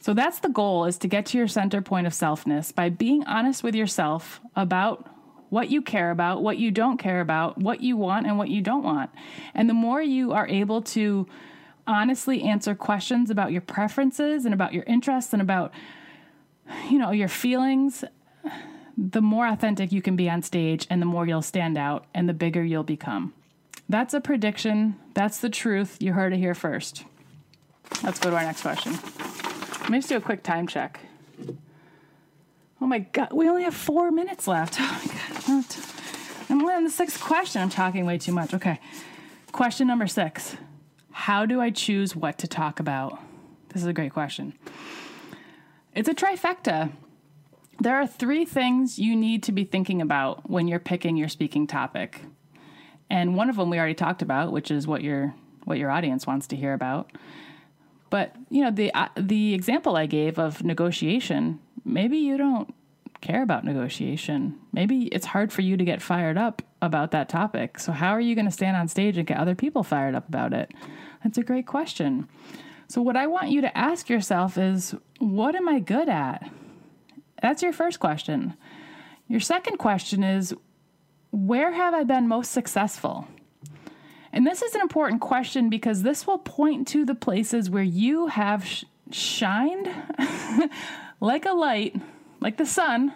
So 0.00 0.14
that's 0.14 0.40
the 0.40 0.48
goal 0.48 0.84
is 0.86 0.98
to 0.98 1.08
get 1.08 1.26
to 1.26 1.38
your 1.38 1.46
center 1.46 1.80
point 1.80 2.08
of 2.08 2.12
selfness 2.12 2.74
by 2.74 2.88
being 2.88 3.24
honest 3.24 3.62
with 3.62 3.76
yourself 3.76 4.40
about 4.56 5.08
what 5.48 5.70
you 5.70 5.80
care 5.80 6.10
about, 6.10 6.42
what 6.42 6.58
you 6.58 6.72
don't 6.72 6.96
care 6.96 7.20
about, 7.20 7.58
what 7.58 7.82
you 7.82 7.96
want, 7.96 8.26
and 8.26 8.36
what 8.36 8.48
you 8.48 8.62
don't 8.62 8.82
want. 8.82 9.10
And 9.54 9.68
the 9.68 9.74
more 9.74 10.02
you 10.02 10.32
are 10.32 10.48
able 10.48 10.82
to 10.82 11.28
honestly 11.86 12.42
answer 12.42 12.74
questions 12.74 13.30
about 13.30 13.52
your 13.52 13.60
preferences 13.60 14.44
and 14.44 14.54
about 14.54 14.72
your 14.72 14.84
interests 14.84 15.32
and 15.32 15.42
about 15.42 15.72
you 16.88 16.98
know 16.98 17.10
your 17.10 17.28
feelings 17.28 18.04
the 18.96 19.22
more 19.22 19.46
authentic 19.46 19.90
you 19.90 20.02
can 20.02 20.16
be 20.16 20.28
on 20.28 20.42
stage 20.42 20.86
and 20.90 21.00
the 21.00 21.06
more 21.06 21.26
you'll 21.26 21.42
stand 21.42 21.76
out 21.76 22.06
and 22.14 22.28
the 22.28 22.34
bigger 22.34 22.62
you'll 22.62 22.82
become 22.82 23.32
that's 23.88 24.14
a 24.14 24.20
prediction 24.20 24.96
that's 25.14 25.38
the 25.38 25.50
truth 25.50 25.96
you 26.00 26.12
heard 26.12 26.32
it 26.32 26.38
here 26.38 26.54
first 26.54 27.04
let's 28.02 28.18
go 28.18 28.30
to 28.30 28.36
our 28.36 28.44
next 28.44 28.62
question 28.62 28.92
let 29.80 29.90
me 29.90 29.98
just 29.98 30.08
do 30.08 30.16
a 30.16 30.20
quick 30.20 30.42
time 30.42 30.66
check 30.66 31.00
Oh 32.82 32.86
my 32.86 32.98
God, 32.98 33.32
we 33.32 33.48
only 33.48 33.62
have 33.62 33.76
four 33.76 34.10
minutes 34.10 34.46
left. 34.48 34.78
Oh 35.48 35.56
my 35.56 35.62
God. 35.62 35.76
I'm 36.48 36.64
on 36.64 36.84
the 36.84 36.90
sixth 36.90 37.20
question. 37.20 37.62
I'm 37.62 37.70
talking 37.70 38.04
way 38.04 38.18
too 38.18 38.32
much. 38.32 38.54
Okay. 38.54 38.78
Question 39.50 39.86
number 39.86 40.06
six 40.06 40.56
How 41.12 41.46
do 41.46 41.60
I 41.60 41.70
choose 41.70 42.16
what 42.16 42.38
to 42.38 42.48
talk 42.48 42.80
about? 42.80 43.18
This 43.68 43.82
is 43.82 43.88
a 43.88 43.92
great 43.92 44.12
question. 44.12 44.54
It's 45.94 46.08
a 46.08 46.14
trifecta. 46.14 46.92
There 47.80 47.96
are 47.96 48.06
three 48.06 48.44
things 48.44 48.98
you 48.98 49.14
need 49.16 49.42
to 49.44 49.52
be 49.52 49.64
thinking 49.64 50.00
about 50.00 50.48
when 50.50 50.68
you're 50.68 50.78
picking 50.78 51.16
your 51.16 51.28
speaking 51.28 51.66
topic. 51.66 52.22
And 53.10 53.36
one 53.36 53.50
of 53.50 53.56
them 53.56 53.70
we 53.70 53.78
already 53.78 53.94
talked 53.94 54.22
about, 54.22 54.52
which 54.52 54.70
is 54.70 54.86
what 54.86 55.02
your 55.02 55.34
what 55.64 55.78
your 55.78 55.90
audience 55.90 56.26
wants 56.26 56.48
to 56.48 56.56
hear 56.56 56.72
about. 56.72 57.12
But, 58.10 58.34
you 58.50 58.64
know, 58.64 58.70
the 58.70 58.92
uh, 58.94 59.08
the 59.16 59.54
example 59.54 59.96
I 59.96 60.06
gave 60.06 60.38
of 60.38 60.64
negotiation 60.64 61.60
maybe 61.84 62.18
you 62.18 62.36
don't 62.36 62.74
care 63.20 63.42
about 63.42 63.64
negotiation. 63.64 64.58
Maybe 64.72 65.06
it's 65.06 65.26
hard 65.26 65.52
for 65.52 65.62
you 65.62 65.76
to 65.76 65.84
get 65.84 66.02
fired 66.02 66.36
up 66.36 66.62
about 66.80 67.12
that 67.12 67.28
topic. 67.28 67.78
So, 67.78 67.92
how 67.92 68.10
are 68.10 68.20
you 68.20 68.34
going 68.34 68.46
to 68.46 68.50
stand 68.50 68.76
on 68.76 68.88
stage 68.88 69.16
and 69.16 69.26
get 69.26 69.38
other 69.38 69.54
people 69.54 69.82
fired 69.82 70.14
up 70.14 70.28
about 70.28 70.52
it? 70.52 70.72
That's 71.22 71.38
a 71.38 71.42
great 71.42 71.66
question. 71.66 72.28
So, 72.88 73.00
what 73.00 73.16
I 73.16 73.26
want 73.26 73.50
you 73.50 73.60
to 73.62 73.76
ask 73.76 74.08
yourself 74.08 74.58
is 74.58 74.94
what 75.18 75.54
am 75.54 75.68
I 75.68 75.78
good 75.78 76.08
at? 76.08 76.50
That's 77.40 77.62
your 77.62 77.72
first 77.72 78.00
question. 78.00 78.54
Your 79.28 79.40
second 79.40 79.78
question 79.78 80.22
is 80.22 80.54
where 81.30 81.72
have 81.72 81.94
I 81.94 82.04
been 82.04 82.28
most 82.28 82.52
successful? 82.52 83.26
And 84.32 84.46
this 84.46 84.62
is 84.62 84.74
an 84.74 84.80
important 84.80 85.20
question 85.20 85.68
because 85.70 86.02
this 86.02 86.26
will 86.26 86.38
point 86.38 86.88
to 86.88 87.04
the 87.04 87.14
places 87.14 87.68
where 87.68 87.82
you 87.82 88.28
have 88.28 88.64
sh- 88.64 88.84
shined 89.10 89.88
like 91.20 91.44
a 91.44 91.52
light, 91.52 91.96
like 92.40 92.56
the 92.56 92.66
sun, 92.66 93.12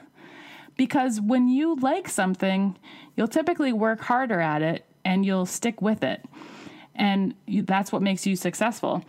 because 0.76 1.20
when 1.20 1.48
you 1.48 1.76
like 1.76 2.08
something, 2.08 2.76
you'll 3.16 3.28
typically 3.28 3.72
work 3.72 4.00
harder 4.00 4.40
at 4.40 4.60
it 4.60 4.84
and 5.04 5.24
you'll 5.24 5.46
stick 5.46 5.80
with 5.80 6.02
it. 6.02 6.22
And 6.96 7.34
that's 7.46 7.92
what 7.92 8.02
makes 8.02 8.26
you 8.26 8.36
successful. 8.36 9.04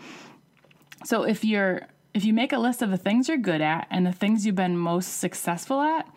So 1.05 1.23
if 1.23 1.43
you're 1.43 1.87
if 2.13 2.25
you 2.25 2.33
make 2.33 2.51
a 2.51 2.57
list 2.57 2.81
of 2.81 2.89
the 2.89 2.97
things 2.97 3.27
you're 3.27 3.37
good 3.37 3.61
at 3.61 3.87
and 3.91 4.05
the 4.05 4.11
things 4.11 4.45
you've 4.45 4.55
been 4.55 4.77
most 4.77 5.19
successful 5.19 5.81
at, 5.81 6.07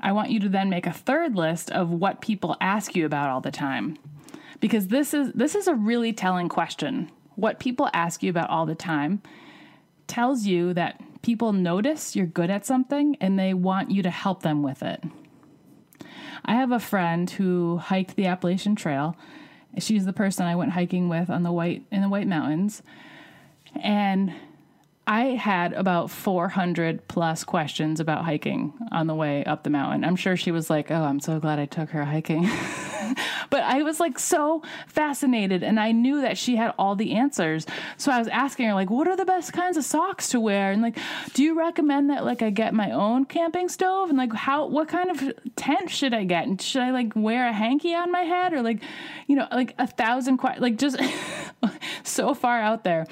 I 0.00 0.12
want 0.12 0.30
you 0.30 0.38
to 0.40 0.48
then 0.48 0.70
make 0.70 0.86
a 0.86 0.92
third 0.92 1.34
list 1.34 1.70
of 1.70 1.90
what 1.90 2.20
people 2.20 2.56
ask 2.60 2.94
you 2.94 3.06
about 3.06 3.30
all 3.30 3.40
the 3.40 3.50
time. 3.50 3.96
Because 4.60 4.88
this 4.88 5.12
is 5.12 5.32
this 5.32 5.54
is 5.54 5.68
a 5.68 5.74
really 5.74 6.12
telling 6.12 6.48
question. 6.48 7.10
What 7.34 7.58
people 7.58 7.90
ask 7.92 8.22
you 8.22 8.30
about 8.30 8.50
all 8.50 8.66
the 8.66 8.74
time 8.74 9.22
tells 10.06 10.46
you 10.46 10.72
that 10.74 11.02
people 11.22 11.52
notice 11.52 12.14
you're 12.14 12.26
good 12.26 12.50
at 12.50 12.64
something 12.64 13.16
and 13.20 13.38
they 13.38 13.52
want 13.52 13.90
you 13.90 14.02
to 14.02 14.10
help 14.10 14.42
them 14.42 14.62
with 14.62 14.82
it. 14.82 15.02
I 16.44 16.54
have 16.54 16.70
a 16.70 16.78
friend 16.78 17.28
who 17.28 17.78
hiked 17.78 18.14
the 18.14 18.26
Appalachian 18.26 18.76
Trail. 18.76 19.16
She's 19.78 20.04
the 20.04 20.12
person 20.12 20.46
I 20.46 20.56
went 20.56 20.72
hiking 20.72 21.08
with 21.08 21.30
on 21.30 21.42
the 21.42 21.52
White 21.52 21.84
in 21.90 22.02
the 22.02 22.08
White 22.08 22.26
Mountains. 22.26 22.82
And 23.82 24.32
I 25.06 25.24
had 25.26 25.72
about 25.72 26.10
400 26.10 27.06
plus 27.08 27.44
questions 27.44 28.00
about 28.00 28.24
hiking 28.24 28.72
on 28.90 29.06
the 29.06 29.14
way 29.14 29.44
up 29.44 29.62
the 29.62 29.70
mountain. 29.70 30.04
I'm 30.04 30.16
sure 30.16 30.36
she 30.36 30.50
was 30.50 30.68
like, 30.68 30.90
Oh, 30.90 31.04
I'm 31.04 31.20
so 31.20 31.38
glad 31.38 31.58
I 31.58 31.66
took 31.66 31.90
her 31.90 32.04
hiking. 32.04 32.48
I 33.76 33.82
was 33.82 34.00
like 34.00 34.18
so 34.18 34.62
fascinated 34.86 35.62
and 35.62 35.78
I 35.78 35.92
knew 35.92 36.22
that 36.22 36.38
she 36.38 36.56
had 36.56 36.72
all 36.78 36.96
the 36.96 37.12
answers. 37.12 37.66
So 37.98 38.10
I 38.10 38.18
was 38.18 38.28
asking 38.28 38.68
her, 38.68 38.74
like, 38.74 38.88
what 38.88 39.06
are 39.06 39.16
the 39.16 39.26
best 39.26 39.52
kinds 39.52 39.76
of 39.76 39.84
socks 39.84 40.30
to 40.30 40.40
wear? 40.40 40.72
And 40.72 40.80
like, 40.80 40.96
do 41.34 41.42
you 41.42 41.58
recommend 41.58 42.08
that 42.08 42.24
like 42.24 42.40
I 42.40 42.48
get 42.48 42.72
my 42.72 42.90
own 42.90 43.26
camping 43.26 43.68
stove? 43.68 44.08
And 44.08 44.16
like, 44.16 44.32
how, 44.32 44.66
what 44.66 44.88
kind 44.88 45.10
of 45.10 45.34
tent 45.56 45.90
should 45.90 46.14
I 46.14 46.24
get? 46.24 46.46
And 46.46 46.60
should 46.60 46.80
I 46.80 46.90
like 46.90 47.12
wear 47.14 47.46
a 47.46 47.52
hanky 47.52 47.94
on 47.94 48.10
my 48.10 48.22
head 48.22 48.54
or 48.54 48.62
like, 48.62 48.80
you 49.26 49.36
know, 49.36 49.46
like 49.52 49.74
a 49.78 49.86
thousand, 49.86 50.40
like 50.58 50.78
just 50.78 50.98
so 52.02 52.32
far 52.32 52.58
out 52.58 52.82
there. 52.82 53.06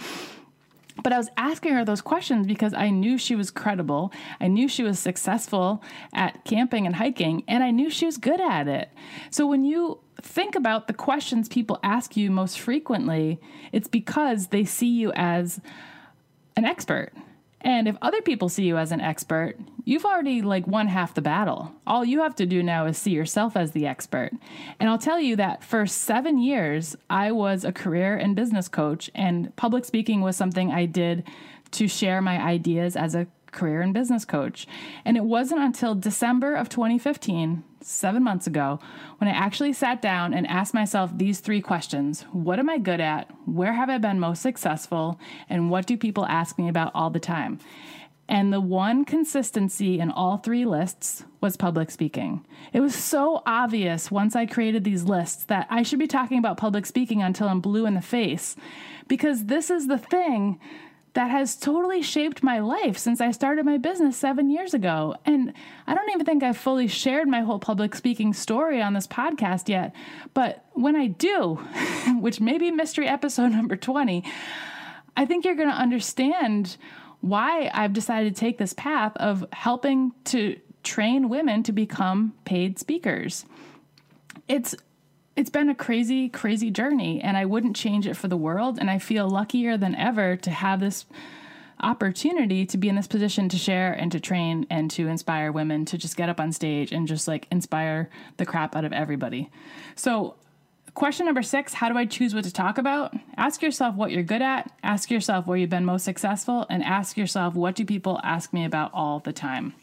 But 1.05 1.13
I 1.13 1.19
was 1.19 1.29
asking 1.37 1.75
her 1.75 1.85
those 1.85 2.01
questions 2.01 2.47
because 2.47 2.75
I 2.75 2.89
knew 2.91 3.19
she 3.19 3.37
was 3.37 3.51
credible. 3.53 4.11
I 4.41 4.49
knew 4.49 4.67
she 4.67 4.83
was 4.83 4.99
successful 4.99 5.83
at 6.15 6.45
camping 6.45 6.87
and 6.87 6.97
hiking, 6.97 7.45
and 7.47 7.63
I 7.63 7.71
knew 7.71 7.91
she 7.91 8.07
was 8.07 8.17
good 8.17 8.41
at 8.41 8.67
it. 8.67 8.89
So 9.31 9.47
when 9.47 9.65
you 9.65 10.01
think 10.23 10.57
about 10.57 10.89
the 10.89 10.95
questions 10.95 11.49
people 11.49 11.79
ask 11.83 12.17
you 12.17 12.31
most 12.31 12.59
frequently, 12.59 13.39
it's 13.71 13.87
because 13.87 14.49
they 14.49 14.65
see 14.65 14.89
you 14.89 15.13
as 15.15 15.61
an 16.57 16.65
expert. 16.65 17.13
And 17.65 17.89
if 17.89 17.97
other 18.03 18.21
people 18.21 18.51
see 18.51 18.65
you 18.65 18.77
as 18.77 18.93
an 18.93 19.01
expert, 19.01 19.57
you've 19.85 20.05
already 20.05 20.43
like 20.43 20.67
won 20.67 20.87
half 20.87 21.15
the 21.15 21.23
battle. 21.23 21.73
All 21.87 22.05
you 22.05 22.21
have 22.21 22.37
to 22.37 22.47
do 22.47 22.63
now 22.63 22.85
is 22.85 22.99
see 22.99 23.13
yourself 23.13 23.57
as 23.57 23.73
the 23.73 23.87
expert. 23.87 24.33
And 24.79 24.91
I'll 24.91 24.99
tell 24.99 25.19
you 25.19 25.35
that 25.37 25.65
for 25.65 25.87
7 25.87 26.39
years 26.39 26.95
I 27.09 27.33
was 27.33 27.65
a 27.65 27.73
career 27.73 28.17
and 28.17 28.37
business 28.37 28.69
coach 28.69 29.11
and 29.15 29.57
public 29.57 29.87
speaking 29.87 30.21
was 30.21 30.37
something 30.37 30.71
I 30.71 30.85
did 30.85 31.25
to 31.73 31.89
share 31.89 32.21
my 32.21 32.39
ideas 32.39 32.97
as 32.97 33.15
a 33.15 33.27
career 33.51 33.81
and 33.81 33.95
business 33.95 34.25
coach. 34.25 34.67
And 35.05 35.17
it 35.17 35.25
wasn't 35.25 35.63
until 35.63 35.95
December 35.95 36.55
of 36.55 36.69
2015, 36.69 37.65
seven 37.85 38.23
months 38.23 38.47
ago, 38.47 38.81
when 39.19 39.29
I 39.29 39.33
actually 39.33 39.73
sat 39.73 40.01
down 40.03 40.35
and 40.35 40.47
asked 40.47 40.75
myself 40.75 41.11
these 41.15 41.41
three 41.41 41.61
questions 41.61 42.23
What 42.33 42.59
am 42.59 42.69
I 42.69 42.79
good 42.79 43.01
at? 43.01 43.31
Where 43.47 43.73
have 43.73 43.91
I 43.91 43.99
been 43.99 44.21
most 44.21 44.43
successful? 44.43 45.21
And 45.49 45.71
what 45.71 45.87
do 45.87 45.97
people 45.97 46.27
ask 46.27 46.59
me 46.59 46.69
about 46.69 46.93
all 46.95 47.11
the 47.11 47.21
time? 47.21 47.59
And 48.27 48.53
the 48.53 48.61
one 48.61 49.05
consistency 49.05 50.01
in 50.01 50.11
all 50.11 50.39
three 50.39 50.65
lists 50.65 51.25
was 51.43 51.59
public 51.59 51.91
speaking. 51.91 52.47
It 52.73 52.81
was 52.81 52.95
so 52.95 53.43
obvious 53.45 54.11
once 54.11 54.35
I 54.35 54.47
created 54.47 54.83
these 54.83 55.05
lists 55.05 55.45
that 55.45 55.67
I 55.69 55.83
should 55.83 55.99
be 55.99 56.07
talking 56.07 56.39
about 56.39 56.57
public 56.57 56.87
speaking 56.87 57.23
until 57.23 57.49
I'm 57.49 57.61
blue 57.61 57.85
in 57.85 57.95
the 57.95 58.01
face 58.01 58.57
because 59.09 59.45
this 59.45 59.71
is 59.71 59.89
the 59.89 59.99
thing 59.99 60.59
that 61.15 61.31
has 61.31 61.57
totally 61.57 62.03
shaped 62.03 62.43
my 62.43 62.59
life 62.59 62.99
since 62.99 63.21
I 63.21 63.31
started 63.31 63.65
my 63.65 63.79
business 63.79 64.17
seven 64.17 64.51
years 64.51 64.75
ago. 64.75 65.15
And 65.25 65.53
I 65.87 65.95
don't 65.95 66.11
even 66.11 66.27
think 66.27 66.43
I've 66.43 66.57
fully 66.57 66.89
shared 66.89 67.29
my 67.29 67.41
whole 67.41 67.61
public 67.61 67.95
speaking 67.95 68.33
story 68.33 68.83
on 68.83 68.95
this 68.95 69.07
podcast 69.07 69.69
yet. 69.69 69.95
But 70.35 70.65
when 70.73 70.97
I 70.97 71.07
do, 71.07 71.55
which 72.21 72.41
may 72.41 72.59
be 72.59 72.71
mystery 72.73 73.09
episode 73.09 73.53
number 73.53 73.77
20, 73.77 74.25
I 75.17 75.25
think 75.25 75.45
you're 75.45 75.55
going 75.55 75.71
to 75.71 75.75
understand 75.75 76.77
why 77.21 77.71
I've 77.73 77.93
decided 77.93 78.35
to 78.35 78.41
take 78.41 78.59
this 78.59 78.73
path 78.73 79.17
of 79.17 79.47
helping 79.53 80.13
to 80.27 80.59
train 80.83 81.29
women 81.29 81.63
to 81.63 81.73
become 81.73 82.35
paid 82.45 82.79
speakers. 82.79 83.47
It's 84.49 84.75
it's 85.37 85.51
been 85.51 85.69
a 85.69 85.75
crazy, 85.75 86.29
crazy 86.29 86.71
journey, 86.71 87.21
and 87.21 87.37
I 87.37 87.45
wouldn't 87.45 87.77
change 87.77 88.07
it 88.07 88.15
for 88.15 88.29
the 88.29 88.37
world. 88.37 88.79
And 88.79 88.89
I 88.89 88.99
feel 88.99 89.29
luckier 89.29 89.77
than 89.77 89.95
ever 89.95 90.37
to 90.37 90.51
have 90.51 90.81
this 90.81 91.07
opportunity 91.81 92.65
to 92.65 92.79
be 92.79 92.89
in 92.89 92.95
this 92.95 93.07
position 93.07 93.49
to 93.49 93.59
share 93.59 93.93
and 93.93 94.11
to 94.13 94.21
train 94.21 94.67
and 94.71 94.91
to 94.93 95.09
inspire 95.09 95.51
women 95.51 95.85
to 95.85 95.99
just 95.99 96.17
get 96.17 96.29
up 96.29 96.41
on 96.41 96.53
stage 96.53 96.93
and 96.93 97.09
just 97.09 97.27
like 97.27 97.47
inspire 97.51 98.09
the 98.37 98.47
crap 98.47 98.77
out 98.77 98.85
of 98.85 98.93
everybody. 98.93 99.51
So, 99.97 100.37
question 100.95 101.27
number 101.27 101.43
six 101.43 101.75
how 101.75 101.89
do 101.89 101.99
I 101.99 102.07
choose 102.07 102.35
what 102.35 102.45
to 102.45 102.53
talk 102.53 102.79
about? 102.79 103.15
Ask 103.37 103.61
yourself 103.61 103.97
what 103.97 104.13
you're 104.13 104.23
good 104.23 104.43
at, 104.43 104.71
ask 104.85 105.11
yourself 105.11 105.47
where 105.47 105.59
you've 105.59 105.71
been 105.71 105.85
most 105.85 106.05
successful, 106.05 106.65
and 106.71 106.83
ask 106.85 107.17
yourself 107.17 107.55
what 107.55 107.75
do 107.75 107.85
people 107.85 108.21
ask 108.23 108.53
me 108.53 108.65
about 108.65 108.93
all 108.95 109.19
the 109.19 109.33
time? 109.33 109.75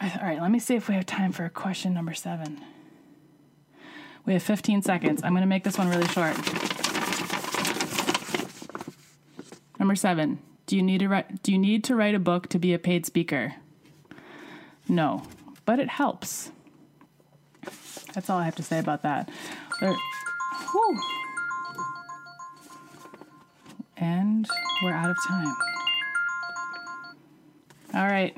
All 0.00 0.08
right, 0.22 0.40
let 0.40 0.50
me 0.50 0.58
see 0.58 0.76
if 0.76 0.88
we 0.88 0.94
have 0.94 1.04
time 1.04 1.30
for 1.30 1.46
question 1.50 1.92
number 1.92 2.14
seven. 2.14 2.64
We 4.30 4.34
have 4.34 4.44
15 4.44 4.82
seconds. 4.82 5.24
I'm 5.24 5.32
going 5.32 5.40
to 5.40 5.48
make 5.48 5.64
this 5.64 5.76
one 5.76 5.88
really 5.88 6.06
short. 6.06 6.36
Number 9.76 9.96
seven. 9.96 10.38
Do 10.66 10.76
you 10.76 10.84
need 10.84 10.98
to 10.98 11.08
write, 11.08 11.42
do 11.42 11.50
you 11.50 11.58
need 11.58 11.82
to 11.82 11.96
write 11.96 12.14
a 12.14 12.20
book 12.20 12.48
to 12.50 12.60
be 12.60 12.72
a 12.72 12.78
paid 12.78 13.04
speaker? 13.04 13.56
No, 14.88 15.24
but 15.64 15.80
it 15.80 15.88
helps. 15.88 16.52
That's 18.14 18.30
all 18.30 18.38
I 18.38 18.44
have 18.44 18.54
to 18.54 18.62
say 18.62 18.78
about 18.78 19.02
that. 19.02 19.28
There, 19.80 19.96
whew. 20.70 21.00
And 23.96 24.46
we're 24.84 24.92
out 24.92 25.10
of 25.10 25.16
time. 25.26 25.56
All 27.94 28.06
right. 28.06 28.36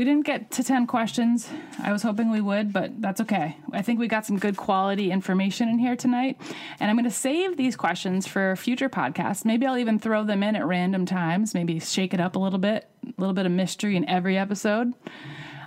We 0.00 0.06
didn't 0.06 0.24
get 0.24 0.50
to 0.52 0.64
10 0.64 0.86
questions. 0.86 1.46
I 1.82 1.92
was 1.92 2.02
hoping 2.02 2.30
we 2.30 2.40
would, 2.40 2.72
but 2.72 3.02
that's 3.02 3.20
okay. 3.20 3.58
I 3.70 3.82
think 3.82 4.00
we 4.00 4.08
got 4.08 4.24
some 4.24 4.38
good 4.38 4.56
quality 4.56 5.10
information 5.10 5.68
in 5.68 5.78
here 5.78 5.94
tonight. 5.94 6.40
And 6.80 6.88
I'm 6.88 6.96
going 6.96 7.04
to 7.04 7.10
save 7.10 7.58
these 7.58 7.76
questions 7.76 8.26
for 8.26 8.56
future 8.56 8.88
podcasts. 8.88 9.44
Maybe 9.44 9.66
I'll 9.66 9.76
even 9.76 9.98
throw 9.98 10.24
them 10.24 10.42
in 10.42 10.56
at 10.56 10.64
random 10.64 11.04
times, 11.04 11.52
maybe 11.52 11.78
shake 11.80 12.14
it 12.14 12.20
up 12.20 12.34
a 12.34 12.38
little 12.38 12.58
bit, 12.58 12.88
a 13.04 13.20
little 13.20 13.34
bit 13.34 13.44
of 13.44 13.52
mystery 13.52 13.94
in 13.94 14.08
every 14.08 14.38
episode. 14.38 14.94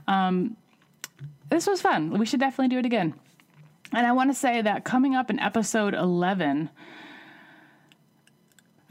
Um, 0.08 0.58
this 1.50 1.68
was 1.68 1.80
fun. 1.80 2.18
We 2.18 2.26
should 2.26 2.40
definitely 2.40 2.70
do 2.70 2.80
it 2.80 2.88
again. 2.88 3.14
And 3.92 4.08
I 4.08 4.14
want 4.14 4.32
to 4.32 4.34
say 4.34 4.64
that 4.64 4.84
coming 4.84 5.14
up 5.14 5.30
in 5.30 5.38
episode 5.38 5.94
11, 5.94 6.72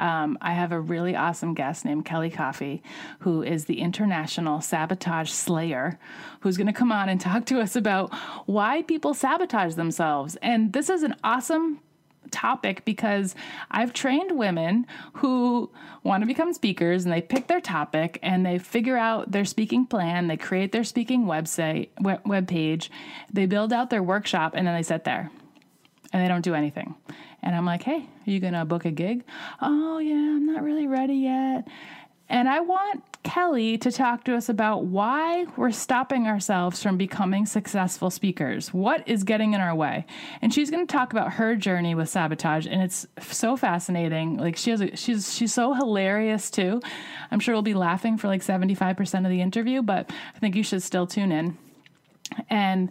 um, 0.03 0.37
I 0.41 0.53
have 0.55 0.73
a 0.73 0.81
really 0.81 1.15
awesome 1.15 1.55
guest 1.55 1.85
named 1.85 2.05
Kelly 2.05 2.29
Coffey, 2.29 2.83
who 3.21 3.41
is 3.43 3.67
the 3.67 3.81
international 3.81 4.61
sabotage 4.61 5.31
slayer, 5.31 5.97
who's 6.41 6.57
going 6.57 6.67
to 6.67 6.73
come 6.73 6.91
on 6.91 7.09
and 7.09 7.21
talk 7.21 7.47
to 7.47 7.61
us 7.61 7.77
about 7.77 8.13
why 8.47 8.83
people 8.83 9.15
sabotage 9.15 9.77
themselves. 9.77 10.37
And 10.43 10.73
this 10.73 10.91
is 10.91 11.05
an 11.05 11.15
awesome 11.23 11.79
topic 12.33 12.85
because 12.85 13.37
I've 13.71 13.93
trained 13.93 14.37
women 14.37 14.87
who 15.15 15.71
want 16.03 16.23
to 16.23 16.27
become 16.27 16.53
speakers 16.53 17.05
and 17.05 17.13
they 17.13 17.21
pick 17.21 17.47
their 17.47 17.61
topic 17.61 18.19
and 18.25 18.45
they 18.45 18.59
figure 18.59 18.97
out 18.97 19.31
their 19.31 19.45
speaking 19.45 19.87
plan, 19.87 20.27
they 20.27 20.37
create 20.37 20.73
their 20.73 20.83
speaking 20.83 21.27
website 21.27 21.91
web 22.27 22.49
page, 22.49 22.91
they 23.33 23.47
build 23.47 23.73
out 23.73 23.91
their 23.91 24.03
workshop 24.03 24.55
and 24.57 24.67
then 24.67 24.75
they 24.75 24.83
sit 24.83 25.05
there 25.05 25.31
and 26.13 26.25
they 26.25 26.29
don't 26.29 26.43
do 26.43 26.55
anything. 26.55 26.97
And 27.43 27.55
I'm 27.57 27.67
like, 27.67 27.83
hey, 27.83 28.09
are 28.27 28.31
you 28.31 28.41
going 28.41 28.53
to 28.53 28.65
book 28.65 28.85
a 28.85 28.91
gig? 28.91 29.25
Oh, 29.61 29.99
yeah, 29.99 30.15
I'm 30.15 30.47
not 30.47 30.63
really 30.63 30.87
ready 30.87 31.17
yet. 31.17 31.67
And 32.29 32.49
I 32.49 32.61
want 32.61 33.03
Kelly 33.25 33.77
to 33.79 33.93
talk 33.93 34.25
to 34.25 34.35
us 34.35 34.49
about 34.49 34.85
why 34.85 35.45
we're 35.57 35.71
stopping 35.71 36.27
ourselves 36.27 36.83
from 36.83 36.97
becoming 36.97 37.45
successful 37.45 38.11
speakers. 38.11 38.73
What 38.73 39.07
is 39.07 39.23
getting 39.23 39.53
in 39.53 39.61
our 39.61 39.75
way? 39.75 40.07
And 40.41 40.53
she's 40.53 40.71
going 40.71 40.87
to 40.87 40.91
talk 40.91 41.13
about 41.13 41.35
her 41.35 41.55
journey 41.55 41.95
with 41.95 42.09
sabotage, 42.09 42.67
and 42.67 42.83
it's 42.83 43.07
so 43.21 43.57
fascinating. 43.57 44.39
Like 44.39 44.57
she 44.57 44.71
has, 44.71 44.81
a, 44.81 44.97
she's 44.97 45.35
she's 45.35 45.53
so 45.53 45.75
hilarious 45.75 46.51
too. 46.51 46.81
I'm 47.31 47.39
sure 47.39 47.55
we'll 47.55 47.63
be 47.63 47.75
laughing 47.75 48.17
for 48.17 48.29
like 48.29 48.43
75% 48.43 49.25
of 49.25 49.31
the 49.31 49.43
interview, 49.43 49.83
but 49.83 50.11
I 50.35 50.39
think 50.39 50.57
you 50.57 50.63
should 50.63 50.83
still 50.83 51.07
tune 51.07 51.33
in. 51.33 51.59
And 52.49 52.91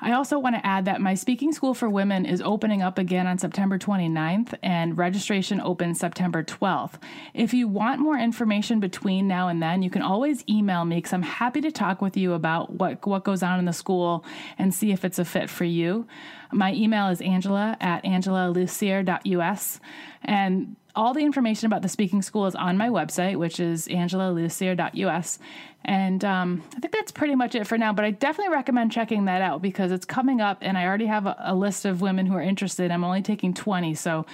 I 0.00 0.12
also 0.12 0.38
want 0.38 0.54
to 0.54 0.64
add 0.64 0.84
that 0.84 1.00
my 1.00 1.14
speaking 1.14 1.52
school 1.52 1.74
for 1.74 1.90
women 1.90 2.24
is 2.24 2.40
opening 2.40 2.82
up 2.82 2.98
again 2.98 3.26
on 3.26 3.38
September 3.38 3.78
29th 3.78 4.54
and 4.62 4.96
registration 4.96 5.60
opens 5.60 5.98
September 5.98 6.44
12th. 6.44 6.94
If 7.34 7.52
you 7.52 7.66
want 7.66 8.00
more 8.00 8.16
information 8.16 8.78
between 8.78 9.26
now 9.26 9.48
and 9.48 9.60
then, 9.60 9.82
you 9.82 9.90
can 9.90 10.02
always 10.02 10.44
email 10.48 10.84
me 10.84 10.96
because 10.96 11.12
I'm 11.12 11.22
happy 11.22 11.60
to 11.62 11.72
talk 11.72 12.00
with 12.00 12.16
you 12.16 12.34
about 12.34 12.74
what, 12.74 13.04
what 13.06 13.24
goes 13.24 13.42
on 13.42 13.58
in 13.58 13.64
the 13.64 13.72
school 13.72 14.24
and 14.56 14.72
see 14.72 14.92
if 14.92 15.04
it's 15.04 15.18
a 15.18 15.24
fit 15.24 15.50
for 15.50 15.64
you. 15.64 16.06
My 16.52 16.72
email 16.74 17.08
is 17.08 17.20
angela 17.20 17.76
at 17.80 18.04
angelalussier.us. 18.04 19.80
And 20.22 20.76
all 20.94 21.14
the 21.14 21.20
information 21.20 21.66
about 21.66 21.82
the 21.82 21.88
speaking 21.88 22.22
school 22.22 22.46
is 22.46 22.54
on 22.54 22.76
my 22.76 22.88
website, 22.88 23.36
which 23.36 23.60
is 23.60 23.88
angelalussier.us. 23.88 25.38
And 25.88 26.22
um, 26.22 26.62
I 26.76 26.80
think 26.80 26.92
that's 26.92 27.10
pretty 27.10 27.34
much 27.34 27.54
it 27.54 27.66
for 27.66 27.78
now, 27.78 27.94
but 27.94 28.04
I 28.04 28.10
definitely 28.10 28.52
recommend 28.52 28.92
checking 28.92 29.24
that 29.24 29.40
out 29.40 29.62
because 29.62 29.90
it's 29.90 30.04
coming 30.04 30.38
up 30.38 30.58
and 30.60 30.76
I 30.76 30.84
already 30.84 31.06
have 31.06 31.24
a, 31.24 31.34
a 31.38 31.54
list 31.54 31.86
of 31.86 32.02
women 32.02 32.26
who 32.26 32.34
are 32.34 32.42
interested. 32.42 32.90
I'm 32.90 33.04
only 33.04 33.22
taking 33.22 33.54
20, 33.54 33.94
so 33.94 34.26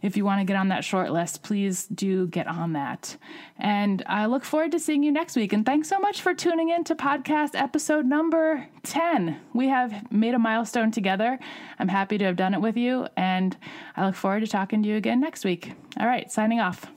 if 0.00 0.16
you 0.16 0.24
want 0.24 0.40
to 0.40 0.44
get 0.44 0.56
on 0.56 0.68
that 0.68 0.84
short 0.84 1.12
list, 1.12 1.42
please 1.42 1.86
do 1.86 2.26
get 2.28 2.46
on 2.46 2.72
that. 2.72 3.18
And 3.58 4.02
I 4.06 4.24
look 4.24 4.42
forward 4.42 4.72
to 4.72 4.80
seeing 4.80 5.02
you 5.02 5.12
next 5.12 5.36
week. 5.36 5.52
And 5.52 5.66
thanks 5.66 5.86
so 5.86 5.98
much 5.98 6.22
for 6.22 6.32
tuning 6.32 6.70
in 6.70 6.82
to 6.84 6.94
podcast 6.94 7.54
episode 7.54 8.06
number 8.06 8.66
10. 8.82 9.38
We 9.52 9.68
have 9.68 10.10
made 10.10 10.32
a 10.32 10.38
milestone 10.38 10.90
together. 10.90 11.38
I'm 11.78 11.88
happy 11.88 12.16
to 12.16 12.24
have 12.24 12.36
done 12.36 12.54
it 12.54 12.62
with 12.62 12.78
you. 12.78 13.06
And 13.18 13.54
I 13.96 14.06
look 14.06 14.14
forward 14.14 14.40
to 14.40 14.46
talking 14.46 14.82
to 14.82 14.88
you 14.88 14.96
again 14.96 15.20
next 15.20 15.44
week. 15.44 15.74
All 16.00 16.06
right, 16.06 16.32
signing 16.32 16.58
off. 16.58 16.92